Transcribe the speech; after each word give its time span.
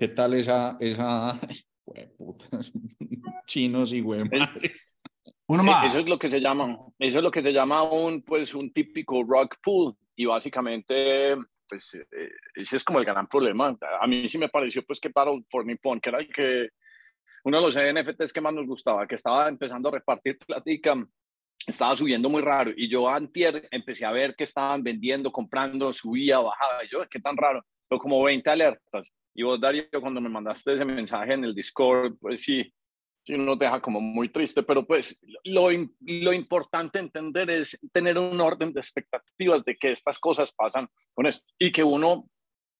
¿Qué 0.00 0.08
tal 0.08 0.32
esa, 0.32 0.78
esa, 0.80 1.38
chinos 3.46 3.92
y 3.92 4.00
güey 4.00 4.22
Uno 5.46 5.62
más. 5.62 5.88
Eso 5.88 5.98
es 5.98 6.08
lo 6.08 6.18
que 6.18 6.30
se 6.30 6.40
llama, 6.40 6.74
eso 6.98 7.18
es 7.18 7.22
lo 7.22 7.30
que 7.30 7.42
se 7.42 7.52
llama 7.52 7.82
un, 7.82 8.22
pues, 8.22 8.54
un 8.54 8.72
típico 8.72 9.22
rock 9.22 9.56
pool 9.62 9.94
y 10.16 10.24
básicamente, 10.24 11.36
pues, 11.68 11.92
eh, 11.96 12.30
ese 12.54 12.76
es 12.76 12.84
como 12.84 12.98
el 12.98 13.04
gran 13.04 13.26
problema. 13.26 13.76
A 14.00 14.06
mí 14.06 14.26
sí 14.26 14.38
me 14.38 14.48
pareció, 14.48 14.82
pues, 14.86 14.98
que 14.98 15.10
para 15.10 15.32
for 15.50 15.66
Nippon, 15.66 16.00
que 16.00 16.08
era 16.08 16.20
el 16.20 16.32
que 16.32 16.70
uno 17.44 17.60
de 17.60 17.66
los 17.66 17.76
NFTs 17.76 18.32
que 18.32 18.40
más 18.40 18.54
nos 18.54 18.66
gustaba, 18.66 19.06
que 19.06 19.16
estaba 19.16 19.50
empezando 19.50 19.90
a 19.90 19.92
repartir 19.92 20.38
platica, 20.38 20.94
estaba 21.66 21.94
subiendo 21.94 22.30
muy 22.30 22.40
raro. 22.40 22.70
Y 22.74 22.88
yo 22.88 23.06
antier 23.06 23.68
empecé 23.70 24.06
a 24.06 24.12
ver 24.12 24.34
que 24.34 24.44
estaban 24.44 24.82
vendiendo, 24.82 25.30
comprando, 25.30 25.92
subía, 25.92 26.38
bajaba. 26.38 26.86
Y 26.86 26.88
yo, 26.88 27.06
qué 27.06 27.20
tan 27.20 27.36
raro. 27.36 27.66
Pero 27.86 27.98
como 27.98 28.22
20 28.22 28.48
alertas. 28.48 29.12
Y 29.34 29.42
vos, 29.42 29.60
Darío, 29.60 29.86
cuando 30.00 30.20
me 30.20 30.28
mandaste 30.28 30.74
ese 30.74 30.84
mensaje 30.84 31.34
en 31.34 31.44
el 31.44 31.54
Discord, 31.54 32.16
pues 32.20 32.42
sí, 32.42 32.72
sí 33.24 33.36
nos 33.36 33.58
deja 33.58 33.80
como 33.80 34.00
muy 34.00 34.28
triste. 34.28 34.62
Pero 34.62 34.86
pues 34.86 35.20
lo, 35.44 35.68
lo 36.00 36.32
importante 36.32 36.98
entender 36.98 37.50
es 37.50 37.78
tener 37.92 38.18
un 38.18 38.40
orden 38.40 38.72
de 38.72 38.80
expectativas 38.80 39.64
de 39.64 39.74
que 39.74 39.92
estas 39.92 40.18
cosas 40.18 40.52
pasan 40.52 40.88
con 41.14 41.26
esto. 41.26 41.44
Y 41.58 41.70
que 41.70 41.84
uno, 41.84 42.28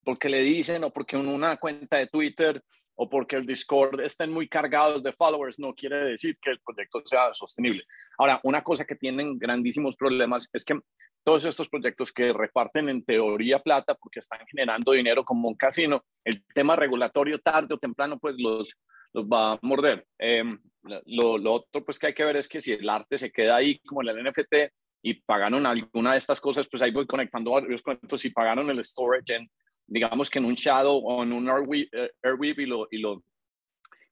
porque 0.04 0.28
le 0.28 0.42
dicen 0.42 0.84
o 0.84 0.90
porque 0.90 1.16
una 1.16 1.56
cuenta 1.56 1.98
de 1.98 2.08
Twitter 2.08 2.62
o 3.02 3.08
porque 3.08 3.36
el 3.36 3.46
Discord 3.46 3.98
estén 4.02 4.30
muy 4.30 4.46
cargados 4.46 5.02
de 5.02 5.14
followers, 5.14 5.58
no 5.58 5.74
quiere 5.74 6.10
decir 6.10 6.36
que 6.38 6.50
el 6.50 6.60
proyecto 6.60 7.00
sea 7.06 7.32
sostenible. 7.32 7.80
Ahora, 8.18 8.38
una 8.42 8.62
cosa 8.62 8.84
que 8.84 8.94
tienen 8.94 9.38
grandísimos 9.38 9.96
problemas 9.96 10.50
es 10.52 10.66
que 10.66 10.78
todos 11.24 11.46
estos 11.46 11.70
proyectos 11.70 12.12
que 12.12 12.30
reparten 12.34 12.90
en 12.90 13.02
teoría 13.02 13.58
plata 13.58 13.94
porque 13.94 14.18
están 14.18 14.40
generando 14.46 14.92
dinero 14.92 15.24
como 15.24 15.48
un 15.48 15.54
casino, 15.54 16.04
el 16.26 16.44
tema 16.54 16.76
regulatorio 16.76 17.38
tarde 17.38 17.72
o 17.72 17.78
temprano 17.78 18.18
pues 18.18 18.34
los, 18.36 18.76
los 19.14 19.24
va 19.24 19.52
a 19.52 19.58
morder. 19.62 20.06
Em, 20.18 20.60
lo, 21.06 21.38
lo, 21.38 21.54
otro 21.54 21.82
pues 21.82 21.98
que 21.98 22.08
hay 22.08 22.14
que 22.14 22.24
ver 22.24 22.36
es 22.36 22.48
que 22.48 22.60
si 22.60 22.72
el 22.72 22.86
arte 22.86 23.16
se 23.16 23.32
queda 23.32 23.56
ahí 23.56 23.78
como 23.78 24.02
el 24.02 24.22
NFT 24.22 24.74
y 25.00 25.14
pagaron 25.22 25.64
alguna 25.64 26.12
de 26.12 26.18
estas 26.18 26.38
cosas, 26.38 26.68
pues 26.70 26.82
ahí 26.82 26.90
voy 26.90 27.06
conectando 27.06 27.52
varios 27.52 27.80
cuentos, 27.80 28.20
si 28.20 28.28
pagaron 28.28 28.68
el 28.68 28.84
storage 28.84 29.36
en 29.36 29.50
digamos 29.90 30.30
que 30.30 30.38
en 30.38 30.44
un 30.46 30.54
Shadow 30.54 30.96
o 30.96 31.22
en 31.22 31.32
un 31.32 31.48
Airweave, 31.48 32.62
y, 32.62 32.66
lo, 32.66 32.86
y, 32.90 32.98
lo, 32.98 33.22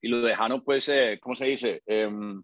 y 0.02 0.08
lo 0.08 0.20
dejaron, 0.20 0.62
pues, 0.62 0.88
eh, 0.88 1.18
¿cómo 1.22 1.36
se 1.36 1.46
dice? 1.46 1.82
Em, 1.86 2.42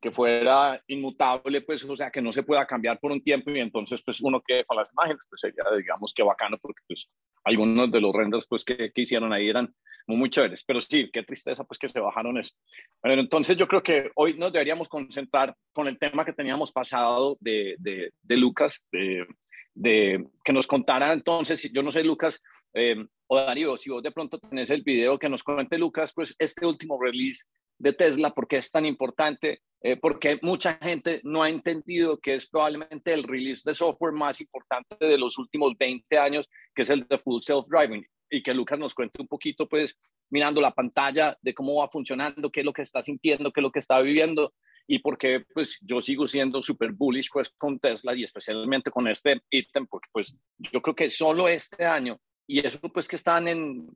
que 0.00 0.10
fuera 0.10 0.78
inmutable, 0.88 1.62
pues, 1.62 1.82
o 1.84 1.96
sea, 1.96 2.10
que 2.10 2.20
no 2.20 2.30
se 2.30 2.42
pueda 2.42 2.66
cambiar 2.66 3.00
por 3.00 3.10
un 3.10 3.22
tiempo 3.22 3.50
y 3.50 3.60
entonces, 3.60 4.02
pues, 4.04 4.20
uno 4.20 4.42
quede 4.46 4.66
con 4.66 4.76
las 4.76 4.92
imágenes, 4.92 5.22
pues 5.30 5.40
sería, 5.40 5.64
digamos, 5.74 6.12
que 6.12 6.22
bacano, 6.22 6.58
porque, 6.58 6.82
pues, 6.86 7.10
algunos 7.42 7.90
de 7.90 8.02
los 8.02 8.12
renders, 8.12 8.46
pues, 8.46 8.64
que, 8.64 8.92
que 8.92 9.00
hicieron 9.00 9.32
ahí 9.32 9.48
eran 9.48 9.74
muy, 10.06 10.18
muy 10.18 10.28
chéveres, 10.28 10.62
pero 10.66 10.78
sí, 10.82 11.08
qué 11.10 11.22
tristeza, 11.22 11.64
pues, 11.64 11.78
que 11.78 11.88
se 11.88 12.00
bajaron 12.00 12.36
eso. 12.36 12.52
Pero 13.00 13.18
entonces 13.18 13.56
yo 13.56 13.66
creo 13.66 13.82
que 13.82 14.10
hoy 14.16 14.34
nos 14.36 14.52
deberíamos 14.52 14.90
concentrar 14.90 15.56
con 15.72 15.88
el 15.88 15.98
tema 15.98 16.22
que 16.26 16.34
teníamos 16.34 16.70
pasado 16.70 17.38
de, 17.40 17.76
de, 17.78 18.12
de 18.22 18.36
Lucas, 18.36 18.84
de 18.92 19.26
de 19.74 20.24
que 20.44 20.52
nos 20.52 20.66
contara 20.66 21.12
entonces, 21.12 21.70
yo 21.72 21.82
no 21.82 21.90
sé 21.90 22.04
Lucas 22.04 22.40
eh, 22.72 22.96
o 23.26 23.36
Darío, 23.36 23.76
si 23.76 23.90
vos 23.90 24.02
de 24.02 24.12
pronto 24.12 24.38
tenés 24.38 24.70
el 24.70 24.82
video 24.82 25.18
que 25.18 25.28
nos 25.28 25.42
cuente 25.42 25.78
Lucas, 25.78 26.12
pues 26.14 26.34
este 26.38 26.64
último 26.64 27.00
release 27.00 27.44
de 27.78 27.92
Tesla, 27.92 28.32
¿por 28.32 28.46
qué 28.46 28.58
es 28.58 28.70
tan 28.70 28.86
importante? 28.86 29.62
Eh, 29.82 29.96
porque 29.96 30.38
mucha 30.42 30.78
gente 30.80 31.20
no 31.24 31.42
ha 31.42 31.50
entendido 31.50 32.18
que 32.18 32.36
es 32.36 32.48
probablemente 32.48 33.12
el 33.12 33.24
release 33.24 33.62
de 33.64 33.74
software 33.74 34.12
más 34.12 34.40
importante 34.40 34.96
de 35.04 35.18
los 35.18 35.36
últimos 35.38 35.76
20 35.76 36.16
años, 36.18 36.48
que 36.74 36.82
es 36.82 36.90
el 36.90 37.06
de 37.06 37.18
Full 37.18 37.42
Self 37.42 37.66
Driving. 37.68 38.06
Y 38.30 38.42
que 38.42 38.54
Lucas 38.54 38.78
nos 38.78 38.94
cuente 38.94 39.20
un 39.20 39.28
poquito, 39.28 39.68
pues, 39.68 39.98
mirando 40.30 40.60
la 40.60 40.72
pantalla 40.72 41.36
de 41.42 41.52
cómo 41.52 41.76
va 41.76 41.88
funcionando, 41.88 42.50
qué 42.50 42.60
es 42.60 42.66
lo 42.66 42.72
que 42.72 42.82
está 42.82 43.02
sintiendo, 43.02 43.52
qué 43.52 43.60
es 43.60 43.62
lo 43.62 43.70
que 43.70 43.80
está 43.80 44.00
viviendo 44.00 44.54
y 44.86 44.98
porque 44.98 45.44
pues 45.52 45.78
yo 45.82 46.00
sigo 46.00 46.28
siendo 46.28 46.62
súper 46.62 46.92
bullish 46.92 47.30
pues 47.32 47.50
con 47.56 47.78
Tesla 47.78 48.14
y 48.14 48.22
especialmente 48.22 48.90
con 48.90 49.08
este 49.08 49.42
ítem 49.50 49.86
porque 49.86 50.08
pues 50.12 50.36
yo 50.58 50.82
creo 50.82 50.94
que 50.94 51.10
solo 51.10 51.48
este 51.48 51.84
año 51.84 52.18
y 52.46 52.64
eso 52.64 52.78
pues 52.80 53.08
que 53.08 53.16
están 53.16 53.48
en 53.48 53.88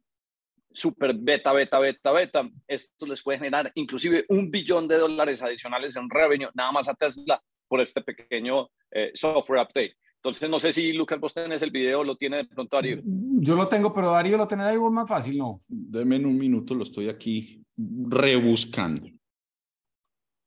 super 0.73 1.15
beta, 1.15 1.53
beta, 1.53 1.79
beta, 1.79 2.12
beta, 2.12 2.49
esto 2.67 3.07
les 3.07 3.23
puede 3.23 3.39
generar 3.39 3.73
inclusive 3.75 4.25
un 4.29 4.51
billón 4.51 4.87
de 4.87 4.99
dólares 4.99 5.43
adicionales 5.43 5.97
en 5.97 6.09
revenue 6.09 6.51
nada 6.55 6.73
más 6.73 6.89
a 6.89 6.95
Tesla 6.95 7.43
por 7.67 7.81
este 7.81 8.01
pequeño 8.03 8.69
eh, 8.91 9.11
software 9.15 9.62
update. 9.62 9.95
Entonces, 10.17 10.51
no 10.51 10.59
sé 10.59 10.73
si 10.73 10.93
Lucas, 10.93 11.21
vos 11.21 11.33
tenés 11.33 11.62
el 11.62 11.71
video, 11.71 12.03
lo 12.03 12.17
tiene 12.17 12.39
de 12.39 12.45
pronto 12.47 12.77
Darío. 12.77 13.01
Yo 13.05 13.55
lo 13.55 13.69
tengo, 13.69 13.95
pero 13.95 14.11
Darío 14.11 14.37
lo 14.37 14.49
tiene 14.49 14.65
ahí 14.65 14.77
más 14.77 15.09
fácil, 15.09 15.39
¿no? 15.39 15.62
Deme 15.69 16.17
en 16.17 16.27
un 16.27 16.37
minuto, 16.37 16.75
lo 16.75 16.83
estoy 16.83 17.09
aquí 17.09 17.62
rebuscando. 17.77 19.09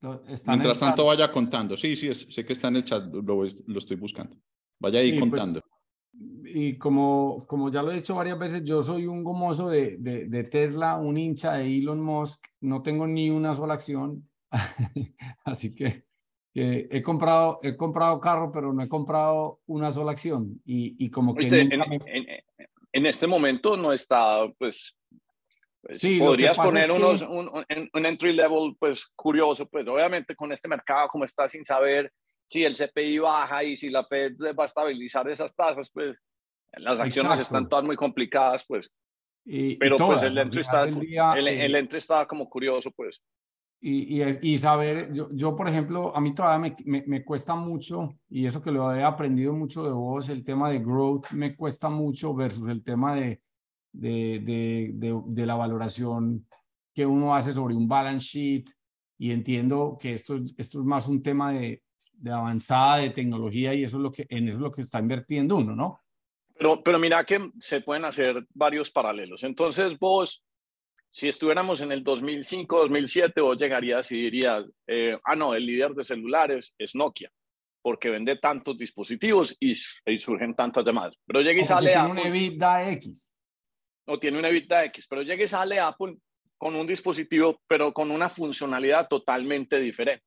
Mientras 0.01 0.79
tanto 0.79 1.05
vaya 1.05 1.31
contando. 1.31 1.77
Sí, 1.77 1.95
sí, 1.95 2.13
sé 2.13 2.43
que 2.43 2.53
está 2.53 2.69
en 2.69 2.77
el 2.77 2.83
chat, 2.83 3.13
lo, 3.13 3.45
estoy 3.45 3.97
buscando. 3.97 4.35
Vaya 4.79 4.99
ahí 4.99 5.11
pues, 5.11 5.21
contando. 5.21 5.61
y 6.43 6.77
como, 6.77 7.45
como 7.47 7.71
ya 7.71 7.83
lo 7.83 7.91
he 7.91 7.95
dicho 7.95 8.15
varias 8.15 8.39
veces, 8.39 8.63
yo 8.63 8.81
soy 8.81 9.05
un 9.05 9.23
gomoso 9.23 9.69
de, 9.69 9.97
de, 9.99 10.43
Tesla, 10.45 10.97
un 10.97 11.17
hincha 11.17 11.53
de 11.53 11.77
Elon 11.77 12.01
Musk, 12.01 12.43
no 12.61 12.81
tengo 12.81 13.05
ni 13.05 13.29
una 13.29 13.53
sola 13.53 13.75
acción, 13.75 14.27
así 15.45 15.75
que, 15.75 16.05
he, 16.55 17.01
comprado, 17.03 17.59
he 17.61 17.77
comprado 17.77 18.19
carro, 18.19 18.51
pero 18.51 18.73
no 18.73 18.81
he 18.81 18.89
comprado 18.89 19.61
una 19.67 19.91
sola 19.91 20.11
acción. 20.11 20.59
Y, 20.65 20.95
y 21.05 21.11
como 21.11 21.35
que... 21.35 21.47
en, 21.47 21.71
en, 21.73 22.25
en, 22.91 23.05
este 23.05 23.27
momento 23.27 23.77
no 23.77 23.93
está, 23.93 24.51
pues, 24.57 24.97
pues, 25.81 25.99
sí, 25.99 26.19
podrías 26.19 26.57
poner 26.57 26.91
unos, 26.91 27.21
un, 27.23 27.49
un, 27.49 28.05
entry 28.05 28.33
level 28.33 28.75
pues 28.79 29.05
curioso, 29.15 29.67
pues 29.67 29.87
obviamente 29.87 30.35
con 30.35 30.51
este 30.51 30.67
mercado 30.67 31.07
como 31.07 31.25
está 31.25 31.49
sin 31.49 31.65
saber 31.65 32.11
si 32.47 32.63
el 32.63 32.75
CPI 32.75 33.19
baja 33.19 33.63
y 33.63 33.77
si 33.77 33.89
la 33.89 34.05
Fed 34.05 34.33
va 34.57 34.63
a 34.63 34.65
estabilizar 34.65 35.27
esas 35.29 35.55
tasas, 35.55 35.89
pues 35.91 36.17
las 36.73 36.99
acciones 36.99 37.39
están 37.39 37.67
todas 37.67 37.85
muy 37.85 37.95
complicadas, 37.95 38.65
pues. 38.67 38.91
Y, 39.43 39.75
pero 39.77 39.97
pues 39.97 40.21
el 40.23 40.37
entry, 40.37 40.61
está, 40.61 40.83
el, 40.83 41.47
eh, 41.47 41.65
el, 41.65 41.75
entry 41.75 41.97
está 41.97 42.27
como 42.27 42.47
curioso, 42.47 42.91
pues. 42.91 43.23
Y, 43.79 44.21
y, 44.21 44.37
y, 44.41 44.57
saber, 44.59 45.11
yo, 45.11 45.29
yo, 45.31 45.55
por 45.55 45.67
ejemplo, 45.67 46.15
a 46.15 46.21
mí 46.21 46.35
todavía 46.35 46.59
me, 46.59 46.75
me, 46.85 47.03
me, 47.07 47.25
cuesta 47.25 47.55
mucho, 47.55 48.13
y 48.29 48.45
eso 48.45 48.61
que 48.61 48.69
lo 48.69 48.93
he 48.93 49.01
aprendido 49.01 49.53
mucho 49.53 49.83
de 49.83 49.91
vos, 49.91 50.29
el 50.29 50.43
tema 50.43 50.69
de 50.69 50.79
growth 50.79 51.31
me 51.31 51.55
cuesta 51.55 51.89
mucho 51.89 52.35
versus 52.35 52.67
el 52.67 52.83
tema 52.83 53.15
de, 53.15 53.41
de, 53.93 54.39
de, 54.93 55.21
de, 55.25 55.45
la 55.45 55.55
valoración 55.55 56.47
que 56.93 57.05
uno 57.05 57.35
hace 57.35 57.53
sobre 57.53 57.75
un 57.75 57.87
balance 57.87 58.25
sheet 58.25 58.69
y 59.17 59.31
entiendo 59.31 59.97
que 59.99 60.13
esto, 60.13 60.35
esto 60.57 60.79
es 60.79 60.85
más 60.85 61.07
un 61.07 61.21
tema 61.21 61.51
de, 61.53 61.83
de 62.13 62.31
avanzada 62.31 62.97
de 62.97 63.09
tecnología 63.11 63.73
y 63.73 63.83
eso 63.83 63.97
es 63.97 64.03
lo 64.03 64.11
que, 64.11 64.25
en 64.29 64.47
eso 64.47 64.57
es 64.57 64.63
lo 64.63 64.71
que 64.71 64.81
está 64.81 64.99
invirtiendo 64.99 65.57
uno, 65.57 65.75
¿no? 65.75 65.99
Pero, 66.55 66.81
pero 66.83 66.99
mira 66.99 67.23
que 67.23 67.51
se 67.59 67.81
pueden 67.81 68.05
hacer 68.05 68.45
varios 68.53 68.91
paralelos. 68.91 69.43
Entonces 69.43 69.97
vos, 69.99 70.43
si 71.09 71.27
estuviéramos 71.27 71.81
en 71.81 71.91
el 71.91 72.03
2005, 72.03 72.81
2007, 72.81 73.41
vos 73.41 73.57
llegarías 73.57 74.11
y 74.11 74.21
dirías, 74.21 74.65
eh, 74.87 75.17
ah, 75.23 75.35
no, 75.35 75.55
el 75.55 75.65
líder 75.65 75.93
de 75.93 76.03
celulares 76.03 76.73
es 76.77 76.95
Nokia, 76.95 77.31
porque 77.81 78.09
vende 78.09 78.37
tantos 78.37 78.77
dispositivos 78.77 79.57
y, 79.59 79.71
y 79.71 80.19
surgen 80.19 80.55
tantas 80.55 80.85
llamadas. 80.85 81.15
Pero 81.25 81.41
llega 81.41 81.61
y 81.61 81.65
sale 81.65 81.95
a... 81.95 82.07
un 82.07 82.19
EBITDA 82.19 82.91
X 82.91 83.30
o 84.11 84.19
tiene 84.19 84.37
una 84.39 84.49
evita 84.49 84.83
X, 84.85 85.07
pero 85.09 85.21
llega 85.21 85.45
y 85.45 85.47
sale 85.47 85.79
Apple 85.79 86.17
con 86.57 86.75
un 86.75 86.85
dispositivo, 86.85 87.61
pero 87.65 87.93
con 87.93 88.11
una 88.11 88.29
funcionalidad 88.29 89.07
totalmente 89.07 89.79
diferente. 89.79 90.25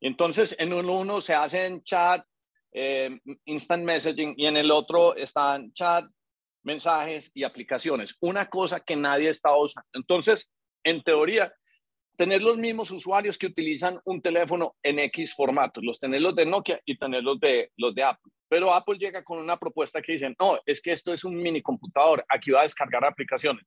Entonces, 0.00 0.54
en 0.58 0.72
uno 0.72 1.20
se 1.20 1.34
hace 1.34 1.64
en 1.64 1.82
chat, 1.82 2.24
eh, 2.72 3.18
instant 3.46 3.84
messaging, 3.84 4.34
y 4.36 4.46
en 4.46 4.58
el 4.58 4.70
otro 4.70 5.16
están 5.16 5.72
chat, 5.72 6.04
mensajes 6.62 7.30
y 7.34 7.42
aplicaciones. 7.42 8.14
Una 8.20 8.48
cosa 8.48 8.80
que 8.80 8.96
nadie 8.96 9.30
está 9.30 9.56
usando. 9.56 9.88
Entonces, 9.94 10.52
en 10.84 11.02
teoría, 11.02 11.52
tener 12.16 12.42
los 12.42 12.56
mismos 12.56 12.90
usuarios 12.90 13.38
que 13.38 13.46
utilizan 13.46 13.98
un 14.04 14.20
teléfono 14.20 14.76
en 14.82 14.98
X 14.98 15.34
formatos, 15.34 15.82
los 15.82 15.98
tener 15.98 16.20
los 16.20 16.34
de 16.34 16.46
Nokia 16.46 16.80
y 16.84 16.96
tener 16.96 17.22
los 17.22 17.40
de, 17.40 17.70
los 17.76 17.94
de 17.94 18.02
Apple. 18.02 18.32
Pero 18.48 18.74
Apple 18.74 18.98
llega 18.98 19.24
con 19.24 19.38
una 19.38 19.56
propuesta 19.56 20.02
que 20.02 20.12
dicen, 20.12 20.36
no, 20.38 20.58
es 20.66 20.80
que 20.80 20.92
esto 20.92 21.12
es 21.12 21.24
un 21.24 21.34
mini 21.34 21.62
computador, 21.62 22.24
aquí 22.28 22.50
va 22.50 22.60
a 22.60 22.64
descargar 22.64 23.04
aplicaciones. 23.04 23.64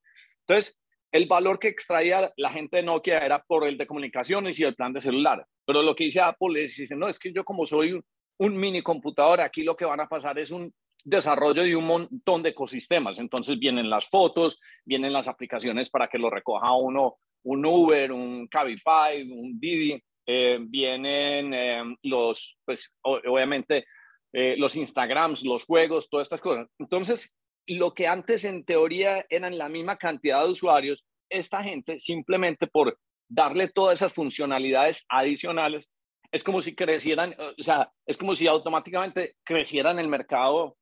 Entonces, 0.48 0.78
el 1.12 1.28
valor 1.28 1.58
que 1.60 1.70
extraía 1.70 2.32
la 2.38 2.50
gente 2.50 2.78
de 2.78 2.84
Nokia 2.84 3.20
era 3.20 3.42
por 3.42 3.68
el 3.68 3.78
de 3.78 3.88
comunicaciones 3.88 4.60
y 4.60 4.64
el 4.64 4.76
plan 4.76 4.94
de 4.94 5.02
celular. 5.02 5.46
Pero 5.66 5.82
lo 5.82 5.96
que 5.96 6.04
dice 6.04 6.22
Apple 6.22 6.64
es, 6.64 6.76
dice, 6.76 6.96
no, 6.96 7.08
es 7.08 7.18
que 7.18 7.34
yo 7.34 7.44
como 7.44 7.66
soy 7.66 8.00
un 8.38 8.58
mini 8.58 8.82
computador, 8.82 9.42
aquí 9.42 9.64
lo 9.64 9.76
que 9.76 9.86
van 9.86 10.02
a 10.02 10.08
pasar 10.08 10.38
es 10.38 10.52
un 10.52 10.74
desarrollo 11.04 11.64
de 11.64 11.76
un 11.76 11.86
montón 11.86 12.44
de 12.44 12.50
ecosistemas. 12.50 13.18
Entonces 13.18 13.58
vienen 13.58 13.90
las 13.90 14.08
fotos, 14.10 14.60
vienen 14.84 15.14
las 15.14 15.28
aplicaciones 15.28 15.90
para 15.90 16.08
que 16.08 16.18
lo 16.18 16.30
recoja 16.30 16.74
uno 16.74 17.18
un 17.46 17.66
Uber, 17.66 18.12
un 18.12 18.48
Cabify, 18.48 19.22
un 19.32 19.60
Didi, 19.60 20.02
eh, 20.28 20.58
vienen 20.60 21.54
eh, 21.54 21.84
los, 22.04 22.58
pues 22.66 22.92
obviamente 23.04 23.86
eh, 24.34 24.56
los 24.58 24.76
Instagrams, 24.76 25.44
los 25.44 25.66
juegos, 25.66 26.10
todas 26.10 26.26
estas 26.26 26.42
cosas. 26.42 26.68
Entonces, 26.80 27.32
lo 27.68 27.94
que 27.94 28.08
antes 28.08 28.44
en 28.46 28.66
teoría 28.66 29.26
eran 29.30 29.58
la 29.58 29.70
misma 29.70 29.98
cantidad 29.98 30.44
de 30.44 30.52
usuarios, 30.52 31.06
esta 31.30 31.64
gente 31.64 32.00
simplemente 32.00 32.68
por 32.68 32.98
darle 33.30 33.70
todas 33.70 33.96
esas 33.96 34.14
funcionalidades 34.14 35.06
adicionales, 35.10 35.90
es 36.32 36.44
como 36.44 36.62
si 36.62 36.76
crecieran, 36.76 37.36
o 37.58 37.64
sea, 37.64 37.92
es 38.06 38.18
como 38.18 38.36
si 38.36 38.48
automáticamente 38.48 39.36
crecieran 39.44 40.00
el 40.00 40.08
mercado, 40.08 40.78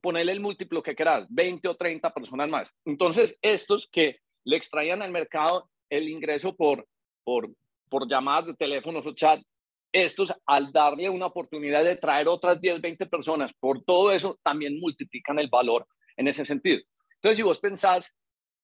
ponerle 0.00 0.32
el 0.32 0.40
múltiplo 0.40 0.82
que 0.82 0.94
quieras, 0.94 1.26
20 1.30 1.68
o 1.68 1.76
30 1.76 2.12
personas 2.12 2.48
más. 2.48 2.72
Entonces, 2.84 3.38
estos 3.40 3.88
que 3.88 4.18
le 4.44 4.56
extraían 4.56 5.02
al 5.02 5.12
mercado 5.12 5.70
el 5.92 6.08
ingreso 6.08 6.56
por, 6.56 6.86
por, 7.22 7.50
por 7.90 8.08
llamadas 8.08 8.46
de 8.46 8.54
teléfonos 8.54 9.06
o 9.06 9.12
chat, 9.12 9.42
estos 9.92 10.32
al 10.46 10.72
darle 10.72 11.10
una 11.10 11.26
oportunidad 11.26 11.84
de 11.84 11.96
traer 11.96 12.28
otras 12.28 12.58
10, 12.58 12.80
20 12.80 13.06
personas, 13.06 13.52
por 13.60 13.84
todo 13.84 14.10
eso 14.10 14.38
también 14.42 14.80
multiplican 14.80 15.38
el 15.38 15.48
valor 15.48 15.86
en 16.16 16.28
ese 16.28 16.46
sentido. 16.46 16.80
Entonces, 17.16 17.36
si 17.36 17.42
vos 17.42 17.60
pensás 17.60 18.16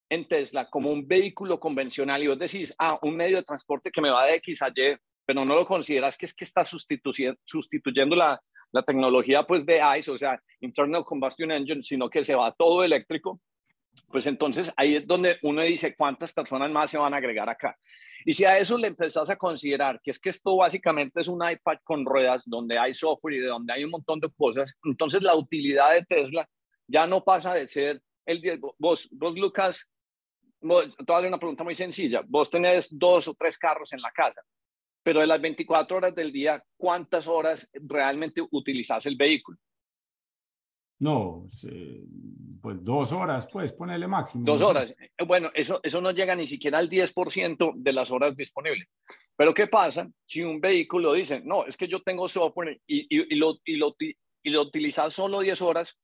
en 0.09 0.27
Tesla 0.27 0.71
como 0.71 0.91
un 0.91 1.07
vehículo 1.07 1.61
convencional 1.61 2.23
y 2.23 2.29
vos 2.29 2.39
decís, 2.39 2.75
ah, 2.79 2.99
un 3.03 3.15
medio 3.15 3.37
de 3.37 3.45
transporte 3.45 3.91
que 3.91 4.01
me 4.01 4.09
va 4.09 4.25
de 4.25 4.37
X 4.37 4.63
a 4.63 4.69
Y, 4.69 4.97
pero 5.27 5.45
no 5.45 5.55
lo 5.55 5.67
consideras 5.67 6.17
que 6.17 6.25
es 6.25 6.33
que 6.33 6.47
está 6.47 6.65
sustituyendo, 6.65 7.39
sustituyendo 7.45 8.17
la, 8.17 8.41
la 8.73 8.83
tecnología 8.83 9.47
pues 9.47 9.67
de 9.67 9.83
ICE, 9.99 10.11
o 10.11 10.17
sea, 10.17 10.41
Internal 10.61 11.05
Combustion 11.05 11.53
Engine, 11.53 11.83
sino 11.83 12.09
que 12.09 12.25
se 12.25 12.35
va 12.35 12.55
todo 12.57 12.83
eléctrico, 12.83 13.39
pues 14.03 14.27
entonces 14.27 14.73
ahí 14.77 14.97
es 14.97 15.07
donde 15.07 15.39
uno 15.43 15.63
dice 15.63 15.95
cuántas 15.97 16.33
personas 16.33 16.71
más 16.71 16.91
se 16.91 16.99
van 16.99 17.15
a 17.15 17.19
agregar 17.19 17.49
acá. 17.49 17.77
Y 18.25 18.35
si 18.35 18.45
a 18.45 18.59
eso 18.59 18.77
le 18.77 18.89
empezás 18.89 19.31
a 19.31 19.37
considerar 19.37 20.01
que 20.03 20.11
es 20.11 20.19
que 20.19 20.31
esto 20.31 20.57
básicamente 20.57 21.21
es 21.21 21.29
un 21.29 21.41
iPad 21.49 21.79
con 21.85 22.05
ruedas 22.05 22.43
donde 22.47 22.79
hay 22.79 22.95
software 22.95 23.35
y 23.35 23.41
de 23.41 23.47
donde 23.47 23.73
hay 23.73 23.85
un 23.85 23.91
montón 23.91 24.21
de 24.21 24.31
cosas, 24.31 24.75
entonces 24.85 25.23
la 25.23 25.35
utilidad 25.35 25.93
de 25.93 26.05
Tesla 26.05 26.49
ya 26.87 27.07
no 27.07 27.23
pasa 27.23 27.55
de 27.55 27.69
ser 27.69 28.03
el 28.27 28.41
10. 28.41 28.61
Vos, 28.79 29.09
vos 29.11 29.35
Lucas, 29.35 29.89
vos, 30.61 30.89
una 30.99 31.39
pregunta 31.39 31.65
muy 31.65 31.75
sencilla. 31.75 32.23
Vos 32.27 32.51
tenés 32.51 32.89
dos 32.91 33.29
o 33.29 33.35
tres 33.35 33.57
carros 33.59 33.93
en 33.93 34.01
la 34.01 34.11
casa 34.11 34.43
pero 35.09 35.21
de 35.21 35.27
las 35.27 35.41
24 35.41 35.97
horas 35.97 36.15
del 36.15 36.31
día, 36.31 36.63
¿cuántas 36.77 37.27
horas 37.27 37.67
realmente 37.73 38.43
utilizas 38.51 39.07
el 39.07 39.17
vehículo? 39.17 39.57
No, 41.01 41.47
pues 42.61 42.83
dos 42.83 43.13
horas, 43.13 43.49
pues 43.53 43.73
ponerle 43.73 44.09
máximo. 44.09 44.45
Dos 44.45 44.63
horas. 44.63 44.95
Eh, 44.99 45.25
bueno, 45.25 45.51
eso, 45.55 45.79
eso 45.83 46.01
no 46.01 46.11
llega 46.11 46.35
ni 46.35 46.47
siquiera 46.47 46.79
al 46.79 46.91
10% 46.91 47.73
de 47.77 47.93
las 47.93 48.11
horas 48.11 48.37
disponibles. 48.37 48.89
Pero 49.37 49.55
¿qué 49.55 49.69
pasa 49.69 50.09
si 50.27 50.43
un 50.43 50.61
vehículo 50.61 51.13
dice, 51.13 51.41
no, 51.45 51.65
es 51.67 51.77
que 51.77 51.87
yo 51.87 52.03
tengo 52.03 52.29
software 52.29 52.81
y, 52.87 53.07
y, 53.09 53.37
lo, 53.37 53.59
y, 53.65 53.77
lo, 53.77 53.95
y 53.99 54.51
lo 54.51 54.63
utilizas 54.63 55.15
solo 55.15 55.41
10 55.41 55.63
horas 55.63 55.97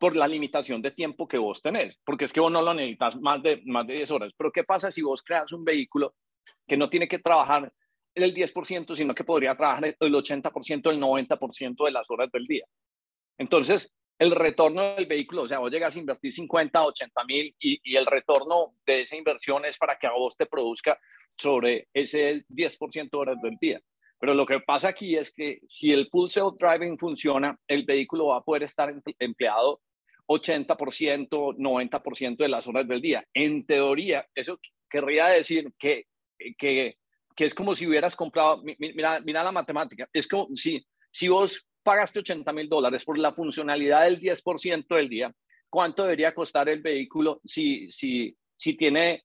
por 0.00 0.16
la 0.16 0.26
limitación 0.26 0.82
de 0.82 0.90
tiempo 0.90 1.28
que 1.28 1.38
vos 1.38 1.62
tenés? 1.62 1.96
Porque 2.04 2.24
es 2.24 2.32
que 2.32 2.40
vos 2.40 2.50
no 2.50 2.62
lo 2.62 2.74
necesitas 2.74 3.20
más 3.20 3.40
de, 3.44 3.62
más 3.66 3.86
de 3.86 3.94
10 3.94 4.10
horas. 4.10 4.32
Pero 4.36 4.50
¿qué 4.50 4.64
pasa 4.64 4.90
si 4.90 5.02
vos 5.02 5.22
creas 5.22 5.52
un 5.52 5.64
vehículo 5.64 6.16
que 6.66 6.76
no 6.76 6.90
tiene 6.90 7.06
que 7.06 7.20
trabajar 7.20 7.72
el 8.14 8.34
10%, 8.34 8.96
sino 8.96 9.14
que 9.14 9.24
podría 9.24 9.56
trabajar 9.56 9.96
el 9.98 10.14
80%, 10.14 10.90
el 10.90 11.00
90% 11.00 11.84
de 11.84 11.90
las 11.90 12.10
horas 12.10 12.30
del 12.30 12.44
día. 12.44 12.66
Entonces, 13.38 13.92
el 14.22 14.30
retorno 14.30 14.94
del 14.94 15.06
vehículo, 15.06 15.42
o 15.42 15.48
sea, 15.48 15.58
vos 15.58 15.70
llegas 15.70 15.96
a 15.96 15.98
invertir 15.98 16.32
50, 16.32 16.84
80 16.84 17.24
mil 17.24 17.54
y, 17.58 17.96
el 17.96 18.06
retorno 18.06 18.74
de 18.86 19.00
esa 19.00 19.16
inversión 19.16 19.64
es 19.64 19.76
para 19.76 19.98
que 19.98 20.06
a 20.06 20.12
vos 20.12 20.36
te 20.36 20.46
produzca 20.46 20.96
sobre 21.36 21.88
ese 21.92 22.44
10% 22.48 23.10
de 23.10 23.18
horas 23.18 23.36
del 23.42 23.56
día. 23.60 23.80
Pero 24.20 24.34
lo 24.34 24.46
que 24.46 24.60
pasa 24.60 24.88
aquí 24.88 25.16
es 25.16 25.32
que 25.32 25.58
si 25.66 25.90
el 25.90 26.08
full 26.08 26.28
self 26.28 26.54
driving 26.56 26.96
funciona, 26.96 27.58
el 27.66 27.84
vehículo 27.84 28.26
va 28.26 28.36
a 28.36 28.44
poder 28.44 28.62
estar 28.62 28.94
empleado 29.18 29.80
80%, 30.28 31.28
90% 31.28 32.36
de 32.36 32.48
las 32.48 32.68
horas 32.68 32.86
del 32.86 33.00
día. 33.00 33.24
En 33.34 33.66
teoría, 33.66 34.24
eso 34.36 34.60
querría 34.88 35.26
decir 35.26 35.72
que, 35.76 36.04
que 36.56 36.96
que 37.34 37.46
es 37.46 37.54
como 37.54 37.74
si 37.74 37.86
hubieras 37.86 38.14
comprado, 38.14 38.62
mira, 38.78 39.20
mira 39.20 39.42
la 39.42 39.52
matemática, 39.52 40.08
es 40.12 40.28
como 40.28 40.54
si, 40.54 40.84
si 41.10 41.28
vos 41.28 41.66
pagaste 41.82 42.20
80 42.20 42.52
mil 42.52 42.68
dólares 42.68 43.04
por 43.04 43.18
la 43.18 43.32
funcionalidad 43.32 44.04
del 44.04 44.20
10% 44.20 44.86
del 44.88 45.08
día, 45.08 45.34
¿cuánto 45.68 46.02
debería 46.02 46.34
costar 46.34 46.68
el 46.68 46.80
vehículo 46.80 47.40
si, 47.44 47.90
si, 47.90 48.36
si 48.56 48.74
tiene 48.74 49.24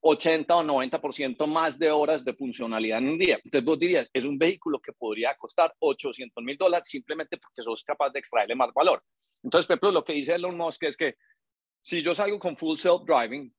80 0.00 0.54
eh, 0.54 0.56
o 0.56 0.62
90% 0.62 1.46
más 1.46 1.78
de 1.78 1.90
horas 1.90 2.24
de 2.24 2.34
funcionalidad 2.34 2.98
en 2.98 3.08
un 3.08 3.18
día? 3.18 3.36
Entonces 3.36 3.64
vos 3.64 3.78
dirías, 3.78 4.08
es 4.12 4.24
un 4.24 4.38
vehículo 4.38 4.80
que 4.80 4.92
podría 4.92 5.34
costar 5.36 5.74
800 5.78 6.42
mil 6.42 6.56
dólares 6.56 6.88
simplemente 6.88 7.36
porque 7.36 7.62
sos 7.62 7.84
capaz 7.84 8.10
de 8.10 8.18
extraerle 8.18 8.54
más 8.54 8.72
valor. 8.72 9.02
Entonces, 9.42 9.66
por 9.66 9.74
ejemplo, 9.74 9.92
lo 9.92 10.04
que 10.04 10.14
dice 10.14 10.34
Elon 10.34 10.56
Musk 10.56 10.84
es 10.84 10.96
que 10.96 11.14
si 11.82 12.02
yo 12.02 12.14
salgo 12.14 12.38
con 12.38 12.56
full 12.56 12.76
self-driving, 12.76 13.52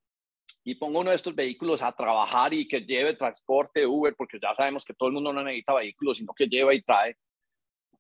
y 0.64 0.76
pongo 0.76 1.00
uno 1.00 1.10
de 1.12 1.16
estos 1.16 1.36
vehículos 1.36 1.82
a 1.82 1.92
trabajar 1.92 2.54
y 2.54 2.68
que 2.68 2.82
lleve 2.82 3.16
transporte 3.16 3.86
Uber, 3.86 4.16
porque 4.16 4.40
ya 4.42 4.54
sabemos 4.56 4.84
que 4.84 4.94
todo 4.94 5.10
el 5.10 5.14
mundo 5.14 5.34
no 5.34 5.44
necesita 5.44 5.74
vehículos, 5.74 6.18
sino 6.18 6.34
que 6.34 6.48
lleva 6.48 6.74
y 6.74 6.82
trae, 6.82 7.16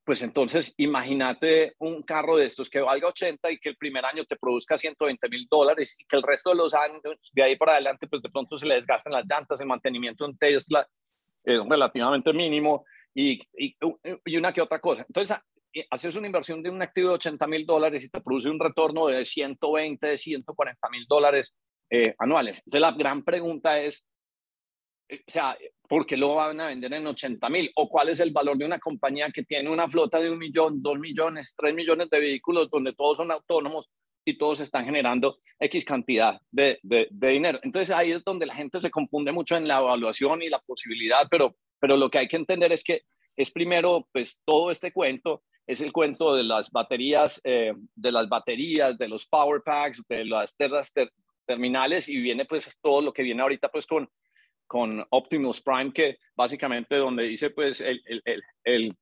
pues 0.09 0.23
entonces 0.23 0.73
imagínate 0.77 1.75
un 1.77 2.01
carro 2.01 2.35
de 2.35 2.45
estos 2.45 2.67
que 2.67 2.79
valga 2.79 3.09
80 3.09 3.51
y 3.51 3.59
que 3.59 3.69
el 3.69 3.77
primer 3.77 4.03
año 4.03 4.25
te 4.25 4.37
produzca 4.37 4.75
120 4.75 5.29
mil 5.29 5.45
dólares 5.47 5.95
y 5.99 6.03
que 6.05 6.17
el 6.17 6.23
resto 6.23 6.49
de 6.49 6.55
los 6.55 6.73
años, 6.73 6.99
de 7.31 7.43
ahí 7.43 7.55
para 7.55 7.73
adelante, 7.73 8.07
pues 8.07 8.23
de 8.23 8.31
pronto 8.31 8.57
se 8.57 8.65
le 8.65 8.73
desgastan 8.73 9.13
las 9.13 9.25
llantas, 9.29 9.61
el 9.61 9.67
mantenimiento 9.67 10.25
en 10.25 10.35
Tesla 10.35 10.89
es 11.43 11.59
relativamente 11.63 12.33
mínimo 12.33 12.85
y, 13.13 13.39
y, 13.55 13.75
y 14.25 14.35
una 14.35 14.51
que 14.51 14.63
otra 14.63 14.79
cosa. 14.81 15.05
Entonces, 15.07 15.37
haces 15.91 16.15
una 16.15 16.25
inversión 16.25 16.63
de 16.63 16.71
un 16.71 16.81
activo 16.81 17.09
de 17.09 17.13
80 17.13 17.45
mil 17.45 17.67
dólares 17.67 18.03
y 18.03 18.09
te 18.09 18.21
produce 18.21 18.49
un 18.49 18.59
retorno 18.59 19.05
de 19.05 19.23
120, 19.23 20.07
de 20.07 20.17
140 20.17 20.89
mil 20.89 21.05
dólares 21.07 21.55
eh, 21.91 22.15
anuales. 22.17 22.63
Entonces 22.65 22.81
la 22.81 22.93
gran 22.93 23.23
pregunta 23.23 23.79
es, 23.79 24.03
eh, 25.07 25.21
o 25.27 25.31
sea, 25.31 25.55
¿por 25.89 26.05
qué 26.05 26.15
lo 26.15 26.35
van 26.35 26.61
a 26.61 26.67
vender 26.67 26.93
en 26.93 27.07
80 27.07 27.49
mil? 27.49 27.71
¿O 27.75 27.89
cuál 27.89 28.09
es 28.09 28.19
el 28.19 28.31
valor 28.31 28.55
de 28.57 28.65
una 28.65 28.77
compañía 28.77 29.31
que 29.33 29.43
tiene 29.43 29.69
una 29.69 29.89
flota 29.89 30.19
de 30.19 30.29
un 30.29 30.37
millón, 30.37 30.81
dos 30.83 30.99
millones, 30.99 31.55
tres 31.57 31.73
millones 31.73 32.09
de 32.11 32.19
vehículos 32.19 32.69
donde 32.69 32.93
todos 32.93 33.17
son 33.17 33.31
autónomos 33.31 33.89
y 34.23 34.37
todos 34.37 34.59
están 34.59 34.85
generando 34.85 35.39
X 35.59 35.83
cantidad 35.83 36.39
de, 36.51 36.77
de, 36.83 37.07
dinero? 37.11 37.59
Entonces 37.63 37.93
ahí 37.93 38.11
es 38.11 38.23
donde 38.23 38.45
la 38.45 38.53
gente 38.53 38.79
se 38.79 38.91
confunde 38.91 39.31
mucho 39.31 39.57
en 39.57 39.67
la 39.67 39.79
evaluación 39.79 40.43
y 40.43 40.49
la 40.49 40.59
posibilidad, 40.59 41.27
pero, 41.29 41.55
pero 41.79 41.97
lo 41.97 42.09
que 42.09 42.19
hay 42.19 42.27
que 42.27 42.37
entender 42.37 42.71
es 42.71 42.83
que 42.83 43.01
es 43.35 43.49
primero, 43.49 44.07
pues 44.13 44.39
todo 44.45 44.69
este 44.69 44.93
cuento 44.93 45.41
es 45.65 45.81
el 45.81 45.91
cuento 45.91 46.35
de 46.35 46.43
las 46.43 46.69
baterías, 46.69 47.41
eh, 47.43 47.73
de 47.95 48.11
las 48.11 48.29
baterías, 48.29 48.95
de 48.97 49.07
los 49.07 49.25
power 49.25 49.63
packs, 49.63 50.03
de 50.07 50.25
las 50.25 50.55
terras, 50.55 50.93
terminales 51.47 52.07
y 52.07 52.21
viene 52.21 52.45
pues 52.45 52.69
todo 52.79 53.01
lo 53.01 53.11
que 53.11 53.23
viene 53.23 53.41
ahorita 53.41 53.69
pues 53.69 53.87
con, 53.87 54.07
con 54.69 55.03
Optimus 55.09 55.61
Prime, 55.61 55.91
que 55.91 56.19
básicamente 56.35 56.95
donde 56.95 57.23
dice 57.23 57.49
pues 57.49 57.81
el, 57.81 57.99
el, 58.05 58.21
el, 58.63 58.95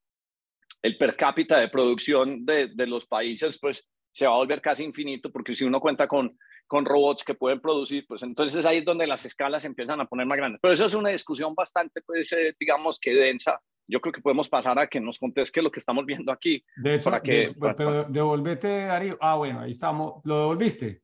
el 0.81 0.97
per 0.97 1.17
cápita 1.17 1.59
de 1.59 1.67
producción 1.67 2.45
de, 2.45 2.69
de, 2.73 2.87
los 2.87 3.05
países 3.05 3.59
pues 3.59 3.85
se 4.13 4.25
va 4.25 4.33
a 4.33 4.37
volver 4.37 4.61
casi 4.61 4.85
infinito 4.85 5.29
porque 5.29 5.53
si 5.53 5.65
uno 5.65 5.81
cuenta 5.81 6.07
con, 6.07 6.37
con 6.67 6.85
robots 6.85 7.25
que 7.25 7.35
pueden 7.35 7.59
producir, 7.59 8.05
pues 8.07 8.23
entonces 8.23 8.65
ahí 8.65 8.77
es 8.77 8.85
donde 8.85 9.05
las 9.05 9.25
escalas 9.25 9.65
empiezan 9.65 9.99
a 9.99 10.05
poner 10.05 10.25
más 10.25 10.37
grandes. 10.37 10.61
Pero 10.61 10.73
eso 10.73 10.85
es 10.85 10.93
una 10.93 11.09
discusión 11.09 11.53
bastante 11.53 12.01
pues 12.01 12.31
eh, 12.31 12.55
digamos 12.57 12.97
que 12.97 13.13
densa. 13.13 13.59
Yo 13.89 13.99
creo 13.99 14.13
que 14.13 14.21
podemos 14.21 14.47
pasar 14.47 14.79
a 14.79 14.87
que 14.87 15.01
nos 15.01 15.19
contes 15.19 15.51
qué 15.51 15.59
es 15.59 15.63
lo 15.65 15.71
que 15.71 15.79
estamos 15.79 16.05
viendo 16.05 16.31
aquí. 16.31 16.63
De 16.77 16.95
hecho, 16.95 17.11
que, 17.21 17.53
pero 17.59 18.05
devolvete, 18.05 18.85
Darío. 18.85 19.17
Ah, 19.19 19.35
bueno, 19.35 19.61
ahí 19.61 19.71
estamos. 19.71 20.21
¿Lo 20.23 20.39
devolviste? 20.39 21.01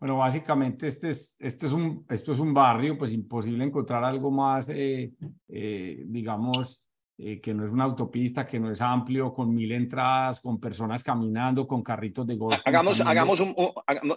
Bueno, 0.00 0.16
básicamente 0.16 0.86
este 0.86 1.10
es, 1.10 1.36
esto, 1.38 1.66
es 1.66 1.72
un, 1.72 2.06
esto 2.08 2.32
es 2.32 2.38
un 2.38 2.54
barrio, 2.54 2.96
pues 2.96 3.12
imposible 3.12 3.64
encontrar 3.64 4.02
algo 4.02 4.30
más, 4.30 4.70
eh, 4.70 5.12
eh, 5.46 6.02
digamos, 6.06 6.88
eh, 7.18 7.38
que 7.38 7.52
no 7.52 7.66
es 7.66 7.70
una 7.70 7.84
autopista, 7.84 8.46
que 8.46 8.58
no 8.58 8.70
es 8.70 8.80
amplio, 8.80 9.34
con 9.34 9.54
mil 9.54 9.70
entradas, 9.72 10.40
con 10.40 10.58
personas 10.58 11.04
caminando, 11.04 11.68
con 11.68 11.82
carritos 11.82 12.26
de 12.26 12.34
golf. 12.34 12.58
Hagamos, 12.64 12.98
hagamos 13.02 13.40
un, 13.40 13.54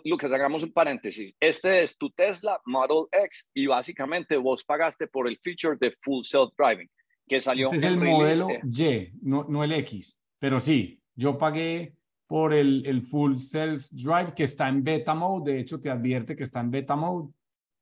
Lucas, 0.06 0.32
hagamos 0.32 0.64
un 0.64 0.72
paréntesis. 0.72 1.36
Este 1.38 1.84
es 1.84 1.98
tu 1.98 2.10
Tesla 2.12 2.62
Model 2.66 3.08
X 3.12 3.50
y 3.54 3.68
básicamente 3.68 4.38
vos 4.38 4.64
pagaste 4.64 5.08
por 5.08 5.28
el 5.28 5.38
feature 5.40 5.76
de 5.78 5.92
Full 5.92 6.24
Self 6.24 6.54
Driving, 6.58 6.90
que 7.28 7.42
salió 7.42 7.66
este 7.66 7.76
es 7.76 7.84
el 7.84 7.98
modelo 7.98 8.48
Y, 8.64 9.12
no, 9.22 9.46
no 9.50 9.66
el 9.66 9.74
X, 9.74 10.18
pero 10.40 10.62
sí, 10.62 11.02
yo 11.14 11.38
pagué 11.38 11.98
por 12.34 12.52
el, 12.52 12.84
el, 12.88 13.04
full 13.04 13.38
self 13.38 13.92
drive 13.92 14.34
que 14.34 14.46
está 14.46 14.68
en 14.68 14.84
beta 14.84 15.14
mode. 15.14 15.52
De 15.52 15.60
hecho, 15.60 15.80
te 15.80 15.92
advierte 15.92 16.36
que 16.36 16.42
está 16.42 16.62
en 16.62 16.72
beta 16.72 16.96
mode. 16.96 17.32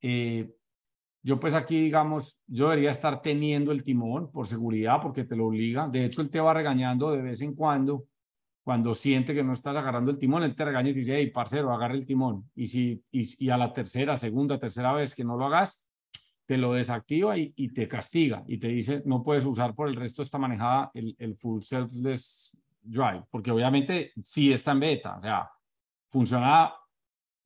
Eh, 0.01 0.45
yo 1.23 1.39
pues 1.39 1.53
aquí, 1.53 1.79
digamos, 1.79 2.43
yo 2.47 2.65
debería 2.69 2.91
estar 2.91 3.21
teniendo 3.21 3.71
el 3.71 3.81
timón 3.81 4.29
por 4.29 4.45
seguridad, 4.45 4.99
porque 5.01 5.23
te 5.23 5.37
lo 5.37 5.47
obliga. 5.47 5.87
De 5.87 6.03
hecho, 6.03 6.21
él 6.21 6.29
te 6.29 6.41
va 6.41 6.53
regañando 6.53 7.13
de 7.13 7.21
vez 7.21 7.41
en 7.41 7.55
cuando. 7.55 8.07
Cuando 8.61 8.93
siente 8.93 9.33
que 9.33 9.41
no 9.41 9.53
estás 9.53 9.73
agarrando 9.73 10.11
el 10.11 10.17
timón, 10.17 10.43
él 10.43 10.53
te 10.53 10.65
regaña 10.65 10.89
y 10.89 10.93
te 10.95 10.99
dice, 10.99 11.15
hey, 11.15 11.31
parcero, 11.31 11.71
agarra 11.71 11.93
el 11.93 12.05
timón. 12.05 12.51
Y, 12.53 12.67
si, 12.67 13.01
y, 13.09 13.49
a 13.49 13.55
la 13.55 13.71
tercera, 13.71 14.17
segunda, 14.17 14.59
tercera 14.59 14.91
vez 14.91 15.15
que 15.15 15.23
no 15.23 15.37
lo 15.37 15.45
hagas, 15.45 15.87
te 16.45 16.57
lo 16.57 16.73
desactiva 16.73 17.37
y, 17.37 17.53
y, 17.55 17.69
te 17.69 17.87
castiga 17.87 18.43
y 18.49 18.57
te 18.57 18.67
dice, 18.67 19.01
no 19.05 19.23
puedes 19.23 19.45
usar 19.45 19.73
por 19.73 19.87
el 19.87 19.95
resto 19.95 20.21
esta 20.21 20.37
manejada 20.37 20.91
el, 20.93 21.15
el 21.19 21.37
full 21.37 21.61
selfless 21.61 22.60
Drive, 22.81 23.25
porque 23.29 23.51
obviamente 23.51 24.11
sí 24.23 24.51
está 24.51 24.71
en 24.71 24.79
beta, 24.79 25.17
o 25.17 25.21
sea, 25.21 25.49
funciona 26.09 26.73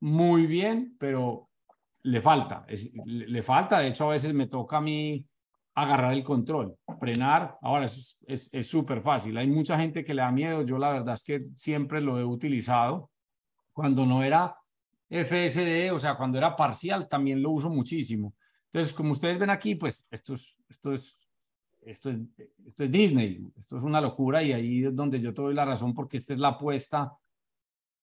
muy 0.01 0.47
bien, 0.47 0.95
pero 0.99 1.49
le 2.03 2.21
falta, 2.21 2.65
le 3.05 3.43
falta, 3.43 3.79
de 3.79 3.87
hecho 3.87 4.05
a 4.07 4.13
veces 4.13 4.33
me 4.33 4.47
toca 4.47 4.77
a 4.77 4.81
mí 4.81 5.25
agarrar 5.73 6.13
el 6.13 6.23
control, 6.23 6.75
frenar, 6.99 7.57
ahora 7.61 7.85
es 7.85 8.51
súper 8.63 9.01
fácil, 9.01 9.37
hay 9.37 9.47
mucha 9.47 9.77
gente 9.77 10.03
que 10.05 10.13
le 10.13 10.21
da 10.21 10.31
miedo, 10.31 10.61
yo 10.61 10.77
la 10.77 10.91
verdad 10.91 11.15
es 11.15 11.23
que 11.23 11.47
siempre 11.55 11.99
lo 11.99 12.19
he 12.19 12.23
utilizado, 12.23 13.11
cuando 13.73 14.05
no 14.05 14.23
era 14.23 14.55
FSD, 15.09 15.91
o 15.91 15.99
sea, 15.99 16.15
cuando 16.15 16.37
era 16.37 16.55
parcial 16.55 17.09
también 17.09 17.41
lo 17.41 17.51
uso 17.51 17.69
muchísimo. 17.69 18.33
Entonces, 18.71 18.93
como 18.93 19.11
ustedes 19.11 19.37
ven 19.37 19.49
aquí, 19.49 19.75
pues 19.75 20.07
esto 20.09 20.33
es, 20.33 20.55
esto 20.69 20.93
es, 20.93 21.24
esto 21.85 22.09
es, 22.09 22.91
Disney, 22.91 23.47
esto 23.57 23.77
es 23.77 23.83
una 23.83 24.01
locura 24.01 24.41
y 24.41 24.53
ahí 24.53 24.85
es 24.85 24.95
donde 24.95 25.21
yo 25.21 25.33
te 25.33 25.41
doy 25.41 25.53
la 25.53 25.65
razón 25.65 25.93
porque 25.93 26.17
esta 26.17 26.33
es 26.33 26.39
la 26.39 26.49
apuesta 26.49 27.13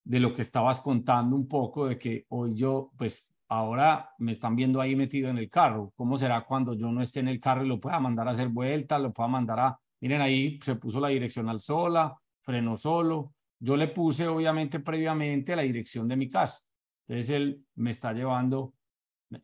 de 0.05 0.21
lo 0.21 0.33
que 0.33 0.43
estabas 0.43 0.81
contando 0.81 1.37
un 1.37 1.49
poco, 1.49 1.89
de 1.89 1.99
que 1.99 2.27
hoy 2.29 2.55
yo, 2.55 2.93
pues 2.97 3.35
ahora 3.49 4.11
me 4.19 4.33
están 4.33 4.57
viendo 4.57 4.81
ahí 4.81 4.97
metido 4.97 5.29
en 5.29 5.39
el 5.39 5.51
carro. 5.51 5.93
¿Cómo 5.97 6.17
será 6.17 6.45
cuando 6.45 6.75
yo 6.75 6.91
no 6.91 7.03
esté 7.03 7.21
en 7.21 7.29
el 7.29 7.41
carro 7.41 7.65
y 7.65 7.69
lo 7.69 7.81
pueda 7.81 8.01
mandar 8.01 8.29
a 8.29 8.33
hacer 8.33 8.49
vuelta, 8.49 8.99
lo 8.99 9.13
pueda 9.13 9.29
mandar 9.29 9.61
a, 9.61 9.81
miren 10.01 10.21
ahí 10.21 10.59
se 10.63 10.77
puso 10.77 11.01
la 11.01 11.09
direccional 11.09 11.61
sola, 11.61 12.17
freno 12.41 12.77
solo. 12.77 13.35
Yo 13.59 13.77
le 13.77 13.89
puse 13.89 14.27
obviamente 14.27 14.81
previamente 14.81 15.55
la 15.55 15.63
dirección 15.63 16.09
de 16.09 16.17
mi 16.17 16.29
casa. 16.29 16.67
Entonces 17.07 17.31
él 17.31 17.65
me 17.75 17.91
está 17.91 18.13
llevando, 18.13 18.75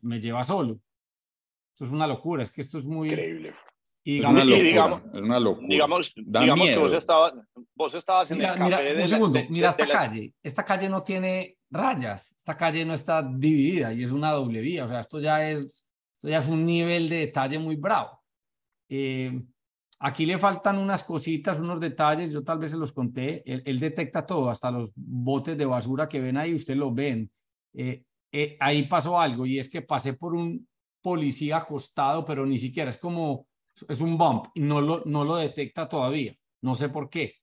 me, 0.01 0.19
lleva 0.19 0.43
solo. 0.43 0.79
Esto 1.73 1.85
es 1.85 1.91
una 1.91 2.07
locura, 2.07 2.43
es 2.43 2.51
que 2.51 2.61
esto 2.61 2.77
es 2.77 2.85
muy... 2.85 3.09
Increíble. 3.09 3.53
Y 4.03 4.15
digamos, 4.15 4.39
es, 4.39 4.47
una 4.47 4.55
digamos, 4.55 5.01
es 5.13 5.21
una 5.21 5.39
locura. 5.39 5.67
Digamos, 5.67 6.13
digamos 6.15 6.69
que 6.69 6.77
vos 6.77 6.93
estabas, 6.93 7.33
vos 7.75 7.93
estabas 7.93 8.31
en 8.31 8.37
mira, 8.37 8.53
el 8.53 8.59
café 8.59 8.69
mira, 8.69 8.93
de 8.93 9.01
un 9.01 9.07
segundo, 9.07 9.39
de, 9.39 9.49
mira 9.49 9.69
esta 9.69 9.87
calle. 9.87 10.33
Esta 10.41 10.63
calle 10.63 10.89
no 10.89 11.03
tiene 11.03 11.57
rayas, 11.69 12.35
esta 12.37 12.55
calle 12.55 12.85
no 12.85 12.93
está 12.93 13.21
dividida 13.21 13.93
y 13.93 14.03
es 14.03 14.11
una 14.11 14.31
doble 14.31 14.61
vía. 14.61 14.85
O 14.85 14.87
sea, 14.87 15.01
esto 15.01 15.19
ya 15.19 15.49
es, 15.49 15.89
esto 16.17 16.29
ya 16.29 16.37
es 16.37 16.47
un 16.47 16.65
nivel 16.65 17.09
de 17.09 17.17
detalle 17.17 17.59
muy 17.59 17.75
bravo. 17.75 18.21
Eh, 18.89 19.41
aquí 19.99 20.25
le 20.25 20.39
faltan 20.39 20.77
unas 20.77 21.03
cositas, 21.03 21.59
unos 21.59 21.79
detalles, 21.79 22.31
yo 22.31 22.43
tal 22.43 22.57
vez 22.57 22.71
se 22.71 22.77
los 22.77 22.93
conté. 22.93 23.43
Él, 23.45 23.61
él, 23.65 23.79
detecta 23.79 24.25
todo, 24.25 24.49
hasta 24.49 24.71
los 24.71 24.91
botes 24.95 25.57
de 25.57 25.65
basura 25.65 26.07
que 26.07 26.21
ven 26.21 26.37
ahí, 26.37 26.53
usted 26.53 26.75
los 26.75 26.93
ven. 26.93 27.29
Eh, 27.73 28.03
eh, 28.31 28.57
ahí 28.59 28.87
pasó 28.87 29.19
algo 29.19 29.45
y 29.45 29.59
es 29.59 29.69
que 29.69 29.81
pasé 29.81 30.13
por 30.13 30.33
un 30.33 30.67
policía 31.01 31.57
acostado, 31.57 32.25
pero 32.25 32.45
ni 32.45 32.57
siquiera 32.57 32.89
es 32.89 32.97
como 32.97 33.47
es 33.87 34.01
un 34.01 34.17
bump 34.17 34.47
y 34.53 34.61
no 34.61 34.81
lo, 34.81 35.03
no 35.05 35.23
lo 35.23 35.35
detecta 35.35 35.87
todavía. 35.87 36.35
No 36.61 36.75
sé 36.75 36.89
por 36.89 37.09
qué. 37.09 37.35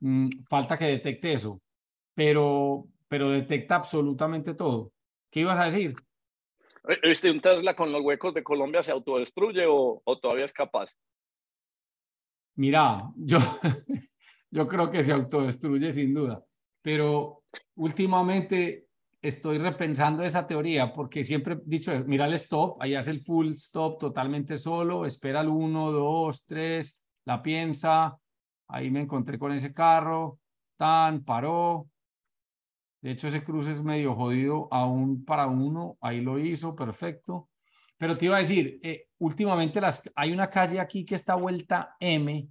Mm, 0.00 0.28
falta 0.48 0.78
que 0.78 0.86
detecte 0.86 1.32
eso, 1.32 1.60
pero, 2.14 2.86
pero 3.08 3.30
detecta 3.30 3.76
absolutamente 3.76 4.54
todo. 4.54 4.92
¿Qué 5.30 5.40
ibas 5.40 5.58
a 5.58 5.64
decir? 5.64 5.92
¿Este 7.02 7.30
un 7.30 7.40
Tesla 7.40 7.74
con 7.74 7.92
los 7.92 8.02
huecos 8.02 8.32
de 8.34 8.44
Colombia 8.44 8.82
se 8.82 8.92
autodestruye 8.92 9.66
o, 9.66 10.00
o 10.04 10.18
todavía 10.18 10.44
es 10.44 10.52
capaz? 10.52 10.92
Mira, 12.54 13.10
yo, 13.16 13.38
yo 14.50 14.66
creo 14.66 14.90
que 14.90 15.02
se 15.02 15.12
autodestruye 15.12 15.90
sin 15.92 16.14
duda, 16.14 16.44
pero 16.80 17.42
últimamente 17.74 18.85
estoy 19.28 19.58
repensando 19.58 20.22
esa 20.22 20.46
teoría 20.46 20.92
porque 20.92 21.24
siempre 21.24 21.54
he 21.54 21.60
dicho, 21.64 21.92
mira 22.06 22.26
el 22.26 22.34
stop, 22.34 22.80
ahí 22.80 22.94
hace 22.94 23.10
el 23.10 23.24
full 23.24 23.48
stop 23.48 23.98
totalmente 23.98 24.56
solo, 24.56 25.04
espera 25.04 25.40
el 25.40 25.48
1, 25.48 25.92
2, 25.92 26.46
3, 26.46 27.04
la 27.24 27.42
piensa, 27.42 28.16
ahí 28.68 28.90
me 28.90 29.00
encontré 29.00 29.38
con 29.38 29.52
ese 29.52 29.72
carro, 29.72 30.38
tan, 30.76 31.24
paró. 31.24 31.88
De 33.00 33.12
hecho, 33.12 33.28
ese 33.28 33.44
cruce 33.44 33.72
es 33.72 33.82
medio 33.82 34.14
jodido 34.14 34.68
aún 34.70 35.24
para 35.24 35.46
uno, 35.46 35.96
ahí 36.00 36.20
lo 36.20 36.38
hizo, 36.38 36.74
perfecto. 36.74 37.48
Pero 37.98 38.16
te 38.16 38.26
iba 38.26 38.36
a 38.36 38.40
decir, 38.40 38.78
eh, 38.82 39.06
últimamente 39.18 39.80
las, 39.80 40.02
hay 40.14 40.32
una 40.32 40.50
calle 40.50 40.80
aquí 40.80 41.04
que 41.04 41.14
está 41.14 41.34
vuelta 41.34 41.96
M, 42.00 42.48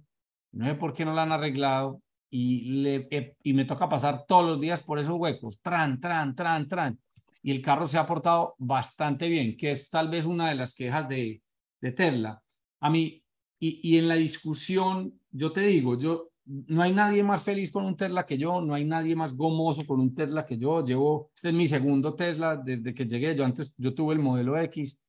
no 0.52 0.66
sé 0.66 0.74
por 0.74 0.92
qué 0.92 1.04
no 1.04 1.14
la 1.14 1.22
han 1.22 1.32
arreglado, 1.32 2.02
y, 2.38 2.60
le, 2.82 3.08
eh, 3.10 3.36
y 3.42 3.52
me 3.54 3.64
toca 3.64 3.88
pasar 3.88 4.26
todos 4.26 4.44
los 4.44 4.60
días 4.60 4.82
por 4.82 4.98
esos 4.98 5.16
huecos, 5.16 5.60
tran, 5.62 6.00
tran, 6.00 6.34
tran, 6.34 6.68
tran. 6.68 6.98
Y 7.42 7.50
el 7.50 7.62
carro 7.62 7.86
se 7.86 7.96
ha 7.96 8.06
portado 8.06 8.54
bastante 8.58 9.28
bien, 9.28 9.56
que 9.56 9.70
es 9.70 9.88
tal 9.88 10.10
vez 10.10 10.26
una 10.26 10.48
de 10.48 10.56
las 10.56 10.74
quejas 10.74 11.08
de, 11.08 11.40
de 11.80 11.92
Tesla. 11.92 12.42
A 12.80 12.90
mí, 12.90 13.22
y, 13.58 13.80
y 13.82 13.98
en 13.98 14.08
la 14.08 14.16
discusión, 14.16 15.18
yo 15.30 15.50
te 15.50 15.62
digo, 15.62 15.96
yo, 15.98 16.30
no 16.44 16.82
hay 16.82 16.92
nadie 16.92 17.22
más 17.22 17.42
feliz 17.42 17.72
con 17.72 17.84
un 17.84 17.96
Tesla 17.96 18.26
que 18.26 18.36
yo, 18.36 18.60
no 18.60 18.74
hay 18.74 18.84
nadie 18.84 19.16
más 19.16 19.34
gomoso 19.34 19.86
con 19.86 20.00
un 20.00 20.14
Tesla 20.14 20.44
que 20.44 20.58
yo. 20.58 20.84
Llevo, 20.84 21.30
este 21.34 21.48
es 21.48 21.54
mi 21.54 21.66
segundo 21.66 22.14
Tesla 22.14 22.56
desde 22.56 22.92
que 22.94 23.06
llegué. 23.06 23.34
Yo 23.34 23.44
antes, 23.44 23.74
yo 23.78 23.94
tuve 23.94 24.14
el 24.14 24.20
modelo 24.20 24.58
X 24.58 25.00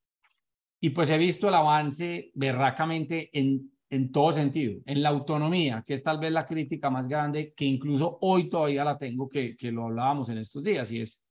y 0.79 0.89
pues 0.89 1.09
he 1.09 1.17
visto 1.17 1.47
el 1.47 1.55
avance 1.55 2.31
berracamente 2.33 3.29
en 3.37 3.71
en 3.89 4.11
todo 4.11 4.31
sentido, 4.31 4.81
en 4.85 5.01
la 5.01 5.09
autonomía, 5.09 5.83
que 5.85 5.93
es 5.93 6.03
tal 6.03 6.19
vez 6.19 6.31
la 6.31 6.45
crítica 6.45 6.89
más 6.89 7.07
grande, 7.07 7.53
que 7.55 7.65
incluso 7.65 8.17
hoy 8.21 8.49
todavía 8.49 8.83
la 8.83 8.97
tengo, 8.97 9.29
que, 9.29 9.55
que 9.55 9.71
lo 9.71 9.85
hablábamos 9.85 10.29
en 10.29 10.39
estos 10.39 10.63
días, 10.63 10.91
y 10.91 11.01
es, 11.01 11.23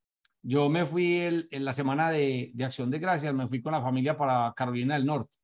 yo 0.42 0.68
me 0.68 0.86
fui 0.86 1.18
en 1.18 1.64
la 1.64 1.72
semana 1.72 2.10
de, 2.10 2.52
de, 2.54 2.64
Acción 2.64 2.90
de 2.90 2.98
Gracias, 2.98 3.34
me 3.34 3.48
fui 3.48 3.60
con 3.60 3.72
la 3.72 3.82
familia 3.82 4.16
para 4.16 4.54
Carolina 4.56 4.94
del 4.94 5.04
Norte. 5.04 5.36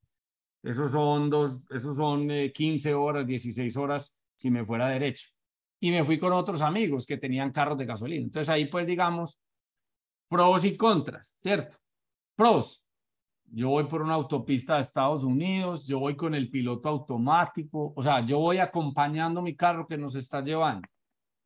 Esos 0.62 0.92
son, 0.92 1.28
dos, 1.28 1.58
esos 1.70 1.96
son 1.96 2.28
15 2.54 2.90
eh, 2.90 2.94
horas, 2.94 3.26
16 3.26 3.76
horas 3.76 4.16
si 4.36 4.50
me 4.50 4.64
fuera 4.64 4.88
derecho. 4.88 5.28
Y 5.80 5.90
me 5.90 6.04
fui 6.04 6.20
con 6.20 6.32
otros 6.32 6.62
amigos 6.62 7.04
que 7.04 7.16
tenían 7.16 7.50
carros 7.50 7.76
de 7.78 7.86
gasolina. 7.86 8.22
Entonces 8.22 8.48
ahí 8.48 8.66
pues 8.66 8.86
digamos, 8.86 9.40
pros 10.28 10.64
y 10.64 10.76
contras, 10.76 11.36
¿cierto? 11.40 11.78
Pros, 12.36 12.81
yo 13.54 13.68
voy 13.68 13.84
por 13.84 14.00
una 14.00 14.14
autopista 14.14 14.76
de 14.76 14.80
Estados 14.80 15.24
Unidos, 15.24 15.86
yo 15.86 15.98
voy 15.98 16.16
con 16.16 16.34
el 16.34 16.48
piloto 16.48 16.88
automático, 16.88 17.92
o 17.94 18.02
sea, 18.02 18.24
yo 18.24 18.38
voy 18.38 18.58
acompañando 18.58 19.42
mi 19.42 19.54
carro 19.54 19.86
que 19.86 19.98
nos 19.98 20.14
está 20.14 20.42
llevando. 20.42 20.88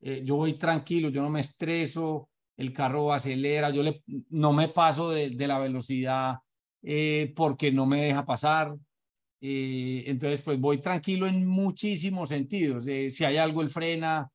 Eh, 0.00 0.22
yo 0.24 0.36
voy 0.36 0.54
tranquilo, 0.54 1.08
yo 1.08 1.20
no 1.20 1.30
me 1.30 1.40
estreso, 1.40 2.28
el 2.56 2.72
carro 2.72 3.12
acelera, 3.12 3.70
yo 3.70 3.82
le, 3.82 4.02
no 4.30 4.52
me 4.52 4.68
paso 4.68 5.10
de, 5.10 5.30
la 5.30 5.58
velocidad 5.58 6.36
eh, 6.80 7.32
porque 7.34 7.72
no 7.72 7.86
me 7.86 8.02
deja 8.02 8.24
pasar. 8.24 8.76
Eh, 9.40 10.04
entonces, 10.06 10.42
pues 10.42 10.60
voy 10.60 10.80
tranquilo 10.80 11.26
en 11.26 11.44
muchísimos 11.44 12.28
sentidos. 12.28 12.84
si 12.84 13.24
hay 13.24 13.36
algo, 13.36 13.62
el 13.62 13.68
frena, 13.68 14.30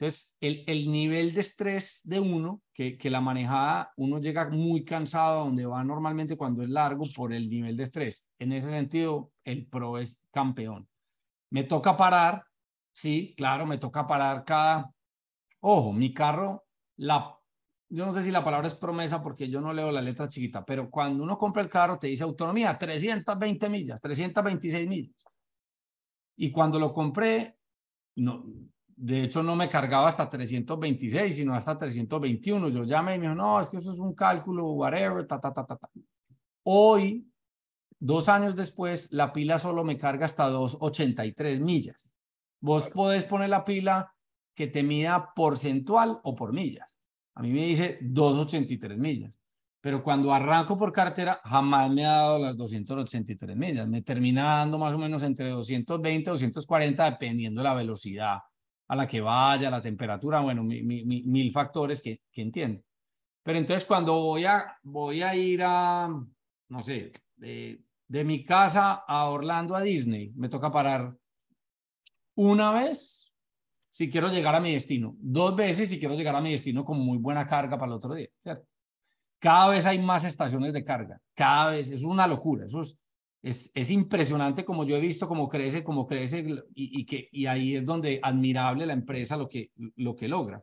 entonces, 0.00 0.34
el, 0.40 0.64
el, 0.66 0.90
nivel 0.90 1.34
de 1.34 1.42
estrés 1.42 2.00
de 2.04 2.20
uno, 2.20 2.62
que, 2.72 2.96
que, 2.96 3.10
la 3.10 3.20
manejada, 3.20 3.92
uno 3.96 4.18
llega 4.18 4.48
muy 4.48 4.82
cansado 4.82 5.42
a 5.42 5.44
donde 5.44 5.66
va 5.66 5.84
normalmente 5.84 6.38
cuando 6.38 6.62
es 6.62 6.70
largo 6.70 7.04
por 7.14 7.34
el 7.34 7.50
nivel 7.50 7.76
de 7.76 7.82
estrés. 7.82 8.26
En 8.38 8.52
ese 8.52 8.70
sentido, 8.70 9.30
el 9.44 9.66
pro 9.66 9.98
es 9.98 10.26
campeón. 10.30 10.88
Me 11.50 11.64
toca 11.64 11.98
parar, 11.98 12.42
sí, 12.94 13.34
claro, 13.36 13.66
me 13.66 13.76
toca 13.76 14.06
parar 14.06 14.42
cada... 14.46 14.90
Ojo, 15.60 15.92
mi 15.92 16.14
carro, 16.14 16.64
la... 16.96 17.36
yo 17.90 18.06
no 18.06 18.14
sé 18.14 18.22
si 18.22 18.30
la 18.30 18.42
palabra 18.42 18.68
es 18.68 18.74
promesa 18.74 19.22
porque 19.22 19.50
yo 19.50 19.60
no 19.60 19.74
leo 19.74 19.92
la 19.92 20.00
letra 20.00 20.30
chiquita, 20.30 20.64
pero 20.64 20.88
cuando 20.88 21.22
uno 21.22 21.36
compra 21.36 21.60
el 21.60 21.68
carro 21.68 21.98
te 21.98 22.06
dice 22.06 22.22
autonomía 22.22 22.78
320 22.78 23.68
millas, 23.68 24.00
326 24.00 24.88
millas. 24.88 25.14
Y 26.36 26.50
cuando 26.50 26.78
lo 26.78 26.94
compré, 26.94 27.58
no, 28.16 28.46
de 29.02 29.22
hecho, 29.24 29.42
no 29.42 29.56
me 29.56 29.66
cargaba 29.66 30.08
hasta 30.08 30.28
326, 30.28 31.34
sino 31.34 31.54
hasta 31.54 31.78
321. 31.78 32.68
Yo 32.68 32.84
llamé 32.84 33.14
y 33.14 33.18
me 33.18 33.28
dijo, 33.28 33.34
no, 33.34 33.58
es 33.58 33.70
que 33.70 33.78
eso 33.78 33.92
es 33.92 33.98
un 33.98 34.14
cálculo, 34.14 34.72
whatever, 34.72 35.26
ta, 35.26 35.40
ta, 35.40 35.54
ta, 35.54 35.64
ta, 35.64 35.76
ta. 35.76 35.88
Hoy, 36.64 37.26
dos 37.98 38.28
años 38.28 38.54
después, 38.54 39.10
la 39.10 39.32
pila 39.32 39.58
solo 39.58 39.84
me 39.84 39.96
carga 39.96 40.26
hasta 40.26 40.46
283 40.50 41.60
millas. 41.60 42.10
Vos 42.60 42.90
podés 42.90 43.24
poner 43.24 43.48
la 43.48 43.64
pila 43.64 44.14
que 44.54 44.66
te 44.66 44.82
mida 44.82 45.32
porcentual 45.34 46.20
o 46.22 46.34
por 46.34 46.52
millas. 46.52 46.94
A 47.36 47.42
mí 47.42 47.52
me 47.52 47.64
dice 47.64 48.00
283 48.02 48.98
millas. 48.98 49.40
Pero 49.80 50.02
cuando 50.02 50.30
arranco 50.30 50.76
por 50.76 50.92
cartera, 50.92 51.40
jamás 51.42 51.90
me 51.90 52.04
ha 52.04 52.16
dado 52.16 52.38
las 52.38 52.54
283 52.54 53.56
millas. 53.56 53.88
Me 53.88 54.02
termina 54.02 54.58
dando 54.58 54.76
más 54.76 54.94
o 54.94 54.98
menos 54.98 55.22
entre 55.22 55.48
220 55.48 56.20
y 56.20 56.32
240, 56.32 57.12
dependiendo 57.12 57.62
de 57.62 57.64
la 57.64 57.72
velocidad 57.72 58.40
a 58.90 58.96
la 58.96 59.06
que 59.06 59.20
vaya, 59.20 59.70
la 59.70 59.80
temperatura, 59.80 60.40
bueno, 60.40 60.64
mil 60.64 61.52
factores 61.52 62.02
que, 62.02 62.22
que 62.32 62.42
entiendo. 62.42 62.82
Pero 63.40 63.56
entonces 63.56 63.86
cuando 63.86 64.14
voy 64.14 64.44
a, 64.44 64.76
voy 64.82 65.22
a 65.22 65.32
ir 65.36 65.62
a, 65.62 66.08
no 66.08 66.80
sé, 66.80 67.12
de, 67.36 67.84
mi 68.24 68.44
casa 68.44 69.04
a 69.06 69.28
Orlando 69.28 69.76
a 69.76 69.80
Disney, 69.80 70.32
me 70.34 70.48
toca 70.48 70.72
parar 70.72 71.14
una 72.34 72.72
vez 72.72 73.32
si 73.90 74.10
quiero 74.10 74.28
llegar 74.28 74.56
a 74.56 74.60
mi 74.60 74.72
destino, 74.72 75.14
dos 75.20 75.54
veces 75.54 75.88
si 75.88 76.00
quiero 76.00 76.16
llegar 76.16 76.34
a 76.34 76.40
mi 76.40 76.50
destino 76.50 76.84
con 76.84 76.98
muy 76.98 77.18
buena 77.18 77.46
carga 77.46 77.78
para 77.78 77.92
el 77.92 77.96
otro 77.96 78.14
día. 78.14 78.28
Cada 79.38 79.68
vez 79.68 79.86
hay 79.86 80.00
más 80.00 80.24
estaciones 80.24 80.72
de 80.72 80.84
carga, 80.84 81.20
cada 81.32 81.70
vez, 81.70 81.90
es 81.92 82.02
una 82.02 82.26
locura, 82.26 82.66
eso 82.66 82.80
es, 82.80 82.98
es, 83.42 83.70
es, 83.74 83.90
impresionante 83.90 84.64
como 84.64 84.84
yo 84.84 84.96
he 84.96 85.00
visto 85.00 85.26
cómo 85.26 85.48
crece, 85.48 85.82
cómo 85.82 86.06
crece 86.06 86.40
y, 86.74 87.00
y, 87.00 87.06
que, 87.06 87.28
y 87.32 87.46
ahí 87.46 87.76
es 87.76 87.86
donde 87.86 88.20
admirable 88.22 88.86
la 88.86 88.92
empresa 88.92 89.36
lo 89.36 89.48
que, 89.48 89.70
lo 89.96 90.14
que 90.14 90.28
logra. 90.28 90.62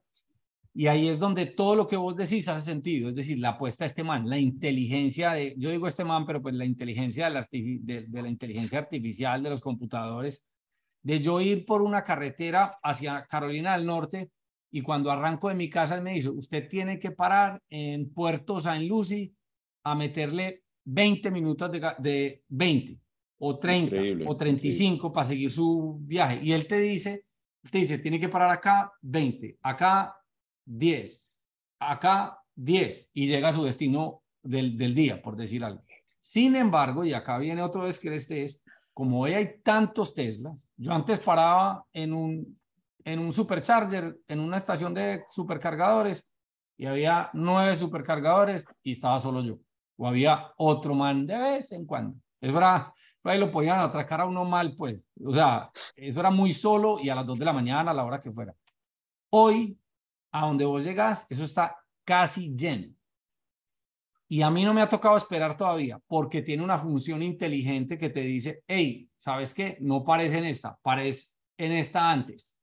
Y 0.74 0.86
ahí 0.86 1.08
es 1.08 1.18
donde 1.18 1.48
todo 1.48 1.76
lo 1.76 1.88
que 1.88 1.98
vos 1.98 2.16
decís 2.16 2.48
hace 2.48 2.62
sentido, 2.62 3.10
es 3.10 3.16
decir, 3.16 3.40
la 3.40 3.50
apuesta 3.50 3.84
de 3.84 3.88
este 3.88 4.04
man, 4.04 4.30
la 4.30 4.38
inteligencia 4.38 5.32
de, 5.32 5.56
yo 5.58 5.72
digo 5.72 5.88
este 5.88 6.04
man, 6.04 6.24
pero 6.24 6.40
pues 6.40 6.54
la 6.54 6.66
inteligencia 6.66 7.26
de 7.26 7.32
la, 7.32 7.48
de 7.50 8.22
la 8.22 8.30
inteligencia 8.30 8.78
artificial 8.78 9.42
de 9.42 9.50
los 9.50 9.62
computadores, 9.62 10.46
de 11.02 11.20
yo 11.20 11.42
ir 11.42 11.66
por 11.66 11.82
una 11.82 12.04
carretera 12.04 12.78
hacia 12.84 13.26
Carolina 13.26 13.76
del 13.76 13.88
Norte 13.88 14.30
y 14.70 14.82
cuando 14.82 15.10
arranco 15.10 15.50
de 15.50 15.56
mi 15.56 15.70
casa 15.70 15.96
él 15.96 16.04
me 16.04 16.14
dice, 16.14 16.30
usted 16.30 16.68
tiene 16.70 17.00
que 17.00 17.10
parar 17.10 17.60
en 17.70 18.14
Puerto 18.14 18.60
San 18.60 18.88
Lucy 18.88 19.34
a 19.84 19.96
meterle 19.96 20.64
20 20.90 21.32
minutos 21.32 21.72
de, 21.72 21.94
de 22.00 22.44
20 22.48 22.98
o 23.40 23.60
30 23.60 24.26
o 24.26 24.36
35 24.36 25.12
para 25.12 25.26
seguir 25.26 25.52
su 25.52 26.00
viaje. 26.02 26.40
Y 26.42 26.54
él 26.54 26.66
te 26.66 26.80
dice, 26.80 27.26
te 27.70 27.80
dice, 27.80 27.98
tiene 27.98 28.20
que 28.20 28.30
parar 28.30 28.52
acá 28.52 28.92
20, 29.02 29.60
acá 29.62 30.16
10, 30.66 31.28
acá 31.80 32.40
10 32.56 33.12
y 33.14 33.28
llega 33.28 33.50
a 33.50 33.54
su 33.54 33.64
destino 33.64 34.24
del, 34.42 34.78
del 34.78 34.96
día, 34.96 35.22
por 35.22 35.36
decir 35.36 35.64
algo. 35.64 35.84
Sin 36.20 36.56
embargo, 36.56 37.04
y 37.04 37.14
acá 37.14 37.38
viene 37.38 37.62
otro 37.62 37.86
descreste, 37.86 38.44
es 38.44 38.64
como 38.94 39.22
hoy 39.22 39.34
hay 39.34 39.62
tantos 39.62 40.14
Teslas, 40.14 40.72
yo 40.78 40.94
antes 40.94 41.20
paraba 41.20 41.86
en 41.94 42.14
un, 42.14 42.60
en 43.04 43.20
un 43.20 43.34
supercharger, 43.34 44.18
en 44.28 44.40
una 44.40 44.58
estación 44.58 44.94
de 44.94 45.24
supercargadores, 45.28 46.26
y 46.78 46.86
había 46.86 47.30
nueve 47.34 47.76
supercargadores 47.76 48.64
y 48.84 48.92
estaba 48.92 49.20
solo 49.20 49.42
yo. 49.42 49.60
O 49.98 50.08
había 50.08 50.54
otro 50.58 50.96
man 50.96 51.26
de 51.26 51.38
vez 51.38 51.72
en 51.72 51.86
cuando. 51.86 52.18
Eso 52.40 52.58
era, 52.58 52.94
ahí 53.24 53.40
lo 53.40 53.52
podían 53.52 53.80
atracar 53.80 54.22
a 54.22 54.26
uno 54.26 54.46
mal, 54.46 54.76
pues. 54.76 55.00
O 55.24 55.34
sea, 55.34 55.72
eso 55.96 56.20
era 56.20 56.30
muy 56.30 56.54
solo 56.54 57.00
y 57.02 57.10
a 57.10 57.16
las 57.16 57.26
dos 57.26 57.38
de 57.40 57.46
la 57.46 57.54
mañana, 57.54 57.92
a 57.92 57.94
la 57.94 58.06
hora 58.06 58.22
que 58.22 58.32
fuera. 58.32 58.56
Hoy, 59.30 59.78
a 60.32 60.46
donde 60.46 60.66
vos 60.66 60.84
llegás, 60.84 61.26
eso 61.30 61.44
está 61.44 61.76
casi 62.06 62.56
lleno. 62.56 62.94
Y 64.30 64.42
a 64.42 64.50
mí 64.50 64.64
no 64.64 64.74
me 64.74 64.82
ha 64.82 64.90
tocado 64.90 65.16
esperar 65.16 65.56
todavía 65.56 66.00
porque 66.06 66.42
tiene 66.42 66.64
una 66.64 66.78
función 66.78 67.24
inteligente 67.24 67.98
que 67.98 68.10
te 68.10 68.22
dice, 68.22 68.64
hey, 68.68 69.10
¿sabes 69.18 69.54
qué? 69.54 69.78
No 69.80 70.04
parece 70.04 70.40
en 70.40 70.46
esta, 70.46 70.78
parece 70.82 71.36
en 71.58 71.72
esta 71.72 72.12
antes. 72.12 72.58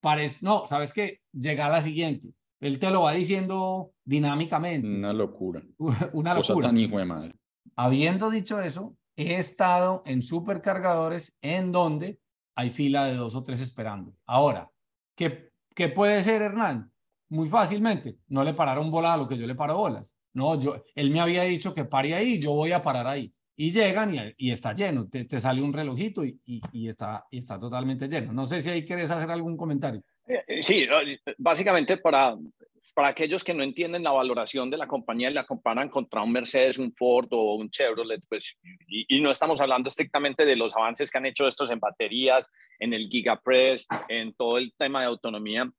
Parece, 0.00 0.44
no, 0.44 0.66
¿sabes 0.66 0.92
qué? 0.92 1.20
Llega 1.32 1.66
a 1.66 1.70
la 1.70 1.80
siguiente. 1.80 2.34
Él 2.60 2.78
te 2.78 2.90
lo 2.90 3.02
va 3.02 3.12
diciendo 3.12 3.92
dinámicamente. 4.06 4.88
Una 4.88 5.12
locura. 5.12 5.62
Una 6.14 6.34
locura. 6.34 6.68
tan 6.68 6.78
hijo 6.78 6.98
de 6.98 7.04
madre. 7.04 7.34
Habiendo 7.74 8.30
dicho 8.30 8.60
eso, 8.62 8.96
he 9.16 9.36
estado 9.36 10.02
en 10.06 10.22
supercargadores 10.22 11.36
en 11.42 11.72
donde 11.72 12.20
hay 12.54 12.70
fila 12.70 13.04
de 13.06 13.16
dos 13.16 13.34
o 13.34 13.42
tres 13.42 13.60
esperando. 13.60 14.14
Ahora, 14.24 14.70
¿qué, 15.14 15.50
qué 15.74 15.88
puede 15.88 16.22
ser, 16.22 16.40
Hernán? 16.40 16.90
Muy 17.28 17.48
fácilmente, 17.48 18.18
no 18.28 18.44
le 18.44 18.54
pararon 18.54 18.90
bola 18.90 19.14
a 19.14 19.16
lo 19.16 19.28
que 19.28 19.36
yo 19.36 19.46
le 19.46 19.56
paro 19.56 19.76
bolas. 19.76 20.16
No, 20.32 20.58
yo, 20.60 20.84
él 20.94 21.10
me 21.10 21.20
había 21.20 21.42
dicho 21.42 21.74
que 21.74 21.84
pare 21.84 22.14
ahí, 22.14 22.38
yo 22.38 22.52
voy 22.52 22.72
a 22.72 22.82
parar 22.82 23.06
ahí. 23.06 23.32
Y 23.58 23.70
llegan 23.70 24.14
y, 24.14 24.20
y 24.36 24.50
está 24.50 24.74
lleno, 24.74 25.08
te, 25.08 25.24
te, 25.24 25.40
sale 25.40 25.62
un 25.62 25.72
relojito 25.72 26.24
y, 26.24 26.38
y, 26.44 26.60
y, 26.72 26.88
está, 26.88 27.26
y 27.30 27.38
está 27.38 27.58
totalmente 27.58 28.06
lleno. 28.06 28.32
No 28.32 28.44
sé 28.44 28.60
si 28.60 28.70
ahí 28.70 28.84
quieres 28.84 29.10
hacer 29.10 29.30
algún 29.30 29.56
comentario. 29.56 30.02
Eh, 30.28 30.44
eh, 30.46 30.62
sí, 30.62 30.86
básicamente 31.38 31.96
para, 31.96 32.36
para 32.96 33.08
aquellos 33.08 33.44
que 33.44 33.52
no 33.52 33.62
entienden 33.62 34.02
la 34.02 34.10
valoración 34.10 34.70
de 34.70 34.78
la 34.78 34.88
compañía 34.88 35.28
y 35.28 35.34
la 35.34 35.44
comparan 35.44 35.90
contra 35.90 36.22
un 36.22 36.32
Mercedes, 36.32 36.78
un 36.78 36.94
Ford 36.94 37.28
o 37.32 37.56
un 37.56 37.68
Chevrolet, 37.68 38.22
pues, 38.26 38.56
y, 38.88 39.20
no 39.20 39.30
estamos 39.30 39.60
hablando 39.60 39.88
estrictamente 39.88 40.46
de 40.46 40.56
los 40.56 40.74
avances 40.74 41.10
que 41.10 41.18
han 41.18 41.26
hecho 41.26 41.46
estos 41.46 41.70
en 41.70 41.78
baterías, 41.78 42.50
en 42.78 42.94
el 42.94 43.10
Gigapress, 43.10 43.86
en 44.08 44.32
todo 44.32 44.56
el 44.56 44.72
tema 44.78 45.00
de 45.00 45.08
autonomía, 45.08 45.70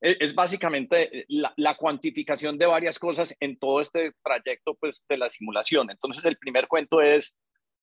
es, 0.00 0.34
básicamente 0.34 1.24
la, 1.28 1.54
la, 1.56 1.76
cuantificación 1.76 2.58
de 2.58 2.66
varias 2.66 2.98
cosas 2.98 3.36
en 3.38 3.56
todo 3.56 3.80
este 3.80 4.10
trayecto 4.24 4.74
pues, 4.74 5.04
de 5.08 5.16
la 5.16 5.28
simulación. 5.28 5.92
Entonces, 5.92 6.24
el 6.24 6.38
primer 6.38 6.66
cuento 6.66 7.00
es, 7.00 7.38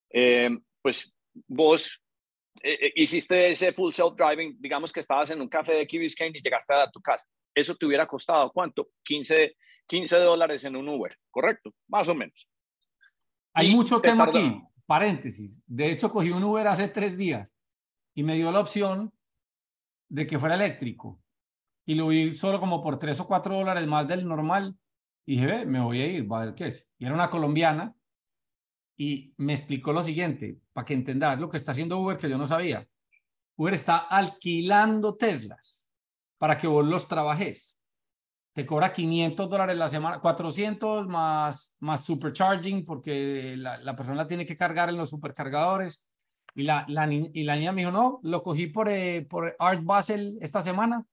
eh, 0.09 0.49
pues, 0.81 1.13
vos 1.47 2.00
eh, 2.61 2.77
eh, 2.81 2.93
hiciste 2.95 3.51
ese 3.51 3.73
full 3.73 3.91
self-driving, 3.91 4.57
digamos 4.59 4.91
que 4.91 4.99
estabas 4.99 5.29
en 5.29 5.41
un 5.41 5.47
café 5.47 5.73
de 5.73 5.87
Key 5.87 5.99
Biscayne 5.99 6.37
y 6.37 6.41
llegaste 6.41 6.73
a 6.73 6.89
tu 6.89 7.01
casa. 7.01 7.25
Eso 7.53 7.75
te 7.75 7.85
hubiera 7.85 8.07
costado, 8.07 8.51
¿cuánto? 8.51 8.89
15, 9.03 9.55
15 9.87 10.15
dólares 10.17 10.63
en 10.63 10.75
un 10.75 10.87
Uber, 10.89 11.17
¿correcto? 11.29 11.73
Más 11.87 12.07
o 12.07 12.15
menos. 12.15 12.47
Hay 13.53 13.71
mucho 13.71 13.99
tema 13.99 14.25
aquí, 14.25 14.61
paréntesis. 14.85 15.63
De 15.65 15.91
hecho, 15.91 16.11
cogí 16.11 16.31
un 16.31 16.43
Uber 16.43 16.67
hace 16.67 16.87
tres 16.87 17.17
días 17.17 17.55
y 18.13 18.23
me 18.23 18.35
dio 18.35 18.51
la 18.51 18.59
opción 18.59 19.11
de 20.09 20.27
que 20.27 20.39
fuera 20.39 20.55
eléctrico 20.55 21.21
y 21.85 21.95
lo 21.95 22.07
vi 22.07 22.35
solo 22.35 22.59
como 22.59 22.81
por 22.81 22.99
tres 22.99 23.19
o 23.19 23.27
cuatro 23.27 23.55
dólares 23.55 23.87
más 23.87 24.07
del 24.07 24.27
normal. 24.27 24.77
Y 25.25 25.35
dije, 25.35 25.45
ve, 25.47 25.65
me 25.65 25.79
voy 25.79 26.01
a 26.01 26.07
ir, 26.07 26.31
va 26.31 26.41
a 26.41 26.45
ver 26.45 26.55
qué 26.55 26.67
es. 26.67 26.89
Y 26.97 27.05
era 27.05 27.13
una 27.13 27.29
colombiana 27.29 27.93
y 28.97 29.33
me 29.37 29.53
explicó 29.53 29.93
lo 29.93 30.03
siguiente, 30.03 30.59
para 30.73 30.85
que 30.85 30.93
entendas 30.93 31.39
lo 31.39 31.49
que 31.49 31.57
está 31.57 31.71
haciendo 31.71 31.97
Uber 31.99 32.17
que 32.17 32.29
yo 32.29 32.37
no 32.37 32.47
sabía. 32.47 32.87
Uber 33.55 33.73
está 33.73 33.97
alquilando 33.97 35.15
Teslas 35.15 35.93
para 36.37 36.57
que 36.57 36.67
vos 36.67 36.85
los 36.85 37.07
trabajes. 37.07 37.77
Te 38.53 38.65
cobra 38.65 38.91
500 38.91 39.49
dólares 39.49 39.77
la 39.77 39.87
semana, 39.87 40.19
400 40.19 41.07
más, 41.07 41.75
más 41.79 42.03
supercharging 42.03 42.85
porque 42.85 43.55
la, 43.57 43.77
la 43.77 43.95
persona 43.95 44.27
tiene 44.27 44.45
que 44.45 44.57
cargar 44.57 44.89
en 44.89 44.97
los 44.97 45.09
supercargadores. 45.09 46.05
Y 46.53 46.63
la, 46.63 46.85
la 46.87 47.05
niña 47.07 47.71
me 47.71 47.81
dijo, 47.81 47.91
no, 47.91 48.19
lo 48.23 48.43
cogí 48.43 48.67
por, 48.67 48.89
eh, 48.89 49.25
por 49.29 49.55
Art 49.57 49.83
Basel 49.83 50.37
esta 50.41 50.61
semana 50.61 51.05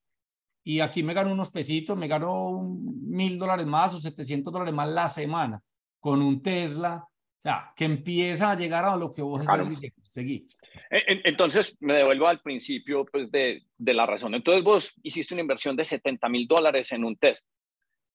y 0.68 0.80
aquí 0.80 1.02
me 1.02 1.14
ganó 1.14 1.32
unos 1.32 1.50
pesitos, 1.50 1.96
me 1.96 2.08
ganó 2.08 2.60
mil 2.60 3.38
dólares 3.38 3.66
más 3.66 3.94
o 3.94 4.00
700 4.02 4.52
dólares 4.52 4.74
más 4.74 4.88
la 4.88 5.08
semana 5.08 5.62
con 5.98 6.20
un 6.20 6.42
Tesla. 6.42 7.08
O 7.38 7.40
sea, 7.40 7.72
que 7.76 7.84
empieza 7.84 8.50
a 8.50 8.56
llegar 8.56 8.84
a 8.84 8.96
lo 8.96 9.12
que 9.12 9.22
vos 9.22 9.40
diciendo. 9.40 9.78
Seguí. 10.02 10.48
Entonces, 10.90 11.76
me 11.80 11.94
devuelvo 11.94 12.26
al 12.26 12.40
principio 12.40 13.04
pues, 13.04 13.30
de, 13.30 13.62
de 13.76 13.94
la 13.94 14.06
razón. 14.06 14.34
Entonces, 14.34 14.64
vos 14.64 14.92
hiciste 15.04 15.34
una 15.34 15.42
inversión 15.42 15.76
de 15.76 15.84
70 15.84 16.28
mil 16.28 16.48
dólares 16.48 16.90
en 16.90 17.04
un 17.04 17.16
test. 17.16 17.46